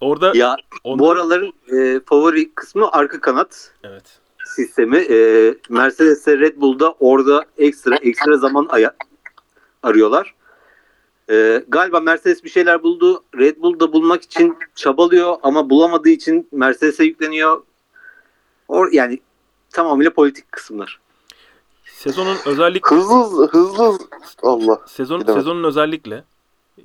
[0.00, 4.18] orada ya onda- bu araların e, favori kısmı arka kanat evet.
[4.56, 4.96] sistemi.
[4.96, 8.96] E, Mercedes'e Red Bull'da orada ekstra ekstra zaman aya-
[9.82, 10.34] arıyorlar.
[11.30, 13.24] E, galiba Mercedes bir şeyler buldu.
[13.38, 17.62] Red Bull'da bulmak için çabalıyor ama bulamadığı için Mercedes'e yükleniyor.
[18.68, 19.18] Or yani
[19.76, 21.00] tamamıyla politik kısımlar.
[21.84, 23.98] Sezonun özellik Hızlı hızlı
[24.42, 24.80] Allah.
[24.86, 25.42] sezon Gidemedim.
[25.42, 26.24] sezonun özellikle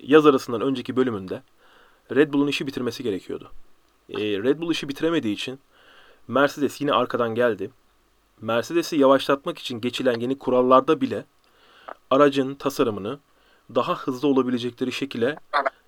[0.04, 1.42] yaz arasından önceki bölümünde
[2.16, 3.52] Red Bull'un işi bitirmesi gerekiyordu.
[4.10, 5.60] E, Red Bull işi bitiremediği için
[6.28, 7.72] Mercedes yine arkadan geldi.
[8.42, 11.26] Mercedes'i yavaşlatmak için geçilen yeni kurallarda bile
[12.10, 13.20] aracın tasarımını
[13.76, 15.36] daha hızlı olabilecekleri şekilde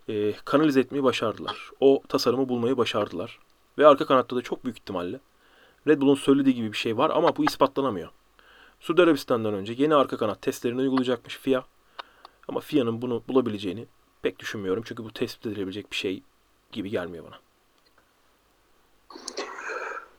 [0.09, 1.69] e, kanalize etmeyi başardılar.
[1.79, 3.39] O tasarımı bulmayı başardılar.
[3.77, 5.19] Ve arka kanatta da çok büyük ihtimalle
[5.87, 8.09] Red Bull'un söylediği gibi bir şey var ama bu ispatlanamıyor.
[8.79, 11.63] Suudi Arabistan'dan önce yeni arka kanat testlerini uygulayacakmış FIA.
[12.47, 13.87] Ama FIA'nın bunu bulabileceğini
[14.21, 14.83] pek düşünmüyorum.
[14.85, 16.23] Çünkü bu tespit edilebilecek bir şey
[16.71, 17.35] gibi gelmiyor bana.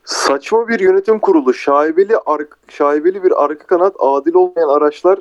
[0.05, 1.55] Saçma bir yönetim kurulu.
[1.55, 5.19] Şaibeli, ark, şaibeli bir arka kanat adil olmayan araçlar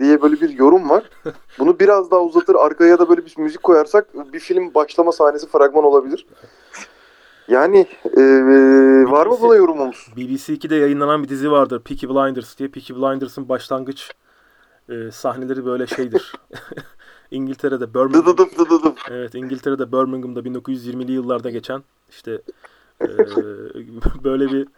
[0.00, 1.10] diye böyle bir yorum var.
[1.58, 5.84] Bunu biraz daha uzatır arkaya da böyle bir müzik koyarsak bir film başlama sahnesi fragman
[5.84, 6.26] olabilir.
[7.50, 7.86] Yani
[8.16, 8.22] e,
[9.10, 10.08] var mı buna yorumumuz?
[10.16, 11.80] BBC 2'de yayınlanan bir dizi vardır.
[11.80, 12.68] Peaky Blinders diye.
[12.68, 14.10] Peaky Blinders'ın başlangıç
[14.88, 16.32] e, sahneleri böyle şeydir.
[17.30, 18.94] İngiltere'de Birmingham, dıdıdım.
[19.10, 22.42] evet İngiltere'de Birmingham'da 1920'li yıllarda geçen işte
[23.00, 23.06] e,
[24.24, 24.68] böyle bir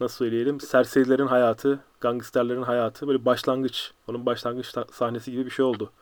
[0.00, 5.92] nasıl söyleyelim serserilerin hayatı, gangsterlerin hayatı böyle başlangıç, onun başlangıç sahnesi gibi bir şey oldu.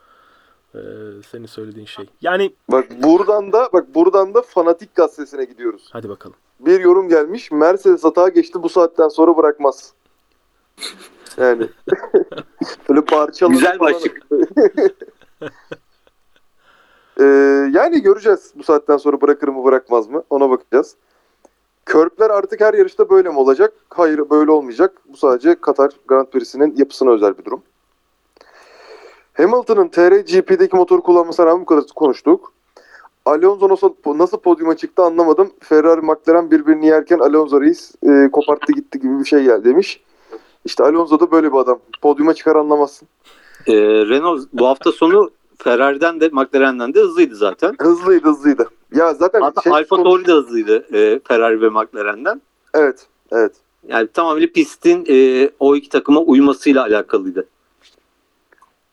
[0.75, 0.79] E,
[1.31, 2.09] senin söylediğin şey.
[2.21, 5.89] Yani Bak buradan da bak buradan da fanatik gazetesine gidiyoruz.
[5.93, 6.35] hadi bakalım.
[6.59, 7.51] Bir yorum gelmiş.
[7.51, 9.93] Mercedes hata geçti bu saatten sonra bırakmaz.
[11.37, 11.67] Yani
[12.89, 14.21] böyle parçalı Güzel başlık.
[17.19, 17.23] Ee,
[17.73, 20.95] yani göreceğiz bu saatten sonra bırakır mı bırakmaz mı ona bakacağız.
[21.85, 23.73] Körpler artık her yarışta böyle mi olacak?
[23.89, 25.01] Hayır böyle olmayacak.
[25.05, 27.63] Bu sadece Katar Grand Prix'sinin yapısına özel bir durum.
[29.37, 32.53] Hamilton'ın TRGP'deki motoru kullanmasına rağmen bu kadar konuştuk.
[33.25, 35.51] Alonso nasıl, nasıl podyuma çıktı anlamadım.
[35.59, 40.01] Ferrari McLaren birbirini yerken Alonso reis e, koparttı gitti gibi bir şey geldi demiş.
[40.65, 41.79] İşte Alonso da böyle bir adam.
[42.01, 43.07] Podyuma çıkar anlamazsın.
[43.67, 47.75] E, Renault bu hafta sonu Ferrari'den de McLaren'den de hızlıydı zaten.
[47.81, 48.69] Hızlıydı hızlıydı.
[48.95, 52.41] Ya zaten Hatta şey- Alfa Tauri de hızlıydı e, Ferrari ve McLaren'den.
[52.73, 53.51] Evet, evet.
[53.87, 57.47] Yani tamamıyla pistin e, o iki takıma uymasıyla alakalıydı.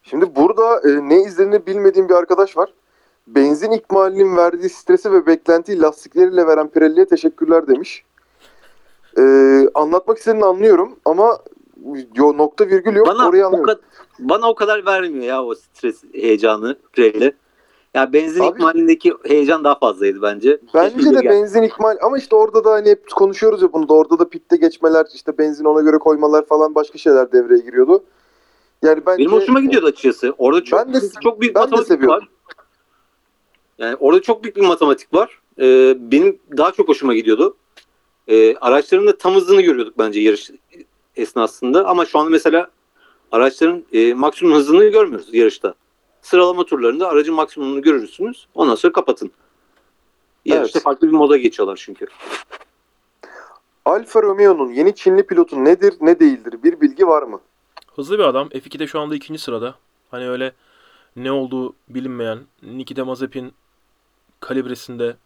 [0.02, 2.72] Şimdi burada e, ne izlediğini bilmediğim bir arkadaş var.
[3.26, 8.04] Benzin ikmalinin verdiği stresi ve beklentiyi lastikleriyle veren Pirelli'ye teşekkürler demiş.
[9.18, 9.22] E,
[9.74, 11.38] anlatmak istediğini anlıyorum ama
[12.14, 13.80] yo, nokta virgül yok Bana orayı o, anlıyorum.
[14.18, 17.34] bana o kadar vermiyor ya o stres heyecanı Pirelli.
[17.94, 20.60] Ya benzin Abi- ikmalindeki heyecan daha fazlaydı bence.
[20.74, 23.88] Bence Keşke de gel- benzin ikmal ama işte orada da hani hep konuşuyoruz ya bunu
[23.88, 28.04] da orada da pitte geçmeler işte benzin ona göre koymalar falan başka şeyler devreye giriyordu.
[28.82, 30.34] Yani bence Benim hoşuma gidiyordu açıkçası.
[30.38, 32.16] Orada çok Ben de- çok büyük ben de matematik seviyorum.
[32.22, 32.28] var.
[33.78, 35.40] Yani orada çok büyük bir matematik var.
[35.60, 37.56] Ee, benim daha çok hoşuma gidiyordu.
[38.28, 40.50] Ee, araçların da tam hızını görüyorduk bence yarış
[41.16, 41.86] esnasında.
[41.88, 42.70] Ama şu anda mesela
[43.32, 45.74] araçların e, maksimum hızını görmüyoruz yarışta.
[46.22, 48.46] Sıralama turlarında aracın maksimumunu görürsünüz.
[48.54, 49.30] Ondan sonra kapatın.
[50.44, 50.84] Yarışta Evet.
[50.84, 52.06] farklı bir moda geçiyorlar çünkü.
[53.84, 57.40] Alfa Romeo'nun yeni Çinli pilotu nedir ne değildir bir bilgi var mı?
[57.96, 58.48] Hızlı bir adam.
[58.48, 59.74] F2'de şu anda ikinci sırada.
[60.10, 60.52] Hani öyle
[61.16, 63.52] ne olduğu bilinmeyen Nikita Mazepin
[64.40, 65.16] kalibresinde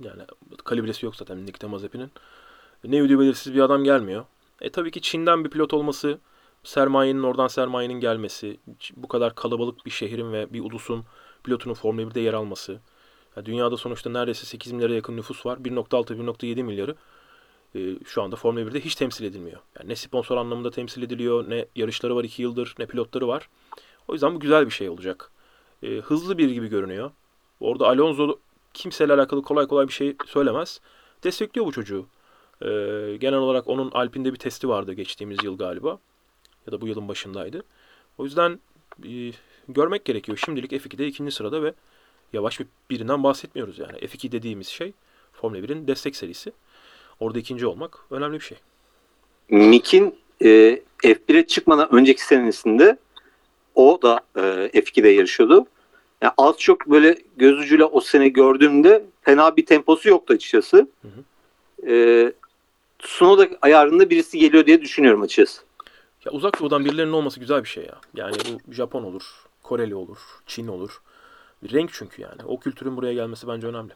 [0.00, 0.22] yani
[0.64, 2.10] kalibresi yok zaten Nikita Mazepin'in.
[2.84, 4.24] Ne ödüğü belirsiz bir adam gelmiyor.
[4.60, 6.18] E tabii ki Çin'den bir pilot olması,
[6.64, 8.56] sermayenin oradan sermayenin gelmesi,
[8.96, 11.04] bu kadar kalabalık bir şehrin ve bir ulusun
[11.44, 12.80] pilotunun Formula 1'de yer alması.
[13.36, 15.58] Ya dünyada sonuçta neredeyse 8 milyara yakın nüfus var.
[15.58, 16.96] 1.6-1.7 milyarı
[17.74, 19.60] e, şu anda Formula 1'de hiç temsil edilmiyor.
[19.78, 23.48] Yani ne sponsor anlamında temsil ediliyor, ne yarışları var 2 yıldır, ne pilotları var.
[24.08, 25.30] O yüzden bu güzel bir şey olacak.
[25.82, 27.10] E, hızlı bir gibi görünüyor.
[27.60, 28.38] Orada Alonso
[28.74, 30.80] kimseyle alakalı kolay kolay bir şey söylemez.
[31.24, 32.06] Destekliyor bu çocuğu.
[32.62, 32.66] E,
[33.20, 35.98] genel olarak onun Alpine'de bir testi vardı geçtiğimiz yıl galiba.
[36.66, 37.62] Ya da bu yılın başındaydı.
[38.18, 38.60] O yüzden
[39.04, 39.32] e,
[39.68, 40.38] görmek gerekiyor.
[40.44, 41.74] Şimdilik F2'de ikinci sırada ve
[42.32, 43.98] yavaş bir birinden bahsetmiyoruz yani.
[43.98, 44.92] F2 dediğimiz şey
[45.32, 46.52] Formula 1'in destek serisi.
[47.20, 48.58] Orada ikinci olmak önemli bir şey.
[49.48, 52.98] Mick'in e, F1'e çıkmadan önceki senesinde
[53.74, 54.40] o da e,
[54.80, 55.66] F2'de yarışıyordu.
[56.22, 60.88] Yani az çok böyle göz ucuyla o sene gördüğümde fena bir temposu yoktu açıkçası.
[61.02, 61.08] Hı
[61.88, 62.32] E,
[62.98, 65.62] Tsunoda ayarında birisi geliyor diye düşünüyorum açıkçası.
[66.24, 67.98] Ya uzak doğudan birilerinin olması güzel bir şey ya.
[68.14, 68.36] Yani
[68.68, 69.22] bu Japon olur,
[69.62, 71.00] Koreli olur, Çin olur.
[71.62, 72.44] Bir renk çünkü yani.
[72.46, 73.92] O kültürün buraya gelmesi bence önemli.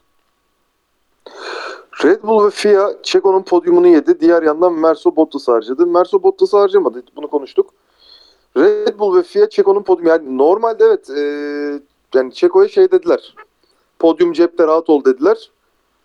[2.03, 4.21] Red Bull ve FIA Checo'nun podyumunu yedi.
[4.21, 5.87] Diğer yandan Merso Bottas harcadı.
[5.87, 7.03] Merso Bottas'ı harcamadı.
[7.17, 7.71] Bunu konuştuk.
[8.57, 10.09] Red Bull ve FIA Checo'nun podyumu.
[10.09, 11.21] Yani normalde evet e,
[12.15, 13.35] yani Checo'ya şey dediler.
[13.99, 15.51] Podyum cepte rahat ol dediler.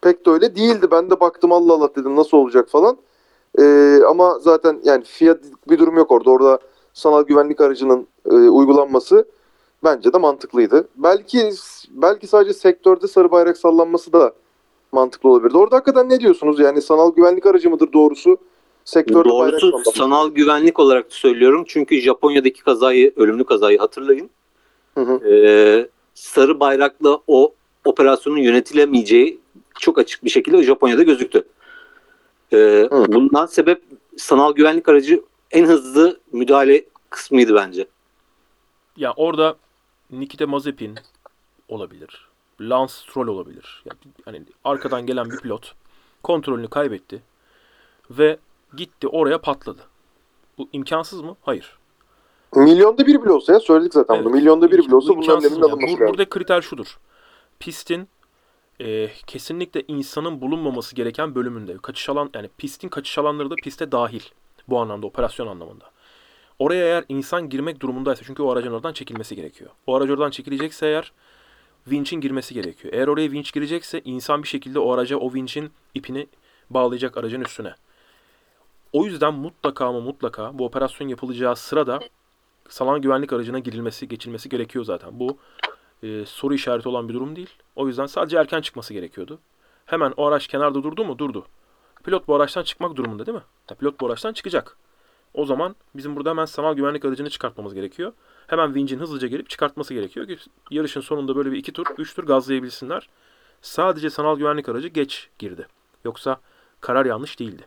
[0.02, 0.92] Pek de öyle değildi.
[0.92, 2.98] Ben de baktım Allah Allah dedim nasıl olacak falan.
[3.60, 5.38] E, ama zaten yani FIA
[5.70, 6.32] bir durum yok orada.
[6.32, 6.60] Orada
[6.94, 9.26] sanal güvenlik aracının e, uygulanması
[9.84, 10.88] bence de mantıklıydı.
[10.96, 11.52] Belki
[11.90, 14.34] belki sadece sektörde sarı bayrak sallanması da
[14.92, 15.58] mantıklı olabilirdi.
[15.58, 16.60] Orada hakikaten ne diyorsunuz?
[16.60, 18.38] Yani sanal güvenlik aracı mıdır doğrusu?
[18.86, 21.64] Sektörde bayrak Doğrusu sanal güvenlik olarak söylüyorum.
[21.68, 24.30] Çünkü Japonya'daki kazayı, ölümlü kazayı hatırlayın.
[24.96, 25.30] Hı hı.
[25.30, 27.54] Ee, sarı bayrakla o
[27.86, 29.40] operasyonun yönetilemeyeceği
[29.80, 31.44] çok açık bir şekilde Japonya'da gözüktü.
[32.54, 32.58] Ee,
[32.92, 33.06] Hı.
[33.08, 33.82] bundan sebep
[34.18, 35.22] sanal güvenlik aracı
[35.52, 37.88] en hızlı müdahale kısmıydı bence.
[38.98, 39.56] Ya orada
[40.12, 40.96] Nikita Mazepin
[41.68, 42.29] olabilir.
[42.62, 43.84] Lance Stroll olabilir.
[43.86, 45.74] Yani hani arkadan gelen bir pilot
[46.24, 47.22] kontrolünü kaybetti
[48.12, 48.38] ve
[48.78, 49.82] gitti oraya patladı.
[50.58, 51.36] Bu imkansız mı?
[51.42, 51.78] Hayır.
[52.56, 54.26] Milyonda bir bile olsa ya söyledik zaten Evet.
[54.26, 54.34] bunu.
[54.34, 56.08] Milyonda bir bile olsa Bu bunun önleminin alınması lazım.
[56.08, 57.00] Burada kriter şudur.
[57.60, 58.08] Pistin
[58.82, 61.78] e, kesinlikle insanın bulunmaması gereken bölümünde.
[61.78, 64.22] Kaçış alan yani pistin kaçış alanları da piste dahil.
[64.68, 65.86] Bu anlamda operasyon anlamında.
[66.60, 69.72] Oraya eğer insan girmek durumundaysa çünkü o aracın oradan çekilmesi gerekiyor.
[69.88, 71.12] O aracı oradan çekilecekse eğer
[71.90, 72.94] vinçin girmesi gerekiyor.
[72.94, 76.28] Eğer oraya vinç girecekse insan bir şekilde o araca o vinçin ipini
[76.70, 77.76] bağlayacak aracın üstüne.
[78.94, 82.00] O yüzden mutlaka ama mutlaka bu operasyon yapılacağı sırada
[82.70, 85.20] sanal güvenlik aracına girilmesi, geçilmesi gerekiyor zaten.
[85.20, 85.38] Bu
[86.04, 87.50] e, soru işareti olan bir durum değil.
[87.76, 89.40] O yüzden sadece erken çıkması gerekiyordu.
[89.86, 91.20] Hemen o araç kenarda durdu mu?
[91.20, 91.46] Durdu.
[92.04, 93.44] Pilot bu araçtan çıkmak durumunda değil mi?
[93.70, 94.78] Ya, pilot bu araçtan çıkacak.
[95.34, 98.14] O zaman bizim burada hemen sanal güvenlik aracını çıkartmamız gerekiyor.
[98.50, 100.38] Hemen vincin hızlıca gelip çıkartması gerekiyor ki
[100.72, 103.10] yarışın sonunda böyle bir iki tur, üç tur gazlayabilsinler.
[103.62, 105.68] Sadece sanal güvenlik aracı geç girdi.
[106.06, 106.38] Yoksa
[106.82, 107.66] karar yanlış değildi.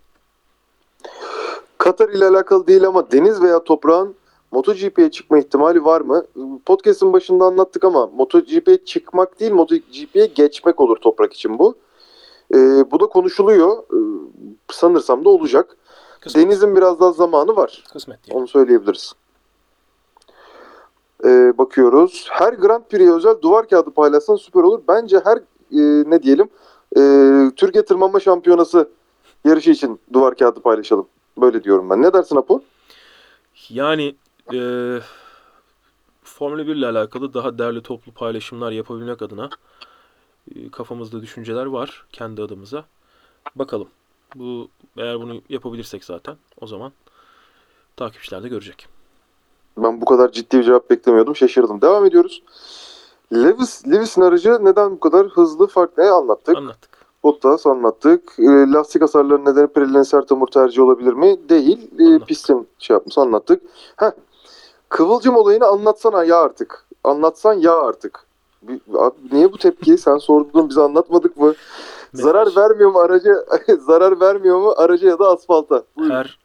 [1.78, 4.14] Katar ile alakalı değil ama deniz veya toprağın
[4.50, 6.24] MotoGP'ye çıkma ihtimali var mı?
[6.66, 11.74] Podcast'ın başında anlattık ama MotoGP'ye çıkmak değil MotoGP'ye geçmek olur toprak için bu.
[12.54, 12.59] Ee,
[12.90, 13.78] bu da konuşuluyor.
[13.78, 13.96] Ee,
[14.70, 15.76] sanırsam da olacak.
[16.20, 16.44] Kısmet.
[16.44, 17.84] Deniz'in biraz daha zamanı var.
[17.92, 18.36] Kısmet diye.
[18.36, 19.14] Onu söyleyebiliriz.
[21.24, 22.27] Ee, bakıyoruz.
[22.31, 24.81] Her Grand Prix'e özel duvar kağıdı paylaşsan süper olur.
[24.89, 25.36] Bence her
[25.73, 26.49] e, ne diyelim
[26.97, 27.01] e,
[27.57, 28.89] Türkiye Tırmanma Şampiyonası
[29.44, 31.07] yarışı için duvar kağıdı paylaşalım.
[31.40, 32.03] Böyle diyorum ben.
[32.03, 32.62] Ne dersin Apo?
[33.69, 34.15] Yani
[34.55, 34.59] e,
[36.24, 39.51] Formula 1 ile alakalı daha derli toplu paylaşımlar yapabilmek adına
[40.55, 42.85] e, kafamızda düşünceler var kendi adımıza.
[43.57, 43.89] Bakalım.
[44.35, 46.93] Bu eğer bunu yapabilirsek zaten o zaman
[47.97, 48.89] takipçiler de görecek.
[49.77, 51.36] Ben bu kadar ciddi bir cevap beklemiyordum.
[51.36, 51.81] Şaşırdım.
[51.81, 52.43] Devam ediyoruz.
[53.35, 56.57] Lewis, Lewis'in aracı neden bu kadar hızlı farklı anlattık.
[56.57, 56.90] Anlattık.
[57.23, 58.32] Bottas anlattık.
[58.39, 58.43] E,
[58.73, 61.49] lastik hasarları nedeni Pirelli'nin sert hamur tercihi olabilir mi?
[61.49, 61.90] Değil.
[61.99, 63.62] E, pistin şey yapmış anlattık.
[63.97, 64.11] Heh.
[64.89, 66.85] Kıvılcım olayını anlatsana ya artık.
[67.05, 68.27] Anlatsan ya artık.
[68.62, 71.55] Bir- Abi niye bu tepkiyi sen sordun biz anlatmadık mı?
[72.15, 73.32] Zarar vermiyor mu araca?
[73.86, 75.82] zarar vermiyor mu araca ya da asfalta?
[75.97, 76.15] Buyurun.
[76.15, 76.39] her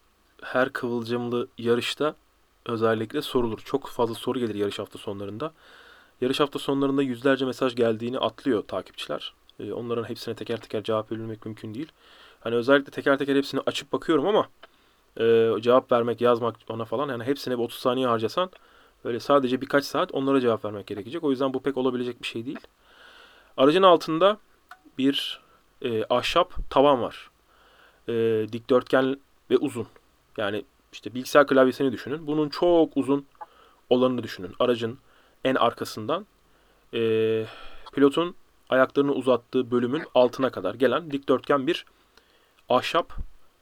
[0.44, 2.16] her kıvılcımlı yarışta
[2.68, 3.60] özellikle sorulur.
[3.66, 5.54] Çok fazla soru gelir yarış hafta sonlarında.
[6.22, 9.34] Yarış hafta sonlarında yüzlerce mesaj geldiğini atlıyor takipçiler.
[9.60, 11.92] Ee, onların hepsine teker teker cevap verilmek mümkün değil.
[12.40, 14.48] Hani özellikle teker teker hepsini açıp bakıyorum ama
[15.20, 18.50] e, cevap vermek, yazmak ona falan yani hepsine bir 30 saniye harcasan
[19.06, 21.24] böyle sadece birkaç saat onlara cevap vermek gerekecek.
[21.24, 22.60] O yüzden bu pek olabilecek bir şey değil.
[23.58, 24.38] Aracın altında
[24.98, 25.42] bir
[25.82, 27.30] e, ahşap tavan var.
[28.10, 28.14] E,
[28.52, 29.20] dikdörtgen
[29.52, 29.88] ve uzun.
[30.38, 30.66] Yani
[30.98, 32.28] işte bilgisayar klavyesini düşünün.
[32.28, 33.26] Bunun çok uzun
[33.90, 34.54] olanını düşünün.
[34.60, 35.00] Aracın
[35.44, 36.26] en arkasından
[36.94, 37.46] eee,
[37.94, 38.36] pilotun
[38.70, 41.86] ayaklarını uzattığı bölümün altına kadar gelen dikdörtgen bir
[42.70, 43.14] ahşap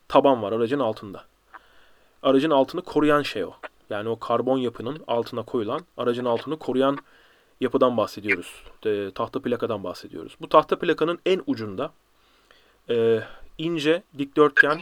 [0.07, 1.23] taban var aracın altında.
[2.23, 3.53] Aracın altını koruyan şey o.
[3.89, 6.97] Yani o karbon yapının altına koyulan aracın altını koruyan
[7.61, 8.63] yapıdan bahsediyoruz.
[8.85, 10.37] E, tahta plakadan bahsediyoruz.
[10.41, 11.91] Bu tahta plakanın en ucunda
[12.89, 13.19] e,
[13.57, 14.81] ince dikdörtgen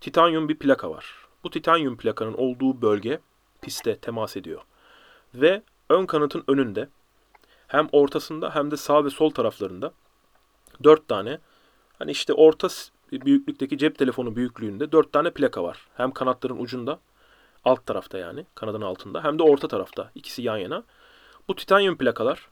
[0.00, 1.21] titanyum bir plaka var.
[1.44, 3.20] Bu titanyum plakanın olduğu bölge
[3.62, 4.62] piste temas ediyor.
[5.34, 6.88] Ve ön kanatın önünde
[7.66, 9.92] hem ortasında hem de sağ ve sol taraflarında
[10.84, 11.38] dört tane
[11.98, 12.68] hani işte orta
[13.12, 15.86] büyüklükteki cep telefonu büyüklüğünde dört tane plaka var.
[15.96, 17.00] Hem kanatların ucunda
[17.64, 20.84] alt tarafta yani kanadın altında hem de orta tarafta ikisi yan yana.
[21.48, 22.48] Bu titanyum plakalar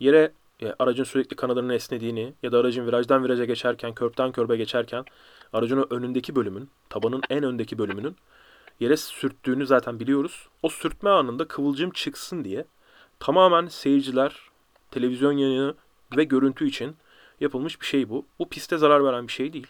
[0.00, 0.32] yere
[0.62, 5.04] e, aracın sürekli kanadının esnediğini ya da aracın virajdan viraja geçerken, körpten körbe geçerken
[5.52, 8.16] aracın önündeki bölümün, tabanın en öndeki bölümünün
[8.80, 10.48] yere sürttüğünü zaten biliyoruz.
[10.62, 12.64] O sürtme anında kıvılcım çıksın diye
[13.20, 14.40] tamamen seyirciler,
[14.90, 15.74] televizyon yayını
[16.16, 16.96] ve görüntü için
[17.40, 18.26] yapılmış bir şey bu.
[18.38, 19.66] Bu piste zarar veren bir şey değil.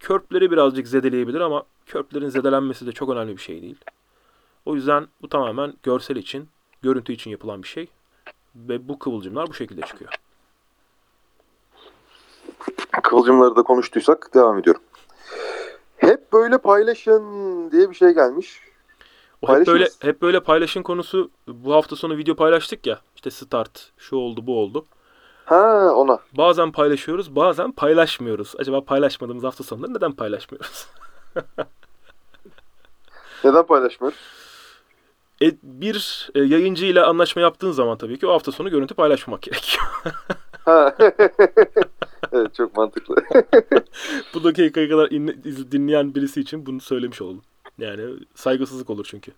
[0.00, 3.76] Körpleri birazcık zedeleyebilir ama körplerin zedelenmesi de çok önemli bir şey değil.
[4.64, 6.48] O yüzden bu tamamen görsel için,
[6.82, 7.88] görüntü için yapılan bir şey.
[8.56, 10.12] Ve bu kıvılcımlar bu şekilde çıkıyor.
[13.02, 14.82] Kıvılcımları da konuştuysak devam ediyorum.
[15.96, 18.60] Hep böyle paylaşın diye bir şey gelmiş.
[19.42, 23.00] O hep böyle hep böyle paylaşın konusu bu hafta sonu video paylaştık ya.
[23.16, 24.86] İşte start, şu oldu, bu oldu.
[25.44, 26.18] Ha ona.
[26.32, 28.54] Bazen paylaşıyoruz, bazen paylaşmıyoruz.
[28.58, 30.86] Acaba paylaşmadığımız hafta sonları neden paylaşmıyoruz?
[33.44, 34.18] Neden paylaşmıyoruz?
[35.42, 39.42] E, bir e, yayıncı ile anlaşma yaptığın zaman tabii ki o hafta sonu görüntü paylaşmamak
[39.42, 39.84] gerekiyor.
[42.32, 43.16] Evet çok mantıklı.
[44.34, 45.42] bu dakikaya kadar in-
[45.72, 47.42] dinleyen birisi için bunu söylemiş oldum.
[47.78, 48.02] Yani
[48.34, 49.32] saygısızlık olur çünkü.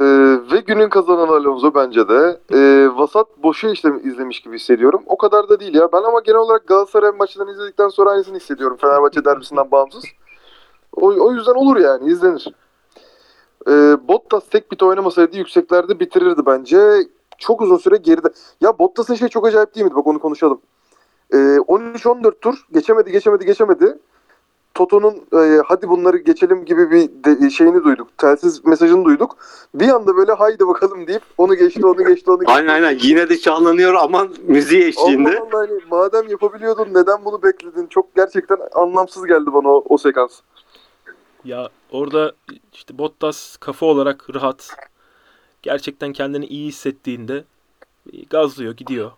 [0.00, 0.04] Ee,
[0.52, 2.40] ve günün kazanan Alonso bence de.
[2.52, 5.02] Ee, vasat boşu işte izlemiş gibi hissediyorum.
[5.06, 5.92] O kadar da değil ya.
[5.92, 8.76] Ben ama genel olarak Galatasaray maçlarını izledikten sonra aynısını hissediyorum.
[8.80, 10.04] Fenerbahçe derbisinden bağımsız.
[10.96, 12.48] O, o yüzden olur yani izlenir.
[13.68, 16.78] Ee, Bottas tek bit oynamasaydı yükseklerde bitirirdi bence.
[17.38, 18.28] Çok uzun süre geride.
[18.60, 19.96] Ya Bottas'ın şey çok acayip değil miydi?
[19.96, 20.60] Bak onu konuşalım.
[21.32, 23.98] Ee, 13-14 tur geçemedi geçemedi geçemedi.
[24.74, 28.18] Toto'nun e, hadi bunları geçelim gibi bir de- şeyini duyduk.
[28.18, 29.36] Telsiz mesajını duyduk.
[29.74, 32.52] Bir anda böyle haydi bakalım deyip onu geçti onu geçti onu geçti.
[32.52, 35.28] Aynen aynen yine de canlanıyor aman müziği eşliğinde.
[35.28, 37.86] Allah Allah hani madem yapabiliyordun neden bunu bekledin?
[37.86, 40.40] Çok gerçekten anlamsız geldi bana o, o sekans.
[41.44, 42.32] Ya orada
[42.72, 44.70] işte Bottas kafa olarak rahat.
[45.62, 47.44] Gerçekten kendini iyi hissettiğinde
[48.12, 49.12] e, gazlıyor, gidiyor.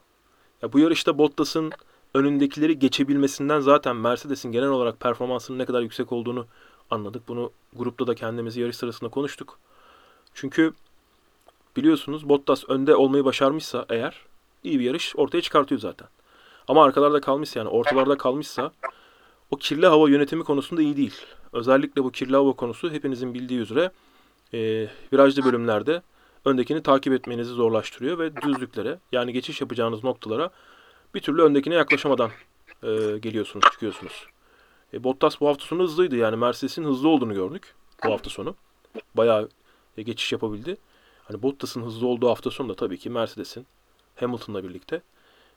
[0.63, 1.73] Ya bu yarışta Bottas'ın
[2.15, 6.47] önündekileri geçebilmesinden zaten Mercedes'in genel olarak performansının ne kadar yüksek olduğunu
[6.91, 7.29] anladık.
[7.29, 9.59] Bunu grupta da kendimiz yarış sırasında konuştuk.
[10.35, 10.73] Çünkü
[11.77, 14.17] biliyorsunuz Bottas önde olmayı başarmışsa eğer
[14.63, 16.09] iyi bir yarış ortaya çıkartıyor zaten.
[16.69, 18.73] Ama arkalarda kalmışsa yani ortalarda kalmışsa
[19.51, 21.15] o kirli hava yönetimi konusunda iyi değil.
[21.53, 23.91] Özellikle bu kirli hava konusu hepinizin bildiği üzere
[24.55, 26.03] e, virajlı bölümlerde
[26.45, 30.51] öndekini takip etmenizi zorlaştırıyor ve düzlüklere yani geçiş yapacağınız noktalara
[31.15, 32.31] bir türlü öndekine yaklaşamadan
[32.83, 34.27] e, geliyorsunuz, çıkıyorsunuz.
[34.95, 38.55] E, Bottas bu hafta sonu hızlıydı yani Mercedes'in hızlı olduğunu gördük bu hafta sonu.
[39.15, 39.49] Bayağı
[39.97, 40.77] e, geçiş yapabildi.
[41.25, 43.67] Hani Bottas'ın hızlı olduğu hafta sonu da tabii ki Mercedes'in
[44.17, 45.03] Hamilton'la birlikte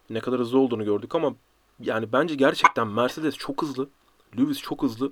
[0.09, 1.33] ne kadar hızlı olduğunu gördük ama
[1.79, 3.89] yani bence gerçekten Mercedes çok hızlı.
[4.37, 5.11] Lewis çok hızlı.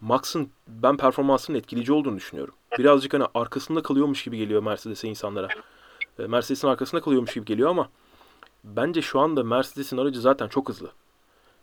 [0.00, 2.54] Max'ın ben performansının etkileyici olduğunu düşünüyorum.
[2.78, 5.48] Birazcık hani arkasında kalıyormuş gibi geliyor Mercedes'e insanlara.
[6.18, 7.88] E, Mercedes'in arkasında kalıyormuş gibi geliyor ama
[8.64, 10.86] bence şu anda Mercedes'in aracı zaten çok hızlı.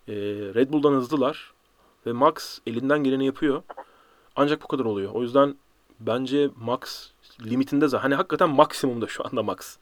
[0.07, 0.13] E,
[0.55, 1.53] Red Bull'dan hızlılar
[2.05, 3.63] ve Max elinden geleni yapıyor.
[4.35, 5.11] Ancak bu kadar oluyor.
[5.13, 5.55] O yüzden
[5.99, 7.09] bence Max
[7.45, 8.01] limitinde zaten.
[8.01, 9.77] Hani hakikaten maksimumda şu anda Max.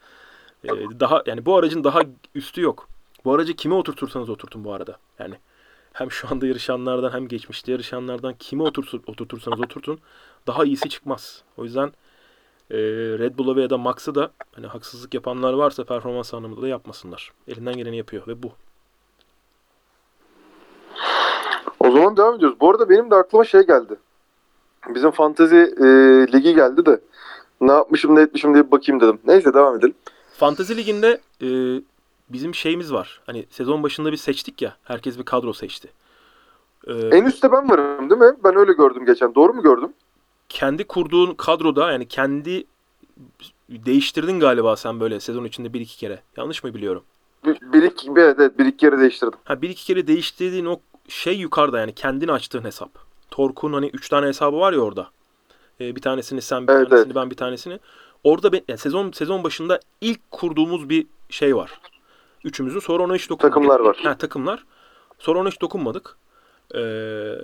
[0.64, 0.70] E,
[1.00, 2.02] daha yani bu aracın daha
[2.36, 2.88] üstü yok.
[3.26, 4.98] Bu aracı kime oturtursanız oturtun bu arada.
[5.20, 5.36] Yani
[5.94, 10.00] hem şu anda yarışanlardan hem geçmişte yarışanlardan kime oturtur, oturtursanız oturtun
[10.48, 11.44] daha iyisi çıkmaz.
[11.58, 11.88] O yüzden
[12.72, 12.78] e,
[13.20, 17.32] Red Bull'a veya da Max'a da hani haksızlık yapanlar varsa performans anlamında da yapmasınlar.
[17.48, 18.52] Elinden geleni yapıyor ve bu.
[21.80, 22.60] O zaman devam ediyoruz.
[22.60, 23.96] Bu arada benim de aklıma şey geldi.
[24.96, 25.86] Bizim fantezi e,
[26.34, 27.02] ligi geldi de
[27.62, 29.20] ne yapmışım ne etmişim diye bakayım dedim.
[29.26, 29.96] Neyse devam edelim.
[30.38, 31.48] Fantezi Ligi'nde e,
[32.30, 33.22] bizim şeyimiz var.
[33.26, 34.76] Hani sezon başında bir seçtik ya.
[34.84, 35.88] Herkes bir kadro seçti.
[36.88, 38.38] E, En üstte ben varım değil mi?
[38.44, 39.36] Ben öyle gördüm geçen.
[39.36, 39.94] Doğru mu gördüm?
[40.50, 42.64] kendi kurduğun kadroda yani kendi
[43.70, 46.22] değiştirdin galiba sen böyle sezon içinde bir iki kere.
[46.38, 47.04] Yanlış mı biliyorum?
[47.46, 49.40] Bir, bir iki, bir, evet, evet, bir iki kere değiştirdim.
[49.44, 52.90] Ha bir iki kere değiştirdiğin o şey yukarıda yani kendin açtığın hesap.
[53.32, 55.10] Tork'un hani üç tane hesabı var ya orada.
[55.82, 57.80] Ee, bir tanesini sen, bir Evet, tanesini ben, bir tanesini.
[58.24, 61.80] Orada ben, yani sezon sezon başında ilk kurduğumuz bir şey var.
[62.44, 63.56] Üçümüzün sonra ona hiç dokunmadık.
[63.56, 63.98] Takımlar var.
[64.04, 64.64] Ha takımlar.
[65.20, 66.18] Sonra ona hiç dokunmadık.
[66.76, 67.36] Ee,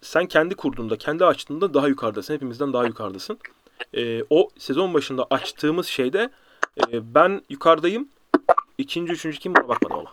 [0.00, 2.34] sen kendi kurduğunda, kendi açtığında daha yukarıdasın.
[2.34, 3.38] Hepimizden daha yukarıdasın.
[3.94, 6.30] Ee, o sezon başında açtığımız şeyde
[6.92, 8.08] e, ben yukarıdayım.
[8.78, 10.12] İkinci, üçüncü kim buna bakmadım ama.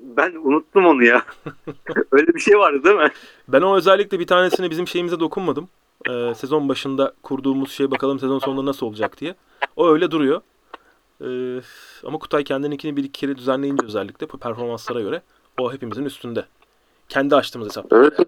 [0.00, 1.22] Ben unuttum onu ya.
[2.12, 3.10] Öyle bir şey vardı değil mi?
[3.48, 5.68] Ben o özellikle bir tanesini bizim şeyimize dokunmadım.
[6.10, 9.34] Ee, sezon başında kurduğumuz şey bakalım sezon sonunda nasıl olacak diye.
[9.76, 10.40] O öyle duruyor.
[11.20, 11.60] Ee,
[12.04, 15.22] ama Kutay kendininkini bir iki kere düzenleyince özellikle bu performanslara göre
[15.58, 16.46] o hepimizin üstünde.
[17.08, 17.92] Kendi açtığımız hesap.
[17.92, 18.18] Evet.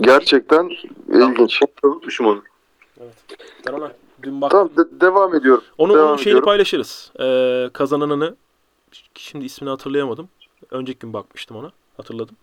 [0.00, 0.70] Gerçekten
[1.08, 1.60] ilginç.
[1.82, 2.42] Unutmuşum onu.
[3.66, 3.92] Ben ona
[4.22, 4.70] dün baktım.
[4.76, 5.64] Tamam de- devam ediyorum.
[5.78, 6.44] Onu, devam onun şeyini ediyorum.
[6.44, 7.12] paylaşırız.
[7.20, 8.36] Ee, kazananını
[9.14, 10.28] şimdi ismini hatırlayamadım.
[10.70, 11.72] Önceki gün bakmıştım ona.
[11.96, 12.36] Hatırladım.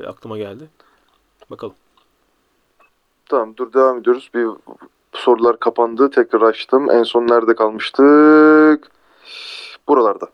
[0.00, 0.68] Ve aklıma geldi.
[1.50, 1.74] Bakalım.
[3.26, 4.30] Tamam dur devam ediyoruz.
[4.34, 4.48] Bir
[5.20, 6.10] sorular kapandı.
[6.10, 6.90] Tekrar açtım.
[6.90, 8.90] En son nerede kalmıştık?
[9.88, 10.26] Buralarda.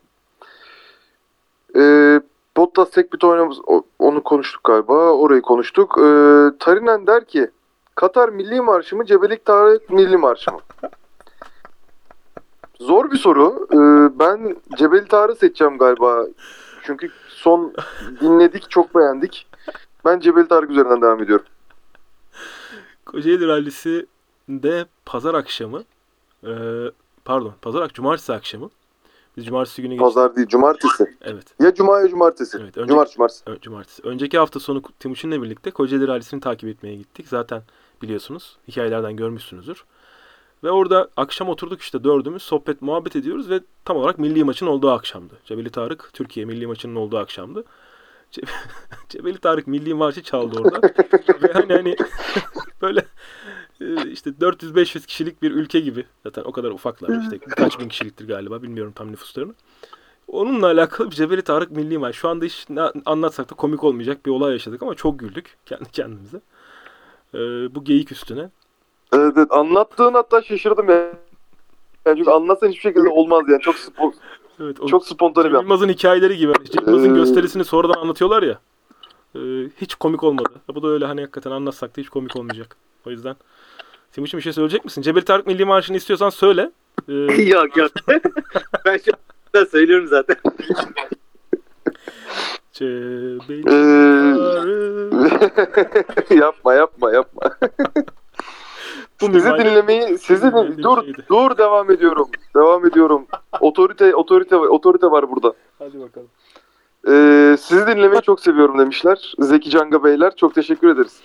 [1.75, 2.21] Ee,
[2.57, 3.57] Bottas tek bir oynamız
[3.99, 4.93] onu konuştuk galiba.
[4.93, 5.97] Orayı konuştuk.
[5.97, 6.01] Ee,
[6.59, 7.51] Tarinen der ki
[7.95, 10.59] Katar Milli Marşı mı Cebelik Tarık Milli Marşı mı?
[12.79, 13.67] Zor bir soru.
[13.71, 16.25] Ee, ben Cebel Tarık'ı seçeceğim galiba.
[16.83, 17.73] Çünkü son
[18.21, 19.47] dinledik, çok beğendik.
[20.05, 21.45] Ben Cebel Tarık üzerinden devam ediyorum.
[23.05, 23.47] Kocaeli
[24.49, 25.83] Rallisi'nde pazar akşamı
[26.43, 26.51] e,
[27.25, 28.69] pardon pazar ak cumartesi akşamı
[29.37, 30.05] biz cumartesi günü geçtik.
[30.05, 31.15] Pazar değil, cumartesi.
[31.21, 31.45] Evet.
[31.59, 32.57] Ya cuma ya cumartesi.
[32.61, 33.43] Evet, önce- Cumartesi, cumartesi.
[33.47, 34.01] Evet, cumartesi.
[34.03, 37.27] Önceki hafta sonu Timuçin'le birlikte Kocaeli Rallisi'ni takip etmeye gittik.
[37.27, 37.61] Zaten
[38.01, 38.57] biliyorsunuz.
[38.67, 39.83] Hikayelerden görmüşsünüzdür.
[40.63, 44.91] Ve orada akşam oturduk işte dördümüz sohbet muhabbet ediyoruz ve tam olarak milli maçın olduğu
[44.91, 45.33] akşamdı.
[45.45, 47.63] Cebeli Tarık Türkiye milli maçının olduğu akşamdı.
[48.31, 48.47] Ce-
[49.09, 50.81] Cebeli Tarık milli marşı çaldı orada.
[51.43, 51.95] ve hani hani
[52.81, 53.05] böyle
[54.11, 56.05] işte 400-500 kişilik bir ülke gibi.
[56.23, 59.53] Zaten o kadar ufaklar işte birkaç bin kişiliktir galiba bilmiyorum tam nüfuslarını.
[60.27, 62.15] Onunla alakalı bir Cebeli Tarık Milli Maç.
[62.15, 62.67] Şu anda hiç
[63.05, 66.37] anlatsak da komik olmayacak bir olay yaşadık ama çok güldük kendi kendimize.
[67.33, 67.37] Ee,
[67.75, 68.49] bu geyik üstüne.
[69.13, 69.47] Evet, evet.
[69.51, 70.95] Anlattığın hatta şaşırdım ya.
[72.05, 73.61] Yani çünkü anlatsan hiçbir şekilde olmaz yani.
[73.61, 74.13] Çok spo-
[74.59, 75.53] Evet, o çok spontane bir.
[75.53, 76.53] Yılmaz'ın hikayeleri gibi.
[76.73, 78.59] Yılmaz'ın Ee, gösterisini sonradan anlatıyorlar ya.
[79.37, 80.49] Ee, hiç komik olmadı.
[80.75, 82.75] Bu da öyle hani hakikaten anlatsak da hiç komik olmayacak.
[83.05, 83.35] O yüzden
[84.11, 85.01] Timuçin bir şey söyleyecek misin?
[85.01, 86.71] Cebeli Tarık Milli Marşı'nı istiyorsan söyle.
[87.09, 87.91] Ee, yok yok.
[88.85, 89.11] ben şu
[89.55, 90.35] anda söylüyorum zaten.
[92.73, 96.31] Cebeli Ee, Tarık.
[96.41, 97.41] yapma yapma yapma.
[99.21, 101.25] Bu sizi dinlemeyi sizi din- dur şeydi.
[101.29, 102.27] dur devam ediyorum.
[102.55, 103.25] Devam ediyorum.
[103.61, 105.53] Otorite otorite otorite var burada.
[105.79, 106.27] Hadi bakalım.
[107.07, 109.33] Ee, sizi dinlemeyi çok seviyorum demişler.
[109.39, 110.35] Zeki Canga Beyler.
[110.35, 111.21] Çok teşekkür ederiz.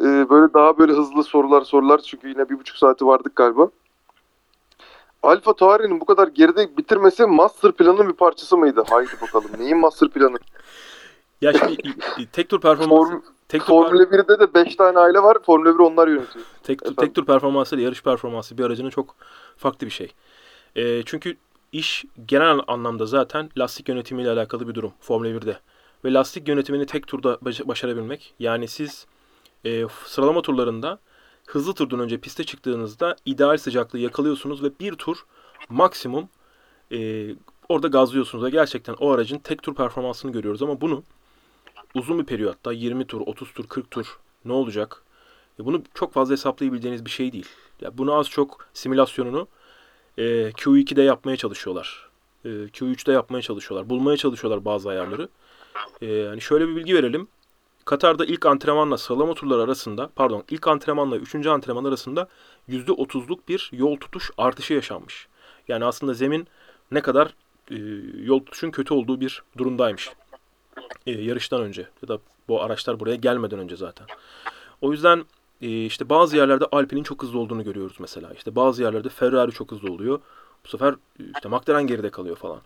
[0.00, 1.98] Ee, böyle daha böyle hızlı sorular sorular.
[1.98, 3.70] Çünkü yine bir buçuk saati vardık galiba.
[5.22, 8.84] Alfa Tauri'nin bu kadar geride bitirmesi master planın bir parçası mıydı?
[8.90, 9.50] Haydi bakalım.
[9.58, 10.38] Neyin master planı?
[11.40, 11.76] Ya şimdi
[12.32, 15.36] tek tur performansı Form, tek tur, Formula 1'de de 5 tane aile var.
[15.46, 16.44] Formula 1 onlar yönetiyor.
[16.62, 19.14] tek, tur, tek tur performansı ile yarış performansı bir aracının çok
[19.56, 20.12] farklı bir şey.
[20.76, 21.36] Ee, çünkü
[21.72, 25.58] iş genel anlamda zaten lastik yönetimiyle alakalı bir durum Formula 1'de.
[26.04, 28.34] Ve lastik yönetimini tek turda baş- başarabilmek.
[28.38, 29.06] Yani siz
[29.64, 30.98] e, sıralama turlarında
[31.46, 35.26] hızlı turdan önce piste çıktığınızda ideal sıcaklığı yakalıyorsunuz ve bir tur
[35.68, 36.28] maksimum
[36.92, 37.28] e,
[37.68, 41.02] orada gazlıyorsunuz ve gerçekten o aracın tek tur performansını görüyoruz ama bunu
[41.94, 45.02] uzun bir periyotta 20 tur, 30 tur, 40 tur ne olacak?
[45.60, 47.48] E, bunu çok fazla hesaplayabileceğiniz bir şey değil.
[47.80, 49.48] Ya bunu az çok simülasyonunu
[50.18, 52.08] e, Q2'de yapmaya çalışıyorlar.
[52.44, 53.90] E, Q3'te yapmaya çalışıyorlar.
[53.90, 55.28] Bulmaya çalışıyorlar bazı ayarları.
[56.00, 57.28] E, yani şöyle bir bilgi verelim.
[57.84, 62.28] Katar'da ilk antrenmanla sıralama turları arasında, pardon ilk antrenmanla üçüncü antrenman arasında
[62.68, 65.28] %30'luk bir yol tutuş artışı yaşanmış.
[65.68, 66.46] Yani aslında zemin
[66.90, 67.34] ne kadar
[67.70, 67.76] e,
[68.22, 70.10] yol tutuşun kötü olduğu bir durumdaymış.
[71.06, 72.18] E, yarıştan önce ya da
[72.48, 74.06] bu araçlar buraya gelmeden önce zaten.
[74.80, 75.24] O yüzden
[75.60, 78.32] işte bazı yerlerde Alpine'in çok hızlı olduğunu görüyoruz mesela.
[78.32, 80.20] İşte bazı yerlerde Ferrari çok hızlı oluyor.
[80.64, 82.60] Bu sefer e, işte McLaren geride kalıyor falan.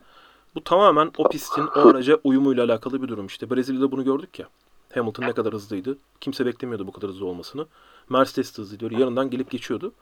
[0.55, 3.27] Bu tamamen o pistin o araca uyumuyla alakalı bir durum.
[3.27, 4.49] İşte Brezilya'da bunu gördük ya.
[4.95, 5.99] Hamilton ne kadar hızlıydı.
[6.21, 7.67] Kimse beklemiyordu bu kadar hızlı olmasını.
[8.09, 8.85] Mercedes de hızlıydı.
[8.85, 9.93] Öyle yanından gelip geçiyordu.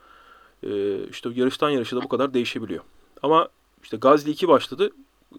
[0.62, 2.84] Ee, işte yarıştan yarışa da bu kadar değişebiliyor.
[3.22, 3.48] Ama
[3.82, 4.90] işte Gazli 2 başladı.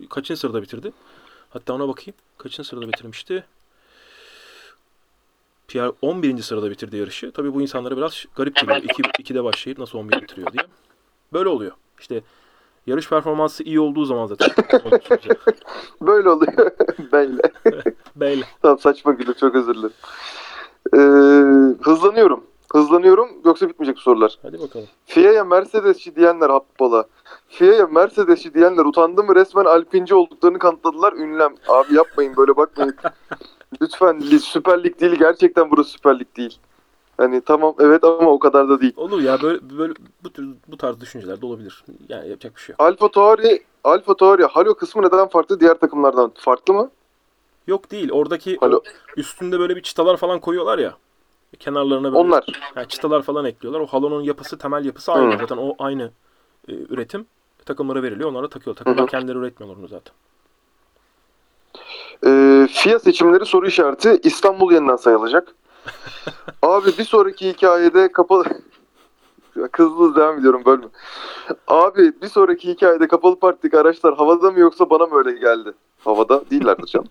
[0.09, 0.91] Kaçıncı sırada bitirdi?
[1.49, 2.15] Hatta ona bakayım.
[2.37, 3.45] Kaçıncı sırada bitirmişti?
[5.69, 6.41] Pierre 11.
[6.41, 7.31] sırada bitirdi yarışı.
[7.31, 8.77] Tabii bu insanlara biraz garip geliyor.
[8.77, 10.63] 2 2'de başlayıp nasıl 11 bitiriyor diye.
[11.33, 11.71] Böyle oluyor.
[11.99, 12.21] İşte
[12.87, 14.49] yarış performansı iyi olduğu zaman zaten.
[16.01, 16.53] Böyle oluyor.
[17.11, 17.41] Böyle.
[18.15, 18.43] Böyle.
[18.61, 19.93] Tamam saçma güldüm çok özür dilerim.
[20.93, 20.99] Ee,
[21.83, 22.43] hızlanıyorum.
[22.73, 24.39] Hızlanıyorum yoksa bitmeyecek bu sorular.
[24.41, 24.87] Hadi bakalım.
[25.05, 27.05] FIA'ya Mercedesçi diyenler happala.
[27.47, 31.55] FIA'ya Mercedesçi diyenler utandı mı resmen Alpinci olduklarını kanıtladılar ünlem.
[31.67, 32.95] Abi yapmayın böyle bakmayın.
[33.81, 36.57] Lütfen Li- Süper Lig değil gerçekten burası Süper Lig değil.
[37.17, 38.93] Hani tamam evet ama o kadar da değil.
[38.97, 39.93] Olur ya böyle, böyle
[40.23, 41.83] bu, tür, bu tarz düşünceler de olabilir.
[42.09, 42.81] Yani yapacak bir şey yok.
[42.81, 46.31] Alfa Tauri, Alfa Tauri Halo kısmı neden farklı diğer takımlardan?
[46.37, 46.91] Farklı mı?
[47.67, 48.11] Yok değil.
[48.11, 48.81] Oradaki o Halo
[49.17, 50.93] üstünde böyle bir çıtalar falan koyuyorlar ya.
[51.59, 52.45] Kenarlarına böyle onlar.
[52.75, 53.79] yani çıtalar falan ekliyorlar.
[53.79, 55.33] O halonun yapısı, temel yapısı aynı.
[55.33, 55.37] Hı.
[55.37, 56.11] Zaten o aynı
[56.67, 57.25] e, üretim.
[57.65, 58.29] Takımlara veriliyor.
[58.29, 58.75] Onlara takıyor.
[58.75, 59.07] Takımlar Hı hı.
[59.07, 60.13] kendileri üretmiyorlar onu zaten.
[62.25, 65.55] Ee, FIA seçimleri soru işareti İstanbul yeniden sayılacak.
[66.61, 68.45] Abi bir sonraki hikayede kapalı...
[69.71, 70.85] Kızlı devam ediyorum bölme.
[71.67, 75.73] Abi bir sonraki hikayede kapalı parktaki araçlar havada mı yoksa bana mı öyle geldi?
[76.03, 77.07] Havada değillerdir canım.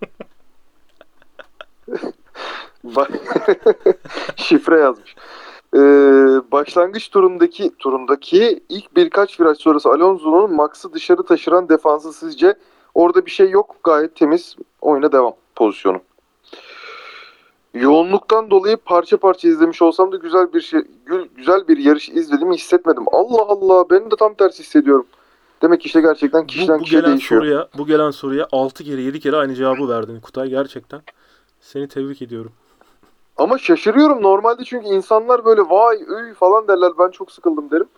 [4.36, 5.14] Şifre yazmış.
[5.74, 5.78] Ee,
[6.52, 12.54] başlangıç turundaki turundaki ilk birkaç viraj sonrası Alonso'nun Max'ı dışarı taşıran defansı sizce
[12.94, 13.76] orada bir şey yok.
[13.84, 16.00] Gayet temiz oyuna devam pozisyonu.
[17.74, 22.54] Yoğunluktan dolayı parça parça izlemiş olsam da güzel bir şey gü- güzel bir yarış izlediğimi
[22.54, 23.04] hissetmedim.
[23.12, 25.06] Allah Allah ben de tam tersi hissediyorum.
[25.62, 27.40] Demek ki işte gerçekten kişiden Bu, bu kişiye gelen değişiyor.
[27.40, 31.00] soruya, bu gelen soruya 6 kere 7 kere aynı cevabı verdin Kutay gerçekten.
[31.60, 32.52] Seni tebrik ediyorum.
[33.36, 37.88] Ama şaşırıyorum normalde çünkü insanlar böyle vay üy falan derler ben çok sıkıldım derim.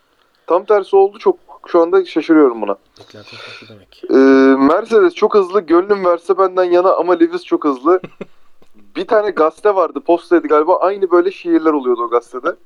[0.47, 1.37] Tam tersi oldu çok
[1.67, 2.77] şu anda şaşırıyorum buna.
[3.01, 4.03] Beklentim farklı demek.
[4.11, 8.01] Ee, Mercedes çok hızlı gönlüm verse benden yana ama Lewis çok hızlı.
[8.97, 12.57] bir tane gazete vardı postaydı galiba aynı böyle şiirler oluyordu o gazetede.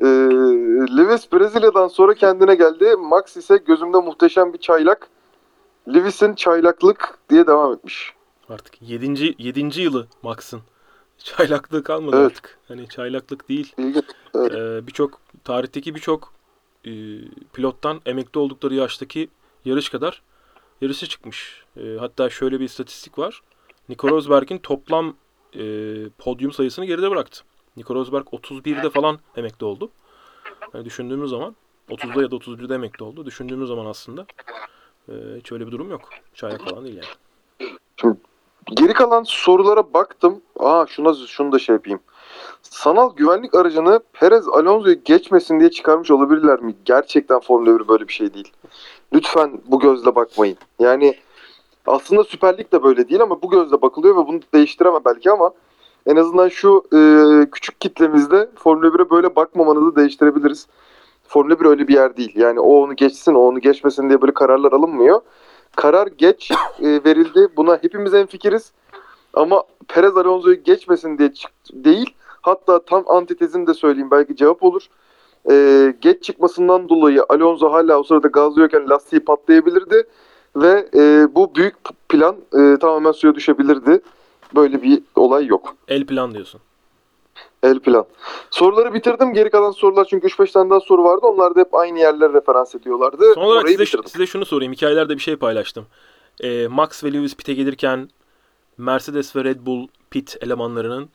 [0.00, 0.04] Ee,
[0.96, 2.96] Lewis Brezilya'dan sonra kendine geldi.
[2.96, 5.08] Max ise gözümde muhteşem bir çaylak.
[5.94, 8.12] Lewis'in çaylaklık diye devam etmiş.
[8.48, 9.34] Artık 7.
[9.38, 9.80] 7.
[9.82, 10.60] yılı Max'ın.
[11.18, 12.26] Çaylaklığı kalmadı Evet.
[12.26, 12.58] artık.
[12.68, 13.74] Hani çaylaklık değil.
[13.78, 14.04] Evet.
[14.54, 16.32] Ee, birçok tarihteki birçok
[16.86, 16.90] e,
[17.52, 19.28] pilottan emekli oldukları yaştaki
[19.64, 20.22] yarış kadar
[20.80, 21.64] yarışı çıkmış.
[21.76, 23.42] E, hatta şöyle bir istatistik var.
[23.88, 25.14] Nico Rosberg'in toplam
[25.54, 25.64] e,
[26.18, 27.40] podyum sayısını geride bıraktı.
[27.76, 29.90] Nico Rosberg 31'de falan emekli oldu.
[30.74, 31.56] Yani düşündüğümüz zaman
[31.88, 33.26] 30'da ya da 31'de emekli oldu.
[33.26, 34.26] Düşündüğümüz zaman aslında
[35.08, 36.08] e, hiç öyle bir durum yok.
[36.34, 38.16] Çaylak falan değil yani.
[38.76, 40.42] Geri kalan sorulara baktım.
[40.58, 42.00] Aa şuna şunu da şey yapayım.
[42.70, 46.74] Sanal güvenlik aracını Perez Alonso'yu geçmesin diye çıkarmış olabilirler mi?
[46.84, 48.52] Gerçekten Formula 1 böyle bir şey değil.
[49.12, 50.56] Lütfen bu gözle bakmayın.
[50.78, 51.14] Yani
[51.86, 55.50] aslında Süper Lig de böyle değil ama bu gözle bakılıyor ve bunu değiştiremem belki ama
[56.06, 57.00] en azından şu e,
[57.50, 60.66] küçük kitlemizde Formula 1'e böyle bakmamanızı değiştirebiliriz.
[61.28, 62.32] Formula 1 öyle bir yer değil.
[62.36, 65.20] Yani o onu geçsin, o onu geçmesin diye böyle kararlar alınmıyor.
[65.76, 67.48] Karar geç e, verildi.
[67.56, 68.72] Buna hepimiz enfikiriz.
[69.34, 71.32] Ama Perez Alonso'yu geçmesin diye
[71.72, 72.14] değil.
[72.46, 74.86] Hatta tam antitezini de söyleyeyim belki cevap olur.
[75.50, 80.06] E, geç çıkmasından dolayı Alonso hala o sırada gazlıyorken lastiği patlayabilirdi.
[80.56, 81.74] Ve e, bu büyük
[82.08, 84.00] plan e, tamamen suya düşebilirdi.
[84.54, 85.74] Böyle bir olay yok.
[85.88, 86.60] El plan diyorsun.
[87.62, 88.04] El plan.
[88.50, 89.32] Soruları bitirdim.
[89.34, 91.26] Geri kalan sorular çünkü 3-5 tane daha soru vardı.
[91.26, 93.34] Onlar da hep aynı yerlere referans ediyorlardı.
[93.34, 94.08] Son olarak Orayı size, bitirdim.
[94.10, 94.72] size şunu sorayım.
[94.72, 95.86] Hikayelerde bir şey paylaştım.
[96.40, 98.08] Ee, Max ve Lewis pit'e gelirken
[98.78, 101.08] Mercedes ve Red Bull pit elemanlarının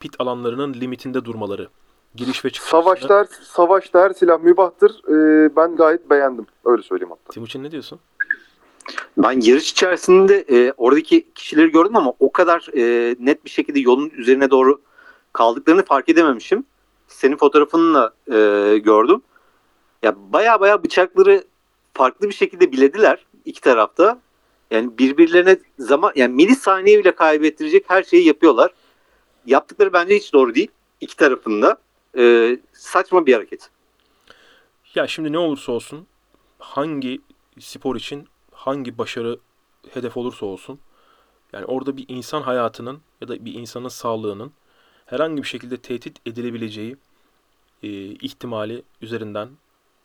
[0.00, 1.68] pit alanlarının limitinde durmaları.
[2.14, 2.70] Giriş ve çıkış.
[2.70, 4.90] Savaşta her, savaşta her silah mübahtır.
[5.08, 6.46] Ee, ben gayet beğendim.
[6.64, 7.32] Öyle söyleyeyim hatta.
[7.32, 8.00] Timuçin ne diyorsun?
[9.18, 14.10] Ben yarış içerisinde e, oradaki kişileri gördüm ama o kadar e, net bir şekilde yolun
[14.10, 14.80] üzerine doğru
[15.32, 16.64] kaldıklarını fark edememişim.
[17.08, 19.22] Senin fotoğrafını da e, gördüm.
[20.02, 21.44] Ya baya baya bıçakları
[21.94, 24.18] farklı bir şekilde bilediler iki tarafta.
[24.70, 28.70] Yani birbirlerine zaman yani milisaniye bile kaybettirecek her şeyi yapıyorlar.
[29.46, 30.70] Yaptıkları bence hiç doğru değil.
[31.00, 31.78] iki tarafında.
[32.18, 33.70] E, saçma bir hareket.
[34.94, 36.06] Ya şimdi ne olursa olsun
[36.58, 37.20] hangi
[37.60, 39.38] spor için hangi başarı
[39.90, 40.80] hedef olursa olsun
[41.52, 44.52] yani orada bir insan hayatının ya da bir insanın sağlığının
[45.06, 46.96] herhangi bir şekilde tehdit edilebileceği
[47.82, 49.48] e, ihtimali üzerinden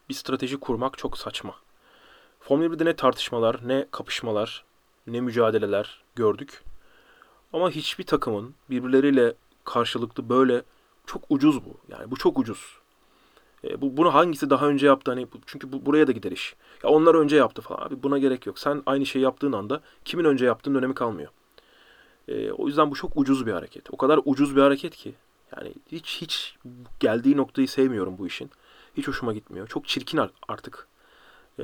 [0.10, 1.56] bir strateji kurmak çok saçma.
[2.40, 4.66] Formula 1'de ne tartışmalar, ne kapışmalar,
[5.08, 6.64] ne mücadeleler gördük.
[7.56, 9.34] Ama hiçbir takımın birbirleriyle
[9.64, 10.64] karşılıklı böyle
[11.06, 11.78] çok ucuz bu.
[11.90, 12.78] Yani bu çok ucuz.
[13.64, 15.12] E, bu, bunu hangisi daha önce yaptı?
[15.12, 16.56] Hani çünkü bu, buraya da gider iş.
[16.84, 17.88] Ya onlar önce yaptı falan.
[17.88, 18.60] Abi buna gerek yok.
[18.60, 21.32] Sen aynı şeyi yaptığın anda kimin önce yaptığının önemi kalmıyor.
[22.28, 23.94] E, o yüzden bu çok ucuz bir hareket.
[23.94, 25.16] O kadar ucuz bir hareket ki.
[25.58, 26.56] Yani hiç hiç
[27.00, 28.52] geldiği noktayı sevmiyorum bu işin.
[28.98, 29.68] Hiç hoşuma gitmiyor.
[29.68, 30.88] Çok çirkin ar- artık.
[31.60, 31.64] E,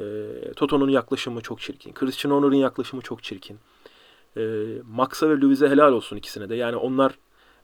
[0.55, 1.93] Toto'nun yaklaşımı çok çirkin.
[1.93, 3.59] Christian Horner'ın yaklaşımı çok çirkin.
[4.37, 4.41] E,
[4.91, 6.55] Max'a ve Lewis'e helal olsun ikisine de.
[6.55, 7.19] Yani onlar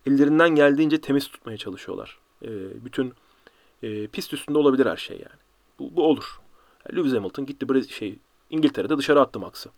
[0.06, 2.20] ellerinden geldiğince temiz tutmaya çalışıyorlar.
[2.44, 2.50] E,
[2.86, 3.14] bütün
[3.84, 5.40] e, pist üstünde olabilir her şey yani.
[5.80, 6.40] Bu, bu olur.
[6.86, 8.20] Yani Lewis Hamilton gitti Brez- şey
[8.50, 9.70] İngiltere'de dışarı attı Max'ı.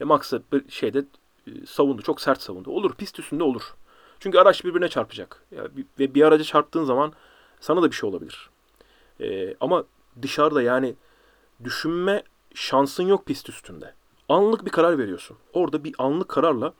[0.00, 1.04] E, Max da bir şeyde
[1.46, 2.02] e, savundu.
[2.02, 2.70] Çok sert savundu.
[2.70, 2.94] Olur.
[2.94, 3.62] Pist üstünde olur.
[4.20, 5.42] Çünkü araç birbirine çarpacak.
[5.50, 7.12] Ya, bir- ve bir araca çarptığın zaman
[7.60, 8.50] sana da bir şey olabilir.
[9.20, 9.84] E, ama
[10.22, 10.94] dışarıda yani
[11.64, 12.22] düşünme
[12.54, 13.94] şansın yok pist üstünde.
[14.28, 15.36] Anlık bir karar veriyorsun.
[15.52, 16.74] Orada bir anlık kararla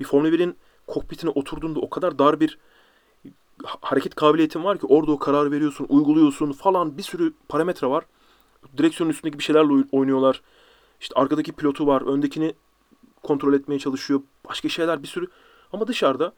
[0.00, 0.56] bir Formula 1'in
[0.86, 2.58] kokpitine oturduğunda o kadar dar bir
[3.64, 8.04] ha- hareket kabiliyetin var ki orada o karar veriyorsun, uyguluyorsun falan bir sürü parametre var.
[8.76, 10.42] Direksiyonun üstündeki bir şeylerle oy- oynuyorlar.
[11.00, 12.54] İşte arkadaki pilotu var, öndekini
[13.22, 14.20] kontrol etmeye çalışıyor.
[14.48, 15.26] Başka şeyler bir sürü.
[15.72, 16.32] Ama dışarıda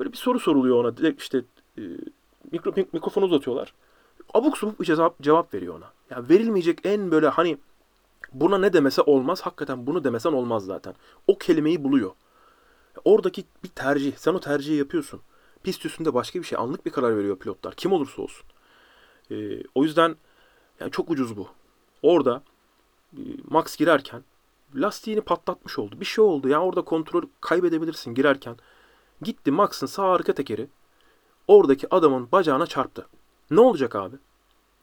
[0.00, 0.96] böyle bir soru soruluyor ona.
[0.96, 1.44] Direkt işte
[1.78, 1.82] e,
[2.52, 3.74] mikro, mik- mikrofonu uzatıyorlar.
[4.34, 5.92] Abuk subuk bir cevap, cevap veriyor ona.
[6.10, 7.58] Ya verilmeyecek en böyle hani
[8.34, 9.40] buna ne demese olmaz.
[9.40, 10.94] Hakikaten bunu demesen olmaz zaten.
[11.26, 12.10] O kelimeyi buluyor.
[13.04, 14.16] Oradaki bir tercih.
[14.16, 15.20] Sen o tercihi yapıyorsun.
[15.62, 16.58] Pist üstünde başka bir şey.
[16.58, 17.74] Anlık bir karar veriyor pilotlar.
[17.74, 18.46] Kim olursa olsun.
[19.30, 20.16] Ee, o yüzden
[20.80, 21.48] yani çok ucuz bu.
[22.02, 22.42] Orada
[23.12, 23.20] e,
[23.50, 24.24] Max girerken
[24.74, 26.00] lastiğini patlatmış oldu.
[26.00, 26.48] Bir şey oldu.
[26.48, 28.56] Yani orada kontrol kaybedebilirsin girerken.
[29.22, 30.68] Gitti Max'ın sağ arka tekeri
[31.48, 33.06] oradaki adamın bacağına çarptı.
[33.50, 34.16] Ne olacak abi?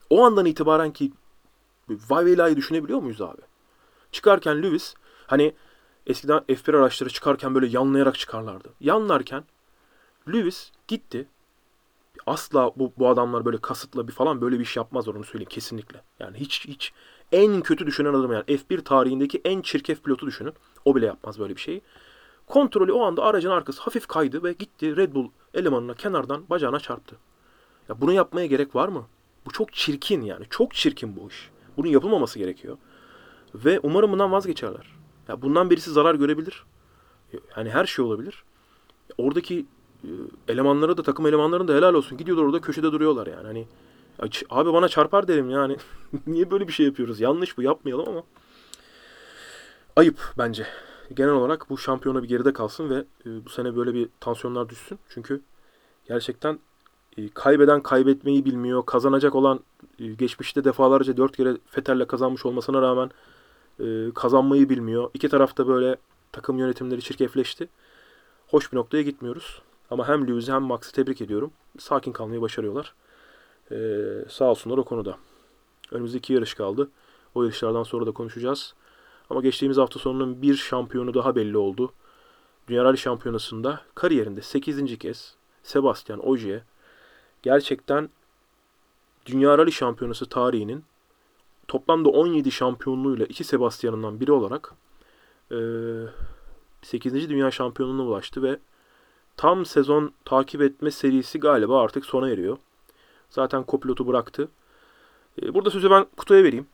[0.10, 1.11] O andan itibaren ki
[2.09, 3.41] vay velayı düşünebiliyor muyuz abi?
[4.11, 4.93] Çıkarken Lewis
[5.27, 5.53] hani
[6.07, 8.69] eskiden F1 araçları çıkarken böyle yanlayarak çıkarlardı.
[8.80, 9.43] Yanlarken
[10.27, 11.27] Lewis gitti.
[12.26, 16.01] Asla bu, bu adamlar böyle kasıtla bir falan böyle bir iş yapmazlar onu söyleyeyim kesinlikle.
[16.19, 16.93] Yani hiç hiç
[17.31, 20.53] en kötü düşünen adam yani F1 tarihindeki en çirkef pilotu düşünün.
[20.85, 21.81] O bile yapmaz böyle bir şeyi.
[22.47, 27.15] Kontrolü o anda aracın arkası hafif kaydı ve gitti Red Bull elemanına kenardan bacağına çarptı.
[27.89, 29.07] Ya bunu yapmaya gerek var mı?
[29.45, 30.45] Bu çok çirkin yani.
[30.49, 31.49] Çok çirkin bu iş.
[31.77, 32.77] Bunun yapılmaması gerekiyor.
[33.56, 34.95] Ve umarım bundan vazgeçerler.
[35.27, 36.64] Ya bundan birisi zarar görebilir.
[37.57, 38.43] Yani her şey olabilir.
[39.18, 39.65] Oradaki
[40.03, 40.10] e,
[40.48, 42.18] elemanlara da takım elemanlarına da helal olsun.
[42.18, 43.48] Gidiyorlar orada köşede duruyorlar yani.
[43.48, 43.68] Hani
[44.49, 45.77] abi bana çarpar derim yani.
[46.27, 47.19] Niye böyle bir şey yapıyoruz?
[47.19, 48.23] Yanlış bu yapmayalım ama.
[49.95, 50.68] Ayıp bence.
[51.14, 54.99] Genel olarak bu şampiyona bir geride kalsın ve e, bu sene böyle bir tansiyonlar düşsün.
[55.10, 55.41] Çünkü
[56.07, 56.60] gerçekten e,
[57.34, 58.86] kaybeden kaybetmeyi bilmiyor.
[58.86, 59.60] Kazanacak olan
[60.00, 63.12] e, geçmişte defalarca dört kere Fetel'le kazanmış olmasına rağmen
[63.80, 65.10] e, kazanmayı bilmiyor.
[65.14, 65.96] İki tarafta böyle
[66.32, 67.68] takım yönetimleri çirkefleşti.
[68.48, 69.62] Hoş bir noktaya gitmiyoruz.
[69.92, 71.52] Ama hem Lewis'i hem Max'ı tebrik ediyorum.
[71.80, 72.94] Sakin kalmayı başarıyorlar.
[73.72, 73.76] E,
[74.30, 75.18] sağ olsunlar o konuda.
[75.92, 76.90] Önümüzde iki yarış kaldı.
[77.36, 78.74] O yarışlardan sonra da konuşacağız.
[79.30, 81.94] Ama geçtiğimiz hafta sonunun bir şampiyonu daha belli oldu.
[82.68, 84.98] Dünya Rally Şampiyonası'nda kariyerinde 8.
[84.98, 86.62] kez Sebastian Ogier
[87.43, 88.09] gerçekten
[89.26, 90.84] Dünya Rally Şampiyonası tarihinin
[91.68, 94.73] toplamda 17 şampiyonluğuyla iki Sebastian'ından biri olarak
[95.51, 95.57] eee
[96.81, 97.30] 8.
[97.30, 98.59] Dünya Şampiyonluğuna ulaştı ve
[99.38, 102.57] tam sezon takip etme serisi galiba artık sona eriyor.
[103.30, 104.47] Zaten kopilotu bıraktı.
[105.41, 106.68] Eee, burada sözü ben kutuya vereyim.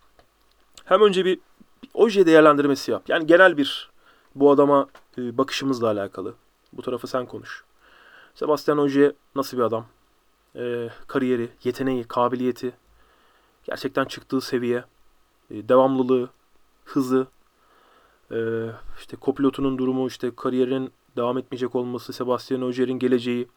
[0.85, 1.39] Hem önce bir,
[1.83, 3.03] bir Oje değerlendirmesi yap.
[3.07, 3.89] Yani genel bir
[4.35, 4.87] bu adama
[5.17, 6.33] e, bakışımızla alakalı.
[6.73, 7.63] Bu tarafı sen konuş.
[8.35, 9.85] Sebastian Oje nasıl bir adam?
[10.57, 12.71] E, kariyeri, yeteneği, kabiliyeti,
[13.63, 14.83] gerçekten çıktığı seviye,
[15.51, 16.29] e, devamlılığı,
[16.85, 17.27] hızı,
[18.31, 18.37] e,
[18.99, 23.47] işte kopilotunun durumu, işte kariyerin devam etmeyecek olması, Sebastian Ogier'in geleceği.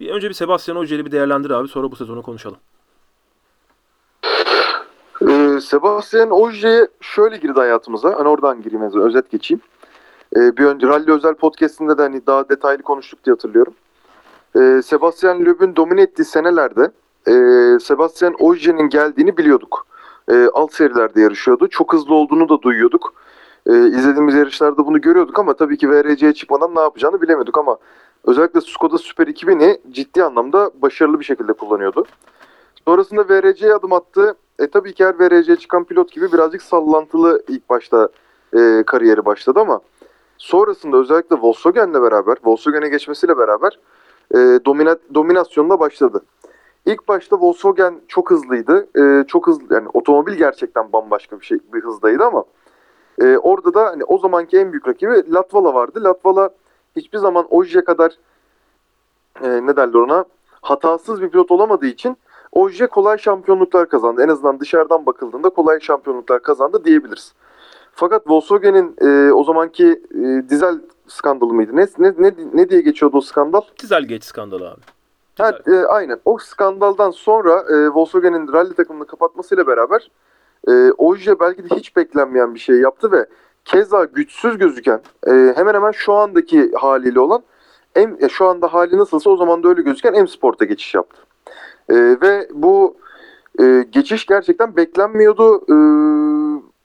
[0.00, 2.58] Bir önce bir Sebastian Ogier'i bir değerlendir abi, sonra bu sezonu konuşalım.
[5.28, 8.14] Ee, Sebastian Ogier şöyle girdi hayatımıza.
[8.18, 9.60] Hani oradan gireyim özet geçeyim.
[10.36, 13.74] Ee, bir önce Rally Özel Podcast'inde de hani daha detaylı konuştuk diye hatırlıyorum.
[14.56, 16.90] Ee, Sebastian Loeb'ün domine ettiği senelerde
[17.28, 17.32] e,
[17.80, 19.86] Sebastian Ogier'in geldiğini biliyorduk.
[20.30, 21.68] E, alt serilerde yarışıyordu.
[21.68, 23.14] Çok hızlı olduğunu da duyuyorduk.
[23.66, 27.76] E, izlediğimiz yarışlarda bunu görüyorduk ama tabii ki VRC'ye çıkmadan ne yapacağını bilemiyorduk ama
[28.24, 32.04] özellikle Skoda Super 2000'i ciddi anlamda başarılı bir şekilde kullanıyordu.
[32.84, 34.34] Sonrasında VRC'ye adım attı.
[34.58, 38.08] E tabii ki her VRC'ye çıkan pilot gibi birazcık sallantılı ilk başta
[38.56, 39.80] e, kariyeri başladı ama
[40.38, 43.78] sonrasında özellikle Volkswagen'le beraber, Volkswagen'e geçmesiyle beraber
[44.30, 46.22] e, domina, dominasyonla başladı.
[46.86, 48.88] İlk başta Volkswagen çok hızlıydı.
[48.98, 52.44] Ee, çok hızlı yani otomobil gerçekten bambaşka bir şey bir hızdaydı ama
[53.20, 56.04] e, orada da hani o zamanki en büyük rakibi Latvala vardı.
[56.04, 56.50] Latvala
[56.96, 58.18] hiçbir zaman Ogier kadar
[59.42, 60.24] e, ne derler ona
[60.60, 62.16] hatasız bir pilot olamadığı için
[62.52, 64.22] Ogier kolay şampiyonluklar kazandı.
[64.22, 67.34] En azından dışarıdan bakıldığında kolay şampiyonluklar kazandı diyebiliriz.
[67.92, 71.76] Fakat Volkswagen'in e, o zamanki e, dizel skandalı mıydı?
[71.76, 73.60] Ne, ne, ne, ne diye geçiyordu o skandal?
[73.82, 74.80] Dieselgate skandalı abi.
[75.38, 76.20] Diesel- e, aynen.
[76.24, 80.10] O skandaldan sonra e, Volkswagen'in rally takımını kapatmasıyla beraber
[80.68, 83.26] e, Ogier belki de hiç beklenmeyen bir şey yaptı ve
[83.64, 87.42] keza güçsüz gözüken e, hemen hemen şu andaki haliyle olan
[87.96, 91.22] M, e, şu anda hali nasılsa o zaman da öyle gözüken M Sport'a geçiş yaptı.
[91.88, 92.96] E, ve bu
[93.60, 95.56] e, geçiş gerçekten beklenmiyordu.
[95.56, 95.74] E,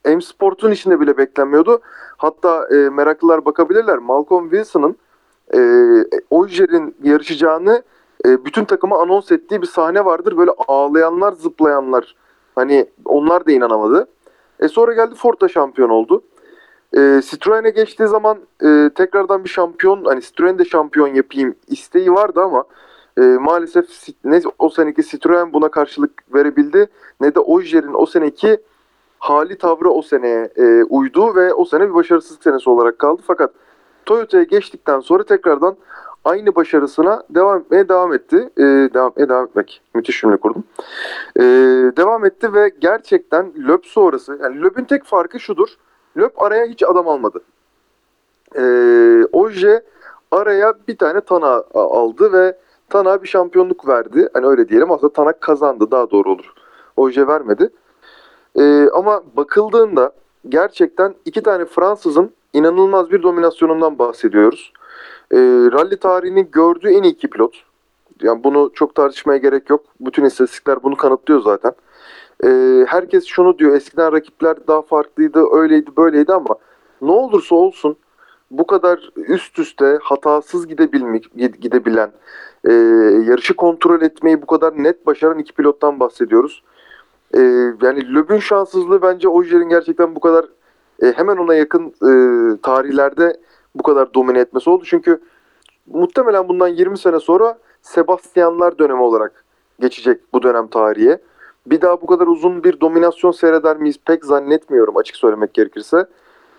[0.05, 1.81] M Sport'un içinde bile beklenmiyordu.
[2.17, 3.97] Hatta e, meraklılar bakabilirler.
[3.97, 4.95] Malcolm Wilson'ın
[5.55, 5.59] e,
[6.29, 7.83] Ogier'in yarışacağını
[8.25, 10.37] e, bütün takıma anons ettiği bir sahne vardır.
[10.37, 12.15] Böyle ağlayanlar, zıplayanlar.
[12.55, 14.07] Hani onlar da inanamadı.
[14.59, 16.23] E sonra geldi Ford da şampiyon oldu.
[16.97, 22.41] E, Citroen'e geçtiği zaman e, tekrardan bir şampiyon, hani Citroen de şampiyon yapayım isteği vardı
[22.41, 22.63] ama
[23.17, 23.85] e, maalesef
[24.23, 26.87] ne o seneki Citroen buna karşılık verebildi
[27.21, 28.57] ne de Ogier'in o seneki
[29.19, 33.21] hali tavrı o seneye e, uydu ve o sene bir başarısızlık senesi olarak kaldı.
[33.27, 33.51] Fakat
[34.05, 35.75] Toyota'ya geçtikten sonra tekrardan
[36.25, 38.49] aynı başarısına devam etmeye devam etti.
[38.57, 39.81] Ee, devam, etmeye devam etmek.
[39.95, 40.63] Müthiş cümle kurdum.
[41.37, 41.41] Ee,
[41.97, 45.69] devam etti ve gerçekten Löb sonrası, yani Löb'ün tek farkı şudur.
[46.17, 47.41] Löb araya hiç adam almadı.
[48.55, 49.83] Ee, Oje
[50.31, 52.57] araya bir tane Tana aldı ve
[52.89, 54.29] Tana bir şampiyonluk verdi.
[54.33, 56.53] Hani öyle diyelim aslında Tana kazandı daha doğru olur.
[56.97, 57.69] Oje vermedi.
[58.55, 60.11] Ee, ama bakıldığında
[60.49, 64.73] gerçekten iki tane Fransızın inanılmaz bir dominasyonundan bahsediyoruz.
[65.31, 65.37] E,
[65.71, 67.63] rally tarihinin gördüğü en iyi iki pilot.
[68.21, 69.85] Yani bunu çok tartışmaya gerek yok.
[69.99, 71.71] Bütün istatistikler bunu kanıtlıyor zaten.
[72.43, 72.49] E,
[72.87, 73.75] herkes şunu diyor.
[73.75, 76.55] Eskiden rakipler daha farklıydı, öyleydi, böyleydi ama
[77.01, 77.97] ne olursa olsun
[78.51, 81.31] bu kadar üst üste hatasız gidebilmek,
[81.61, 82.11] gidebilen,
[82.63, 82.73] e,
[83.27, 86.63] yarışı kontrol etmeyi bu kadar net başaran iki pilottan bahsediyoruz.
[87.33, 87.39] E,
[87.81, 90.45] yani Löb'ün şanssızlığı bence Ogier'in gerçekten bu kadar
[91.03, 92.11] e, hemen ona yakın e,
[92.61, 93.37] tarihlerde
[93.75, 94.83] bu kadar domine etmesi oldu.
[94.87, 95.19] Çünkü
[95.87, 99.45] muhtemelen bundan 20 sene sonra Sebastianlar dönemi olarak
[99.79, 101.19] geçecek bu dönem tarihe.
[101.65, 106.05] Bir daha bu kadar uzun bir dominasyon seyreder miyiz pek zannetmiyorum açık söylemek gerekirse.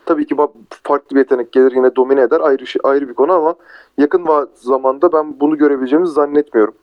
[0.07, 0.37] Tabii ki
[0.83, 3.55] farklı bir yetenek gelir yine domine eder ayrı şey- ayrı bir konu ama
[3.99, 6.75] yakın zamanda ben bunu görebileceğimizi zannetmiyorum.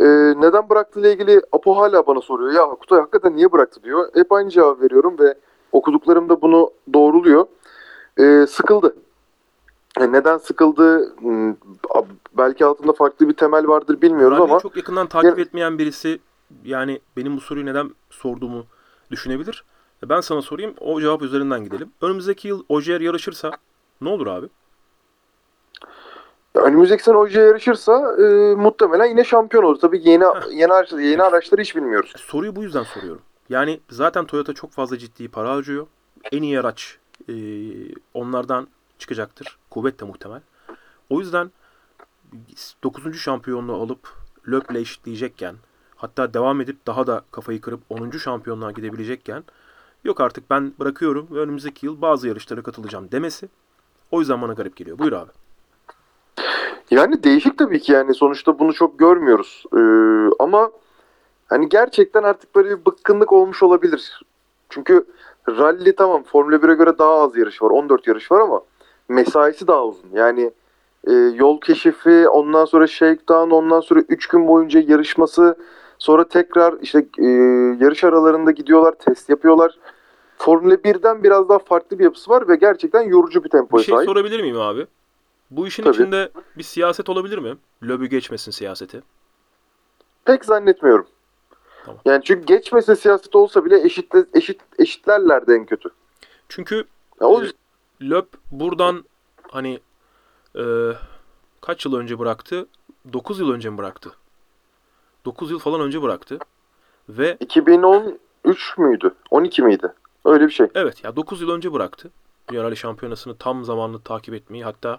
[0.00, 0.04] Ee,
[0.40, 2.52] neden bıraktığıyla ilgili Apo hala bana soruyor.
[2.52, 4.08] Ya Kutay hakikaten niye bıraktı diyor.
[4.14, 5.34] Hep aynı cevap veriyorum ve
[5.72, 7.46] okuduklarım da bunu doğruluyor.
[8.20, 8.96] Ee, sıkıldı.
[10.00, 11.16] E, Neden sıkıldı?
[11.18, 11.54] Hmm,
[12.38, 16.18] Belki altında farklı bir temel vardır bilmiyoruz Rally'yi ama çok yakından takip Yani- etmeyen birisi
[16.64, 18.64] yani benim bu soruyu neden sorduğumu
[19.10, 19.64] düşünebilir.
[20.04, 21.88] E, Ben sana sorayım o cevap üzerinden gidelim.
[22.02, 23.50] Önümüzdeki yıl Ogier yarışırsa
[24.00, 24.46] ne olur abi?
[26.60, 29.78] Önümüzdeki sene Ogier yarışırsa e, muhtemelen yine şampiyon olur.
[29.80, 32.12] Tabii yeni yeni araçları, yeni araçları hiç bilmiyoruz.
[32.14, 33.22] E, Soruyu bu yüzden soruyorum.
[33.48, 35.86] Yani zaten Toyota çok fazla ciddi para harcıyor.
[36.32, 36.98] En iyi araç
[37.28, 37.34] e,
[38.14, 38.68] onlardan
[38.98, 39.58] çıkacaktır.
[39.70, 40.40] Kuvvet de muhtemel.
[41.10, 41.50] O yüzden
[42.82, 43.18] 9.
[43.18, 44.08] şampiyonluğu alıp
[44.48, 45.54] Löp'le eşitleyecekken
[45.96, 48.10] hatta devam edip daha da kafayı kırıp 10.
[48.10, 49.44] şampiyonluğa gidebilecekken
[50.04, 53.48] yok artık ben bırakıyorum ve önümüzdeki yıl bazı yarışlara katılacağım demesi
[54.10, 54.98] o yüzden bana garip geliyor.
[54.98, 55.30] Buyur abi.
[56.90, 59.64] Yani değişik tabii ki yani sonuçta bunu çok görmüyoruz.
[59.76, 59.78] Ee,
[60.38, 60.70] ama
[61.46, 64.20] hani gerçekten artık böyle bir bıkkınlık olmuş olabilir.
[64.68, 65.04] Çünkü
[65.48, 67.70] rally tamam Formula 1'e göre daha az yarış var.
[67.70, 68.60] 14 yarış var ama
[69.08, 70.08] mesaisi daha uzun.
[70.12, 70.50] Yani
[71.06, 75.56] e, yol keşifi, ondan sonra shakedown, ondan sonra 3 gün boyunca yarışması,
[75.98, 77.26] sonra tekrar işte e,
[77.84, 79.78] yarış aralarında gidiyorlar, test yapıyorlar.
[80.38, 83.94] Formula 1'den biraz daha farklı bir yapısı var ve gerçekten yorucu bir Bir tempoya şey
[83.94, 84.08] sahip.
[84.08, 84.86] sorabilir miyim abi?
[85.50, 85.94] Bu işin Tabii.
[85.94, 87.56] içinde bir siyaset olabilir mi?
[87.82, 89.02] Löbü geçmesin siyaseti.
[90.24, 91.06] Pek zannetmiyorum.
[91.84, 92.00] Tamam.
[92.04, 95.88] Yani çünkü geçmese siyaset olsa bile eşitle, eşit eşitlerlerdi en kötü.
[96.48, 96.84] Çünkü
[97.20, 97.54] Ya o Evet.
[98.02, 99.04] Löp buradan
[99.50, 99.80] hani
[100.56, 100.62] e,
[101.60, 102.66] kaç yıl önce bıraktı?
[103.12, 104.10] 9 yıl önce mi bıraktı?
[105.24, 106.38] 9 yıl falan önce bıraktı.
[107.08, 109.14] Ve 2013 müydü?
[109.30, 109.92] 12 miydi?
[110.24, 110.66] Öyle bir şey.
[110.74, 112.10] evet ya 9 yıl önce bıraktı.
[112.48, 114.98] Dünya Rally Şampiyonası'nı tam zamanlı takip etmeyi hatta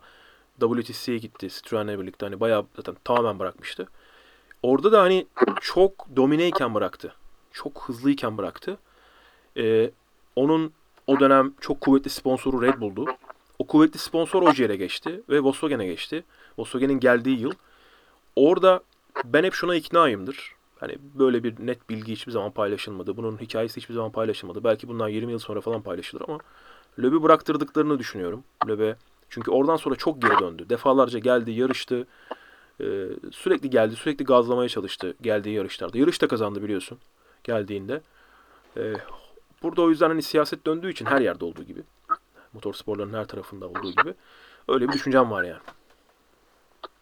[0.60, 3.88] WTC'ye gitti Citroen'le birlikte hani bayağı zaten tamamen bırakmıştı.
[4.64, 5.27] Orada da hani
[5.61, 7.14] çok domineyken bıraktı.
[7.52, 8.77] Çok hızlıyken bıraktı.
[9.57, 9.91] Ee,
[10.36, 10.73] onun
[11.07, 13.06] o dönem çok kuvvetli sponsoru Red Bull'du.
[13.60, 16.23] O kuvvetli sponsor Ogier'e geçti ve Volkswagen'e geçti.
[16.57, 17.52] Volkswagen'in geldiği yıl.
[18.36, 18.84] Orada
[19.26, 20.56] ben hep şuna iknaayımdır.
[20.80, 23.18] Hani böyle bir net bilgi hiçbir zaman paylaşılmadı.
[23.18, 24.64] Bunun hikayesi hiçbir zaman paylaşılmadı.
[24.64, 26.38] Belki bundan 20 yıl sonra falan paylaşılır ama
[26.99, 28.44] Löb'ü bıraktırdıklarını düşünüyorum.
[28.68, 28.95] Löb'e
[29.30, 30.69] çünkü oradan sonra çok geri döndü.
[30.69, 32.07] Defalarca geldi, yarıştı.
[32.81, 32.85] Ee,
[33.31, 35.97] sürekli geldi, sürekli gazlamaya çalıştı geldiği yarışlarda.
[35.97, 36.97] Yarış da kazandı biliyorsun
[37.43, 38.01] geldiğinde.
[38.77, 38.93] Ee,
[39.64, 41.81] burada o yüzden hani siyaset döndüğü için her yerde olduğu gibi.
[42.53, 44.14] Motorsporların her tarafında olduğu gibi.
[44.68, 45.60] Öyle bir düşüncem var yani.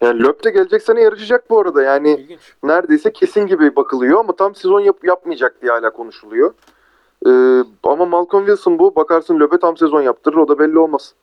[0.00, 1.82] Yani Löp de gelecek sene yarışacak bu arada.
[1.82, 2.40] Yani İlginç.
[2.62, 6.54] neredeyse kesin gibi bakılıyor ama tam sezon yap yapmayacak diye hala konuşuluyor.
[7.26, 8.96] Ee, ama Malcolm Wilson bu.
[8.96, 10.36] Bakarsın Löp'e tam sezon yaptırır.
[10.36, 11.14] O da belli olmaz.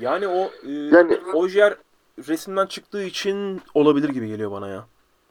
[0.00, 1.74] Yani o e, Yani- Ogier
[2.28, 4.84] resimden çıktığı için olabilir gibi geliyor bana ya.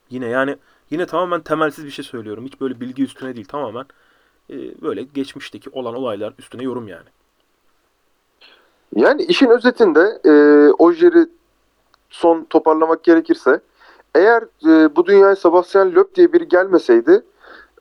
[0.10, 0.58] Yine yani
[0.90, 2.46] yine tamamen temelsiz bir şey söylüyorum.
[2.46, 3.86] Hiç böyle bilgi üstüne değil tamamen
[4.50, 7.08] e, böyle geçmişteki olan olaylar üstüne yorum yani.
[8.96, 10.32] Yani işin özetinde e,
[10.74, 11.28] Ojier'i
[12.10, 13.60] son toparlamak gerekirse
[14.16, 17.22] eğer e, bu dünyaya Sebastian Loeb diye biri gelmeseydi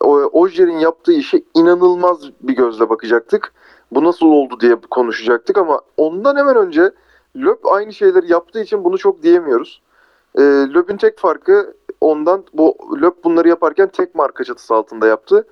[0.01, 3.53] o- Ojier'in yaptığı işe inanılmaz bir gözle bakacaktık.
[3.95, 6.91] Bu nasıl oldu diye konuşacaktık ama ondan hemen önce
[7.35, 9.81] Loeb aynı şeyleri yaptığı için bunu çok diyemiyoruz.
[10.35, 15.47] E, Loeb'ün tek farkı ondan bu Loeb bunları yaparken tek marka çatısı altında yaptı.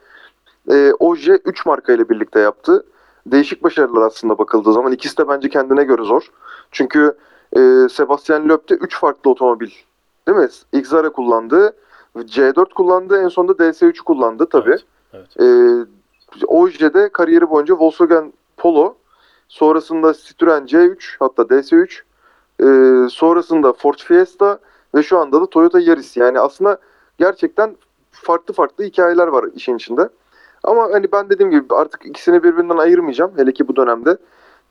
[0.72, 2.86] E, Oje 3 marka ile birlikte yaptı
[3.26, 4.92] değişik başarılar aslında bakıldığı zaman.
[4.92, 6.32] ikisi de bence kendine göre zor.
[6.72, 7.18] Çünkü
[7.58, 7.60] e,
[7.92, 9.70] Sebastian Loeb de 3 farklı otomobil
[10.28, 10.48] değil mi?
[10.74, 11.76] Xara kullandı,
[12.16, 14.78] C4 kullandı, en sonunda DS3 kullandı tabii.
[15.14, 15.40] Evet, evet.
[15.40, 16.01] E,
[16.48, 18.96] Oje de kariyeri boyunca Volkswagen Polo,
[19.48, 22.04] sonrasında Citroen C3 hatta DS3,
[22.60, 22.66] e,
[23.10, 24.60] sonrasında Ford Fiesta
[24.96, 26.18] ve şu anda da Toyota Yaris.
[26.18, 26.78] Yani aslında
[27.18, 27.76] gerçekten
[28.12, 30.10] farklı farklı hikayeler var işin içinde.
[30.64, 33.32] Ama hani ben dediğim gibi artık ikisini birbirinden ayırmayacağım.
[33.38, 34.18] Hele ki bu dönemde.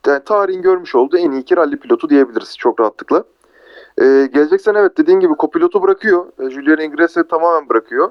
[0.07, 3.25] Yani tarihin görmüş olduğu en iyi iki rally pilotu diyebiliriz çok rahatlıkla.
[3.99, 6.27] Ee, gelecek sene evet dediğin gibi kopilotu bırakıyor.
[6.39, 8.11] Ee, Julian Ingras'ı tamamen bırakıyor.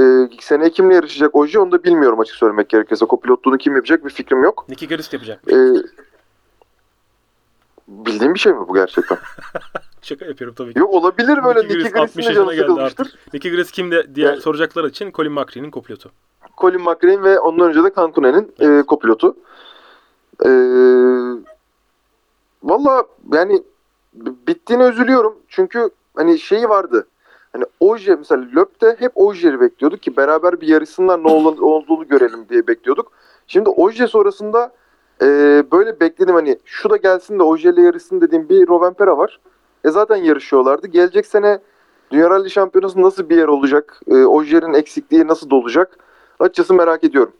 [0.00, 3.06] Ee, seneye kimle yarışacak Oji onu da bilmiyorum açık söylemek gerekirse.
[3.06, 4.66] Kopilotluğunu kim yapacak bir fikrim yok.
[4.68, 5.40] Nicky Garist yapacak.
[5.52, 5.56] Ee,
[7.88, 9.18] bildiğin bir şey mi bu gerçekten?
[10.02, 10.78] Şaka yapıyorum tabii ki.
[10.78, 13.04] Yok olabilir böyle Nicky Nicky Garist 60 Grace'in de yaşına canı geldi sıkılmıştır.
[13.06, 13.34] artık.
[13.34, 16.10] Nicky Garist kimde diye Yani- soracaklar için Colin McRae'nin kopilotu.
[16.58, 19.36] Colin McRae ve ondan önce de Cantunen'in e, kopilotu.
[20.46, 20.48] E,
[22.62, 23.62] Valla yani
[24.48, 25.36] bittiğine üzülüyorum.
[25.48, 27.06] Çünkü hani şeyi vardı.
[27.54, 32.48] Hani Oje mesela Löp'te hep Oje'yi bekliyorduk ki beraber bir yarışsınlar ne ol- olduğunu görelim
[32.48, 33.12] diye bekliyorduk.
[33.46, 34.72] Şimdi Oje sonrasında
[35.22, 35.26] e,
[35.72, 39.40] böyle bekledim hani şu da gelsin de Oje ile yarışsın dediğim bir Rovanpera var.
[39.84, 40.86] E zaten yarışıyorlardı.
[40.86, 41.58] Gelecek sene
[42.10, 44.00] Dünya Rally Şampiyonası nasıl bir yer olacak?
[44.08, 45.98] E, Oje'nin eksikliği nasıl dolacak?
[46.38, 47.32] Açıkçası merak ediyorum.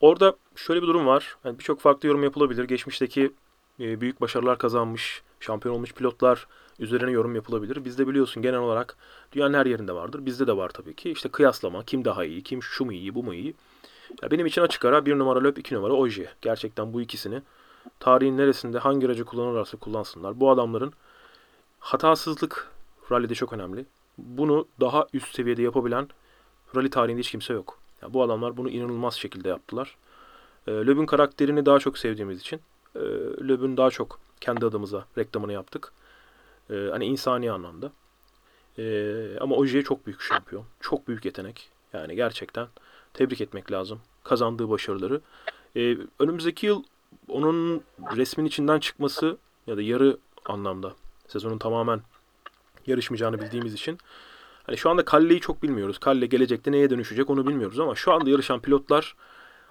[0.00, 1.36] Orada şöyle bir durum var.
[1.44, 2.64] Yani Birçok farklı yorum yapılabilir.
[2.64, 3.32] Geçmişteki
[3.80, 6.46] e, büyük başarılar kazanmış, şampiyon olmuş pilotlar
[6.78, 7.84] üzerine yorum yapılabilir.
[7.84, 8.96] Bizde biliyorsun genel olarak
[9.32, 10.26] dünyanın her yerinde vardır.
[10.26, 11.10] Bizde de var tabii ki.
[11.10, 13.54] İşte kıyaslama, kim daha iyi, kim şu mu iyi, bu mu iyi.
[14.22, 16.28] Ya benim için açık ara bir numara Löp, iki numara Oje.
[16.40, 17.42] Gerçekten bu ikisini
[18.00, 20.40] tarihin neresinde hangi aracı kullanırlarsa kullansınlar.
[20.40, 20.92] Bu adamların
[21.78, 22.70] hatasızlık
[23.12, 23.86] rallide çok önemli.
[24.18, 26.08] Bunu daha üst seviyede yapabilen
[26.76, 27.78] rally tarihinde hiç kimse yok.
[28.02, 29.96] Ya bu adamlar bunu inanılmaz şekilde yaptılar.
[30.66, 32.60] E, Löb'ün karakterini daha çok sevdiğimiz için
[32.94, 33.00] e,
[33.48, 35.92] Löb'ün daha çok kendi adımıza reklamını yaptık.
[36.70, 37.92] E, hani insani anlamda.
[38.78, 40.64] E, ama Ogier çok büyük şampiyon.
[40.80, 41.68] Çok büyük yetenek.
[41.92, 42.68] Yani gerçekten
[43.14, 44.00] tebrik etmek lazım.
[44.24, 45.20] Kazandığı başarıları.
[45.76, 46.82] E, önümüzdeki yıl
[47.28, 47.82] onun
[48.16, 50.94] resmin içinden çıkması ya da yarı anlamda
[51.28, 52.00] sezonun tamamen
[52.86, 53.98] yarışmayacağını bildiğimiz için
[54.70, 55.98] Hani şu anda Kalle'yi çok bilmiyoruz.
[55.98, 59.16] Kalle gelecekte neye dönüşecek onu bilmiyoruz ama şu anda yarışan pilotlar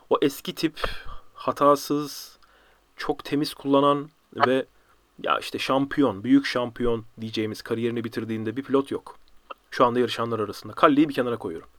[0.09, 0.79] o eski tip
[1.33, 2.37] hatasız,
[2.97, 4.65] çok temiz kullanan ve
[5.23, 9.17] ya işte şampiyon, büyük şampiyon diyeceğimiz kariyerini bitirdiğinde bir pilot yok.
[9.71, 10.73] Şu anda yarışanlar arasında.
[10.73, 11.69] Kalle'yi bir kenara koyuyorum.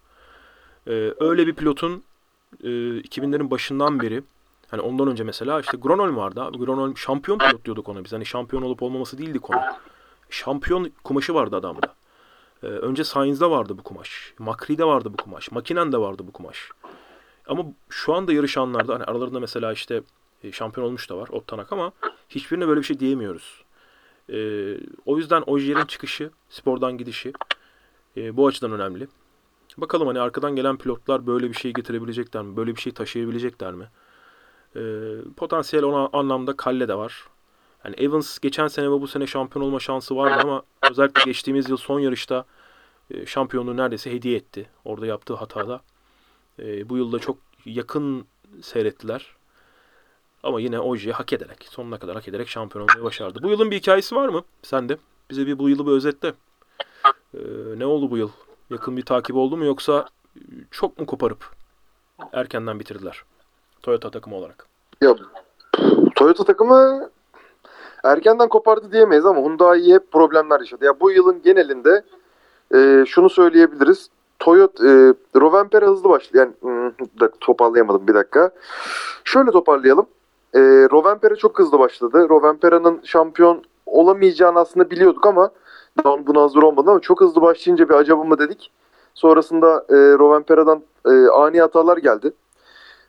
[0.86, 2.02] Ee, öyle bir pilotun
[2.64, 4.22] e, 2000'lerin başından beri
[4.70, 6.59] hani ondan önce mesela işte Gronholm vardı abi.
[6.59, 8.12] Gronholm şampiyon pilot diyorduk ona biz.
[8.12, 9.60] Hani şampiyon olup olmaması değildi konu.
[10.31, 11.94] Şampiyon kumaşı vardı adamda.
[12.62, 14.35] Ee, önce Sainz'da vardı bu kumaş.
[14.39, 15.51] Makri'de vardı bu kumaş.
[15.51, 16.70] Makinen'de vardı bu kumaş.
[17.48, 20.02] Ama şu anda yarışanlarda hani aralarında mesela işte
[20.53, 21.93] şampiyon olmuş da var Ottanak ama
[22.29, 23.65] hiçbirine böyle bir şey diyemiyoruz.
[24.33, 24.77] Ee,
[25.07, 27.33] o yüzden Ogier'in çıkışı, spordan gidişi
[28.17, 29.09] e, bu açıdan önemli.
[29.77, 32.57] Bakalım hani arkadan gelen pilotlar böyle bir şey getirebilecekler mi?
[32.57, 33.89] Böyle bir şey taşıyabilecekler mi?
[34.77, 34.81] Ee,
[35.37, 37.25] potansiyel ona anlamda Kalle de var.
[37.85, 41.77] Yani Evans geçen sene ve bu sene şampiyon olma şansı vardı ama özellikle geçtiğimiz yıl
[41.77, 42.45] son yarışta
[43.11, 44.71] e, şampiyonluğu neredeyse hediye etti.
[44.85, 45.81] Orada yaptığı hatada.
[46.59, 48.27] E, bu yılda çok yakın
[48.62, 49.37] seyrettiler.
[50.43, 53.39] Ama yine Oji'yi hak ederek, sonuna kadar hak ederek şampiyon olmayı başardı.
[53.43, 54.43] Bu yılın bir hikayesi var mı?
[54.62, 54.97] Sen de.
[55.31, 56.35] Bize bir bu yılı bir özetle.
[57.35, 57.41] E,
[57.77, 58.31] ne oldu bu yıl?
[58.71, 60.07] Yakın bir takip oldu mu yoksa
[60.37, 60.41] e,
[60.71, 61.45] çok mu koparıp
[62.33, 63.23] erkenden bitirdiler?
[63.83, 64.67] Toyota takımı olarak.
[65.01, 65.17] Ya
[66.15, 67.11] Toyota takımı
[68.05, 70.85] erkenden kopardı diyemeyiz ama Hyundai hep problemler yaşadı.
[70.85, 72.05] Ya bu yılın genelinde
[72.75, 74.11] e, şunu söyleyebiliriz.
[74.39, 76.39] Toyota e, Rovanpera hızlı başladı.
[76.39, 78.51] Yani hmm, bir dakika, toparlayamadım bir dakika.
[79.25, 80.07] Şöyle toparlayalım.
[80.55, 80.60] E,
[80.90, 82.28] Rovanpera çok hızlı başladı.
[82.28, 85.51] Rovanpera'nın şampiyon olamayacağını aslında biliyorduk ama
[86.05, 88.72] daha buna hazır olmadı ama çok hızlı başlayınca bir acaba mı dedik.
[89.14, 92.32] Sonrasında e, Rovanpera'dan e, ani hatalar geldi.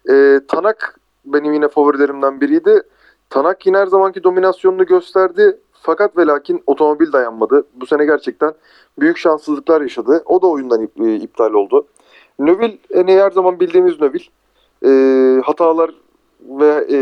[0.09, 2.81] E, Tanak benim yine favorilerimden biriydi.
[3.30, 5.57] Tanak yine her zamanki dominasyonunu gösterdi.
[5.73, 7.65] Fakat ve lakin otomobil dayanmadı.
[7.76, 8.53] Bu sene gerçekten
[8.99, 10.23] büyük şanssızlıklar yaşadı.
[10.26, 11.88] O da oyundan e, iptal oldu.
[12.39, 14.22] Növil hani her zaman bildiğimiz Növil.
[14.85, 15.91] E, hatalar
[16.41, 16.97] ve e,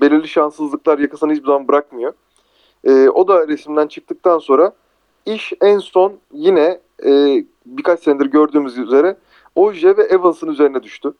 [0.00, 2.12] belirli şanssızlıklar yakasını hiçbir zaman bırakmıyor.
[2.84, 4.72] E, o da resimden çıktıktan sonra
[5.26, 9.16] iş en son yine e, birkaç senedir gördüğümüz üzere
[9.56, 11.14] Oje ve Evans'ın üzerine düştü.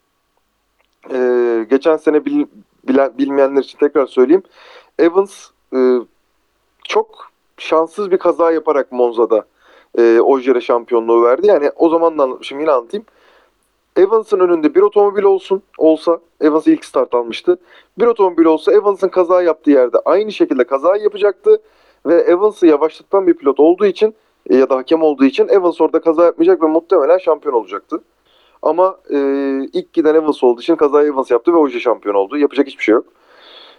[1.10, 2.46] Ee, geçen sene bil-
[2.88, 4.42] bilen, bilmeyenler için tekrar söyleyeyim.
[4.98, 5.46] Evans
[5.76, 5.98] e,
[6.84, 9.46] çok şanssız bir kaza yaparak Monza'da
[9.98, 11.46] e, Ogier şampiyonluğu verdi.
[11.46, 13.06] Yani o zaman da anlatmışım yine anlatayım.
[13.96, 17.58] Evans'ın önünde bir otomobil olsun olsa Evans ilk start almıştı.
[17.98, 21.62] Bir otomobil olsa Evans'ın kaza yaptığı yerde aynı şekilde kaza yapacaktı
[22.06, 24.14] ve Evans'ı yavaşlatan bir pilot olduğu için
[24.50, 28.00] e, ya da hakem olduğu için Evans orada kaza yapmayacak ve muhtemelen şampiyon olacaktı.
[28.62, 29.18] Ama e,
[29.72, 32.38] ilk giden Evans olduğu için kazayı Evans yaptı ve Oje şampiyon oldu.
[32.38, 33.04] Yapacak hiçbir şey yok.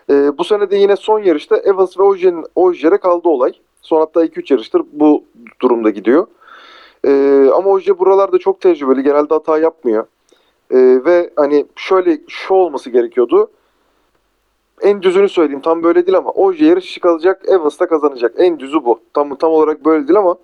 [0.09, 3.53] E, bu sene de yine son yarışta Evans ve Oje'nin Oje'ye kaldı olay.
[3.81, 5.23] Son hatta 2-3 yarıştır bu
[5.61, 6.27] durumda gidiyor.
[7.05, 9.03] E, ama Oje buralarda çok tecrübeli.
[9.03, 10.05] Genelde hata yapmıyor.
[10.71, 13.51] E, ve hani şöyle şu olması gerekiyordu.
[14.81, 18.33] En düzünü söyleyeyim tam böyle değil ama Oje yarış kalacak Evans da kazanacak.
[18.37, 18.99] En düzü bu.
[19.13, 20.35] Tam tam olarak böyle değil ama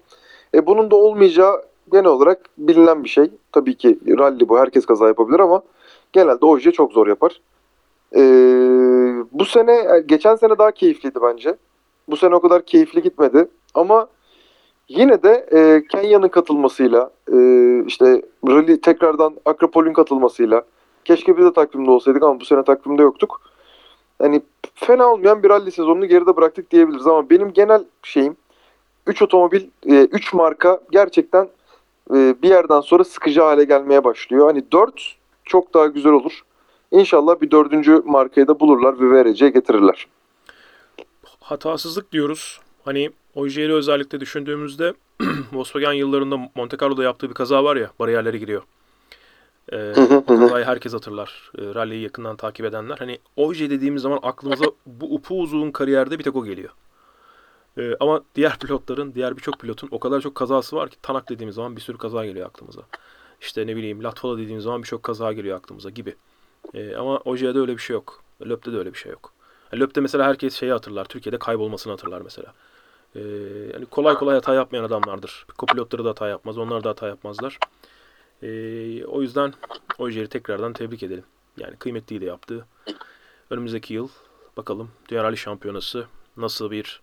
[0.56, 3.32] e, bunun da olmayacağı genel olarak bilinen bir şey.
[3.52, 5.62] Tabii ki rally bu herkes kaza yapabilir ama
[6.14, 7.42] genelde Oje çok zor yapar.
[8.16, 8.20] Ee,
[9.32, 11.56] bu sene geçen sene daha keyifliydi bence.
[12.10, 14.08] Bu sene o kadar keyifli gitmedi ama
[14.98, 17.38] yine de e, Kenya'nın katılmasıyla e,
[17.88, 20.64] işte rally tekrardan Akropol'ün katılmasıyla
[21.06, 23.42] keşke biz de takvimde olsaydık ama bu sene takvimde yoktuk.
[24.20, 24.42] Hani
[24.76, 28.38] fena olmayan bir rally sezonunu geride bıraktık diyebiliriz ama benim genel şeyim
[29.08, 31.50] 3 otomobil, 3 marka gerçekten
[32.14, 34.48] e, bir yerden sonra sıkıcı hale gelmeye başlıyor.
[34.48, 35.16] Hani 4
[35.46, 36.42] çok daha güzel olur.
[36.92, 40.08] İnşallah bir dördüncü markayı da bulurlar ve VRC'ye getirirler.
[41.40, 42.62] Hatasızlık diyoruz.
[42.86, 44.94] Hani Ogier'i özellikle düşündüğümüzde
[45.54, 48.64] Volkswagen yıllarında Monte Carlo'da yaptığı bir kaza var ya bariyerlere giriyor.
[49.72, 51.52] Ee, o kazayı herkes hatırlar.
[51.58, 52.98] E, rally'yi yakından takip edenler.
[52.98, 56.70] Hani Ogier dediğimiz zaman aklımıza bu upuzun kariyerde bir tek o geliyor.
[57.78, 61.56] Ee, ama diğer pilotların, diğer birçok pilotun o kadar çok kazası var ki Tanak dediğimiz
[61.56, 62.82] zaman bir sürü kaza geliyor aklımıza.
[63.42, 66.16] İşte ne bileyim Latvala dediğimiz zaman birçok kaza geliyor aklımıza gibi.
[66.74, 68.24] Ee, ama Ogier'de öyle bir şey yok.
[68.42, 69.34] Löp'te de öyle bir şey yok.
[69.72, 71.06] Yani Löp'te mesela herkes şeyi hatırlar.
[71.06, 72.54] Türkiye'de kaybolmasını hatırlar mesela.
[73.16, 73.20] Ee,
[73.74, 75.46] yani kolay kolay hata yapmayan adamlardır.
[75.58, 76.58] Kopilotları da hata yapmaz.
[76.58, 77.60] Onlar da hata yapmazlar.
[78.44, 79.54] Ee, o yüzden
[80.00, 81.24] Ogier'i tekrardan tebrik edelim.
[81.58, 82.66] Yani kıymetliyi de yaptı.
[83.50, 84.08] Önümüzdeki yıl
[84.58, 86.06] bakalım Dünya Rally Şampiyonası
[86.38, 87.02] nasıl bir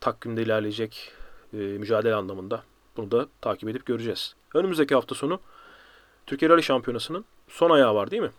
[0.00, 1.12] takvimde ilerleyecek
[1.52, 2.62] e, mücadele anlamında.
[2.96, 4.34] Bunu da takip edip göreceğiz.
[4.54, 5.40] Önümüzdeki hafta sonu
[6.26, 8.30] Türkiye Rally Şampiyonası'nın son ayağı var değil mi?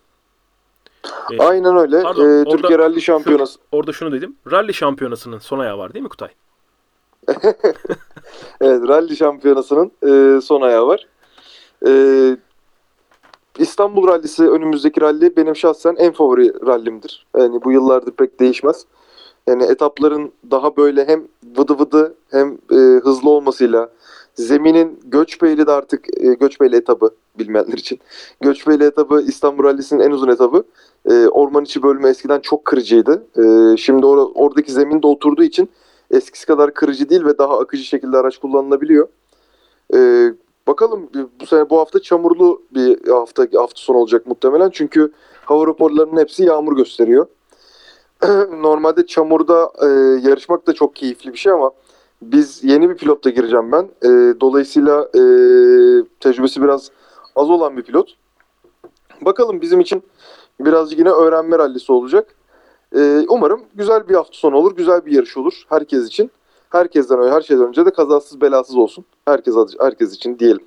[1.31, 2.01] E, Aynen öyle.
[2.01, 3.59] Pardon, Ee, orada Türkiye Rally Şampiyonası.
[3.71, 4.35] orada şunu dedim.
[4.51, 6.29] Rally Şampiyonası'nın son ayağı var değil mi Kutay?
[8.61, 11.07] Evet, Rally Şampiyonası'nın e, son ayağı var.
[11.87, 11.91] E,
[13.59, 17.25] İstanbul Rally'si önümüzdeki rally benim şahsen en favori rallimdir.
[17.37, 18.85] Yani bu yıllardır pek değişmez.
[19.47, 21.27] Yani etapların daha böyle hem
[21.57, 23.89] vıdı vıdı hem e, hızlı olmasıyla
[24.35, 27.99] zeminin Göçbeyli de artık e, Göçbeyli etabı bilmeyenler için.
[28.41, 30.63] Göçbeyli etabı İstanbul Rally'sinin en uzun etabı.
[31.09, 33.27] E, orman içi bölümü eskiden çok kırıcıydı.
[33.37, 35.69] E, şimdi or- oradaki zemin de oturduğu için
[36.11, 39.07] eskisi kadar kırıcı değil ve daha akıcı şekilde araç kullanılabiliyor.
[39.93, 40.29] E,
[40.67, 41.09] bakalım
[41.39, 44.69] bu sene bu hafta çamurlu bir hafta hafta sonu olacak muhtemelen.
[44.69, 45.11] Çünkü
[45.45, 47.27] hava raporlarının hepsi yağmur gösteriyor.
[48.61, 49.87] Normalde çamurda e,
[50.29, 51.71] yarışmak da çok keyifli bir şey ama
[52.21, 53.83] biz yeni bir pilotla gireceğim ben.
[53.83, 54.09] E,
[54.41, 55.21] dolayısıyla e,
[56.19, 56.91] tecrübesi biraz
[57.35, 58.15] az olan bir pilot.
[59.21, 60.03] Bakalım bizim için
[60.59, 62.35] birazcık yine öğrenme rallisi olacak.
[62.95, 66.31] E, umarım güzel bir hafta sonu olur, güzel bir yarış olur herkes için.
[66.69, 69.05] Herkesten öyle, her şeyden önce de kazasız belasız olsun.
[69.25, 70.63] Herkes herkes için diyelim.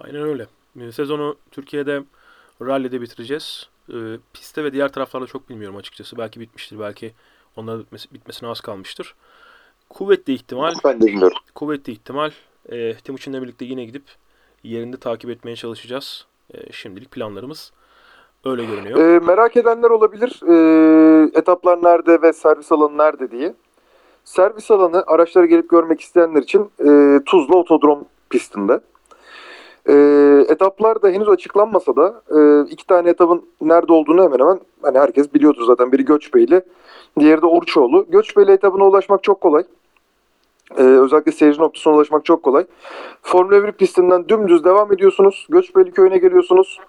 [0.00, 0.46] Aynen öyle.
[0.80, 2.02] E, Sezonu Türkiye'de
[2.62, 3.68] rally'de bitireceğiz.
[3.88, 3.96] E,
[4.32, 6.18] pistte ve diğer taraflarda çok bilmiyorum açıkçası.
[6.18, 6.78] Belki bitmiştir.
[6.80, 7.12] Belki
[7.56, 9.14] onların bitmesi, bitmesine az kalmıştır.
[9.88, 11.36] Kuvvetli ihtimal Ben de bilmiyorum.
[11.54, 12.30] kuvvetli ihtimal
[12.68, 14.04] e, Timuçin'le birlikte yine gidip
[14.62, 16.26] yerinde takip etmeye çalışacağız.
[16.54, 17.72] E, şimdilik planlarımız
[18.44, 18.98] öyle görünüyor.
[18.98, 20.40] Ee, merak edenler olabilir.
[20.48, 23.54] Ee, etaplar nerede ve servis alanı nerede diye.
[24.24, 28.80] Servis alanı araçlara gelip görmek isteyenler için e, Tuzla Otodrom pistinde.
[29.88, 29.94] E,
[30.48, 35.34] etaplar da henüz açıklanmasa da e, iki tane etapın nerede olduğunu hemen hemen hani herkes
[35.34, 35.92] biliyordur zaten.
[35.92, 36.62] Biri Göçbeyli,
[37.18, 38.06] diğeri de Oruçoğlu.
[38.08, 39.64] Göçbeyli etabına ulaşmak çok kolay.
[40.78, 42.66] E, özellikle seyirci noktasına ulaşmak çok kolay.
[43.22, 45.46] Formula 1 pistinden dümdüz devam ediyorsunuz.
[45.50, 46.80] Göçbeyli köyüne geliyorsunuz.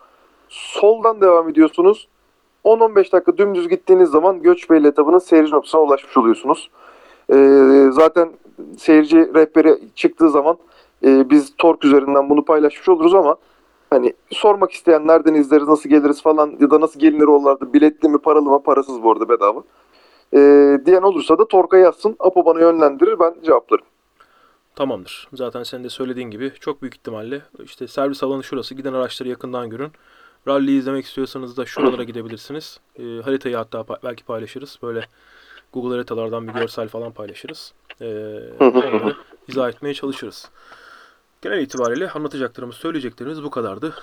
[0.53, 2.07] Soldan devam ediyorsunuz.
[2.65, 6.69] 10-15 dakika dümdüz gittiğiniz zaman Göçbeyli etabının seyirci noktasına ulaşmış oluyorsunuz.
[7.33, 8.29] Ee, zaten
[8.77, 10.57] seyirci rehberi çıktığı zaman
[11.05, 13.35] e, biz Tork üzerinden bunu paylaşmış oluruz ama
[13.89, 18.17] hani sormak isteyen nereden izleriz, nasıl geliriz falan ya da nasıl gelinir oralarda biletli mi,
[18.17, 19.63] paralı mı, parasız bu arada bedava.
[20.33, 22.15] Ee, diyen olursa da Tork'a yazsın.
[22.19, 23.85] Apo bana yönlendirir ben cevaplarım.
[24.75, 25.27] Tamamdır.
[25.33, 28.75] Zaten senin de söylediğin gibi çok büyük ihtimalle işte servis alanı şurası.
[28.75, 29.91] Giden araçları yakından görün.
[30.47, 32.79] Rally izlemek istiyorsanız da şuralara gidebilirsiniz.
[32.99, 34.79] E, haritayı hatta pa- belki paylaşırız.
[34.83, 35.07] Böyle
[35.73, 37.73] Google haritalardan bir görsel falan paylaşırız.
[38.01, 38.05] E,
[38.59, 39.15] onları
[39.47, 40.49] izah etmeye çalışırız.
[41.41, 43.93] Genel itibariyle anlatacaklarımız, söyleyeceklerimiz bu kadardı.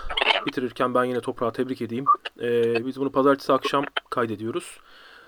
[0.46, 2.04] Bitirirken ben yine toprağı tebrik edeyim.
[2.40, 4.78] E, biz bunu pazartesi akşam kaydediyoruz.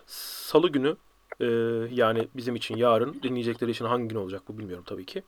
[0.07, 0.97] Salı günü
[1.41, 1.47] e,
[1.91, 5.23] yani bizim için yarın, dinleyecekleri için hangi gün olacak bu bilmiyorum tabii ki.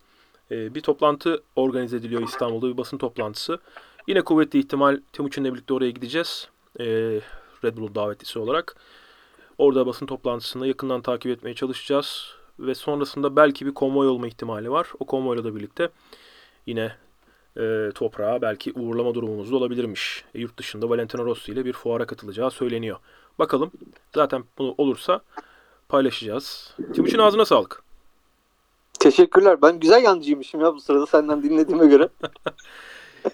[0.50, 3.58] E, bir toplantı organize ediliyor İstanbul'da bir basın toplantısı.
[4.06, 6.48] Yine kuvvetli ihtimal Timuçin'le birlikte oraya gideceğiz.
[6.80, 6.84] E,
[7.64, 8.76] Red Bull davetlisi olarak.
[9.58, 12.34] Orada basın toplantısını yakından takip etmeye çalışacağız.
[12.58, 14.88] Ve sonrasında belki bir konvoy olma ihtimali var.
[14.98, 15.88] O konvoyla da birlikte
[16.66, 16.96] yine
[17.56, 20.24] e, toprağa belki uğurlama durumumuz da olabilirmiş.
[20.34, 22.96] E, yurt dışında Valentino Rossi ile bir fuara katılacağı söyleniyor.
[23.38, 23.70] Bakalım.
[24.14, 25.20] Zaten bunu olursa
[25.88, 26.74] paylaşacağız.
[26.94, 27.82] Timuçin ağzına sağlık.
[29.00, 29.62] Teşekkürler.
[29.62, 32.08] Ben güzel yancıymışım ya bu sırada senden dinlediğime göre.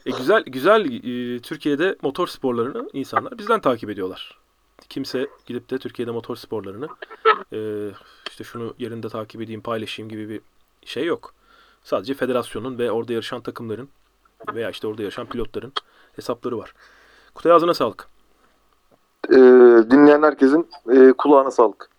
[0.06, 4.38] E, güzel güzel e, Türkiye'de motor sporlarını insanlar bizden takip ediyorlar.
[4.88, 6.88] Kimse gidip de Türkiye'de motor sporlarını
[7.52, 7.90] e,
[8.30, 10.40] işte şunu yerinde takip edeyim, paylaşayım gibi bir
[10.84, 11.34] şey yok.
[11.84, 13.88] Sadece federasyonun ve orada yarışan takımların
[14.54, 15.72] veya işte orada yarışan pilotların
[16.16, 16.74] hesapları var.
[17.34, 18.08] Kutay ağzına sağlık.
[19.28, 19.36] Ee,
[19.90, 21.90] dinleyen herkesin e, kulağına sağlık.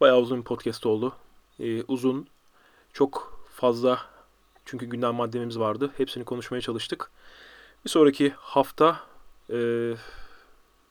[0.00, 1.12] Bayağı uzun bir podcast oldu.
[1.60, 2.26] E, uzun,
[2.92, 3.98] çok fazla
[4.64, 5.90] çünkü gündem maddemiz vardı.
[5.96, 7.10] Hepsini konuşmaya çalıştık.
[7.84, 9.00] Bir sonraki hafta
[9.50, 9.56] e,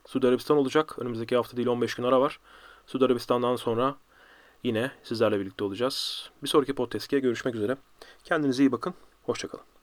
[0.06, 1.00] Suudi Arabistan olacak.
[1.00, 2.40] Önümüzdeki hafta değil 15 gün ara var.
[2.88, 3.96] Suudi Arabistan'dan sonra
[4.64, 6.30] yine sizlerle birlikte olacağız.
[6.44, 7.78] Bir sonraki podcast'te görüşmek üzere.
[8.24, 8.94] Kendinize iyi bakın.
[9.24, 9.79] Hoşçakalın.